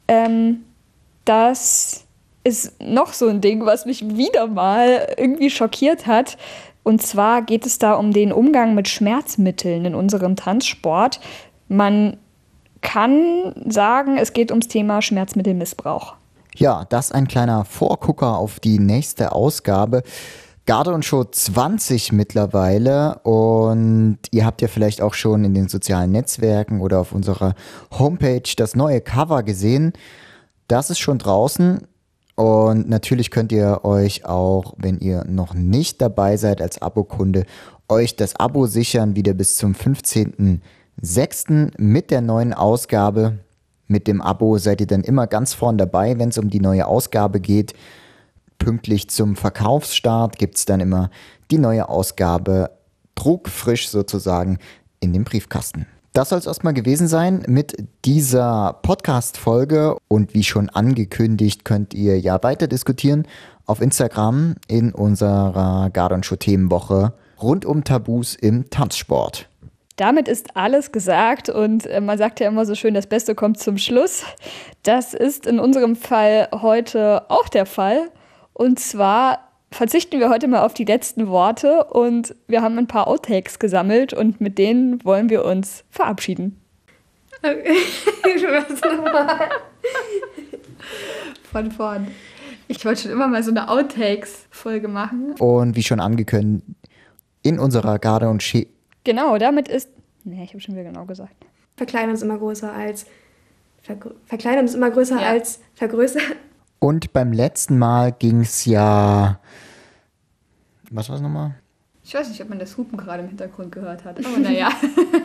Ähm, 0.08 0.64
das 1.26 2.06
ist 2.44 2.82
noch 2.82 3.14
so 3.14 3.28
ein 3.28 3.42
Ding, 3.42 3.66
was 3.66 3.86
mich 3.86 4.18
wieder 4.18 4.48
mal 4.48 5.08
irgendwie 5.18 5.50
schockiert 5.50 6.08
hat. 6.08 6.38
Und 6.84 7.02
zwar 7.02 7.42
geht 7.42 7.66
es 7.66 7.80
da 7.80 7.94
um 7.94 8.12
den 8.12 8.34
Umgang 8.34 8.76
mit 8.76 8.90
Schmerzmitteln 8.90 9.86
in 9.86 9.96
unserem 9.96 10.36
Tanzsport. 10.36 11.22
Man 11.70 12.18
kann 12.82 13.54
sagen, 13.68 14.18
es 14.18 14.34
geht 14.34 14.52
ums 14.52 14.68
Thema 14.68 15.02
Schmerzmittelmissbrauch. 15.02 16.16
Ja, 16.56 16.86
das 16.90 17.12
ein 17.12 17.28
kleiner 17.28 17.66
Vorgucker 17.66 18.38
auf 18.38 18.60
die 18.60 18.80
nächste 18.80 19.32
Ausgabe. 19.32 20.04
Garde 20.66 20.94
und 20.94 21.04
Show 21.04 21.26
20 21.26 22.14
mittlerweile 22.14 23.20
und 23.24 24.20
ihr 24.32 24.46
habt 24.46 24.62
ja 24.62 24.70
vielleicht 24.70 25.02
auch 25.02 25.14
schon 25.14 25.44
in 25.44 25.54
den 25.54 25.68
sozialen 25.68 26.12
Netzwerken 26.12 26.80
oder 26.80 27.00
auf 27.00 27.12
unserer 27.12 27.54
Homepage 27.92 28.44
das 28.56 28.76
neue 28.76 29.02
Cover 29.02 29.44
gesehen. 29.44 29.92
Das 30.70 30.90
ist 30.90 31.00
schon 31.00 31.18
draußen. 31.18 31.82
Und 32.36 32.90
natürlich 32.90 33.30
könnt 33.30 33.52
ihr 33.52 33.82
euch 33.84 34.26
auch, 34.26 34.74
wenn 34.78 35.00
ihr 35.00 35.24
noch 35.26 35.54
nicht 35.54 36.02
dabei 36.02 36.38
seid 36.38 36.62
als 36.62 36.82
Abokunde, 36.82 37.46
euch 37.90 38.16
das 38.16 38.38
Abo 38.38 38.66
sichern, 38.66 39.16
wieder 39.16 39.34
bis 39.34 39.58
zum 39.58 39.74
15.06. 39.74 41.74
mit 41.78 42.10
der 42.10 42.22
neuen 42.22 42.54
Ausgabe. 42.54 43.40
Mit 43.88 44.08
dem 44.08 44.22
Abo 44.22 44.58
seid 44.58 44.82
ihr 44.82 44.88
dann 44.88 45.04
immer 45.04 45.28
ganz 45.28 45.54
vorn 45.54 45.78
dabei, 45.78 46.18
wenn 46.20 46.30
es 46.30 46.38
um 46.38 46.50
die 46.50 46.60
neue 46.60 46.88
Ausgabe 46.88 47.40
geht. 47.40 47.74
Pünktlich 48.58 49.10
zum 49.10 49.36
Verkaufsstart 49.36 50.38
gibt 50.38 50.58
es 50.58 50.66
dann 50.66 50.80
immer 50.80 51.10
die 51.52 51.58
neue 51.58 51.90
Ausgabe 51.90 52.72
druckfrisch 53.16 53.90
sozusagen 53.90 54.58
in 55.00 55.14
dem 55.14 55.24
Briefkasten. 55.24 55.86
Das 56.14 56.30
soll 56.30 56.38
es 56.38 56.46
erstmal 56.46 56.76
gewesen 56.76 57.08
sein 57.08 57.44
mit 57.48 57.76
dieser 58.06 58.78
Podcast-Folge. 58.84 59.98
Und 60.08 60.36
wie 60.36 60.44
schon 60.44 60.70
angekündigt, 60.70 61.66
könnt 61.66 61.96
ihr 61.96 62.20
ja 62.20 62.42
weiter 62.44 62.68
diskutieren 62.68 63.28
auf 63.66 63.82
Instagram 63.82 64.56
in 64.68 64.94
unserer 64.94 65.90
Garden 65.92 66.22
Show 66.22 66.36
Themenwoche 66.36 67.14
rund 67.42 67.66
um 67.66 67.84
Tabus 67.84 68.36
im 68.36 68.70
Tanzsport. 68.70 69.50
Damit 69.96 70.28
ist 70.28 70.58
alles 70.58 70.92
gesagt 70.92 71.50
und 71.50 71.86
äh, 71.86 72.02
man 72.02 72.18
sagt 72.18 72.40
ja 72.40 72.48
immer 72.48 72.66
so 72.66 72.74
schön, 72.74 72.96
das 72.96 73.08
Beste 73.08 73.36
kommt 73.36 73.60
zum 73.60 73.78
Schluss. 73.78 74.24
Das 74.82 75.14
ist 75.14 75.46
in 75.46 75.60
unserem 75.60 75.96
Fall 75.96 76.50
heute 76.52 77.30
auch 77.30 77.48
der 77.48 77.66
Fall. 77.68 78.10
Und 78.54 78.80
zwar 78.80 79.52
verzichten 79.72 80.20
wir 80.20 80.30
heute 80.30 80.48
mal 80.48 80.62
auf 80.62 80.74
die 80.74 80.86
letzten 80.86 81.28
Worte 81.28 81.84
und 81.86 82.36
wir 82.48 82.62
haben 82.62 82.78
ein 82.78 82.88
paar 82.88 83.08
Outtakes 83.08 83.60
gesammelt 83.60 84.14
und 84.14 84.42
mit 84.42 84.58
denen 84.58 85.04
wollen 85.04 85.30
wir 85.30 85.46
uns 85.46 85.84
verabschieden. 85.90 86.60
Von 91.52 91.72
vorn. 91.72 92.08
Ich 92.68 92.86
wollte 92.86 93.02
schon 93.04 93.12
immer 93.12 93.28
mal 93.28 93.44
so 93.44 93.52
eine 93.52 93.70
Outtakes-Folge 93.70 94.88
machen. 94.88 95.34
Und 95.40 95.76
wie 95.76 95.84
schon 95.84 96.00
angekündigt, 96.00 96.66
in 97.42 97.60
unserer 97.60 98.00
Garde 98.00 98.30
und 98.30 98.42
Schee. 98.42 98.70
Genau, 99.04 99.38
damit 99.38 99.68
ist. 99.68 99.90
Nee, 100.24 100.44
ich 100.44 100.50
habe 100.50 100.62
schon 100.62 100.76
wieder 100.76 100.86
genau 100.86 101.06
gesagt. 101.06 101.36
Verkleinern 101.76 102.16
ist 102.16 102.22
immer 102.22 102.38
größer 102.38 102.72
als. 102.72 103.06
Vergr 103.82 104.12
Verkleinern 104.26 104.66
ist 104.66 104.76
immer 104.76 104.92
größer 104.92 105.20
ja. 105.20 105.28
als 105.28 105.60
vergrößern. 105.76 106.22
Und 106.80 107.14
beim 107.14 107.34
letzten 107.34 107.78
Mal 107.78 108.14
ging 108.14 108.42
es 108.42 108.66
ja 108.66 109.40
was 110.94 111.10
war 111.10 111.16
es 111.16 111.22
nochmal? 111.22 111.56
Ich 112.04 112.14
weiß 112.14 112.30
nicht, 112.30 112.42
ob 112.42 112.50
man 112.50 112.60
das 112.60 112.78
Hupen 112.78 112.98
gerade 112.98 113.24
im 113.24 113.30
Hintergrund 113.30 113.72
gehört 113.72 114.04
hat, 114.04 114.24
aber 114.24 114.38
naja, 114.38 114.70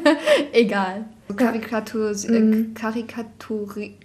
egal. 0.52 1.04
Karikatur, 1.36 2.12
äh, 2.12 2.40
mhm. 2.40 2.74
Karikaturi, 2.74 3.96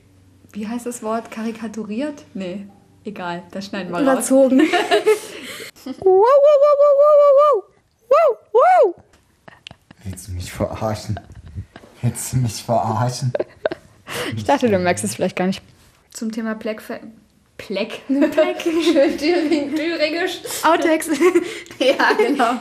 wie 0.51 0.67
heißt 0.67 0.85
das 0.85 1.01
Wort? 1.03 1.31
Karikaturiert? 1.31 2.25
Nee, 2.33 2.67
egal, 3.05 3.43
das 3.51 3.67
schneiden 3.67 3.93
wir 3.93 4.01
Überzogen. 4.01 4.59
raus. 4.59 4.69
wow, 5.85 5.95
wow, 5.95 6.03
wow, 6.03 6.77
wow, 6.79 6.95
wow, 6.99 7.23
wow, 7.39 7.63
wow, 8.09 8.37
wow. 8.51 9.03
Willst 10.03 10.27
du 10.27 10.31
mich 10.33 10.51
verarschen? 10.51 11.19
Willst 12.01 12.33
du 12.33 12.37
mich 12.37 12.63
verarschen? 12.63 13.33
Ich 14.35 14.43
dachte, 14.43 14.69
du 14.69 14.77
merkst 14.77 15.03
es 15.03 15.15
vielleicht 15.15 15.35
gar 15.35 15.47
nicht. 15.47 15.61
Zum 16.11 16.31
Thema 16.31 16.55
Black 16.55 16.81
Pleck. 17.57 18.01
Pleck. 18.07 18.61
Schön 18.61 19.17
Thüringisch. 19.17 20.41
Outtakes. 20.63 21.07
ja, 21.79 22.13
genau. 22.17 22.59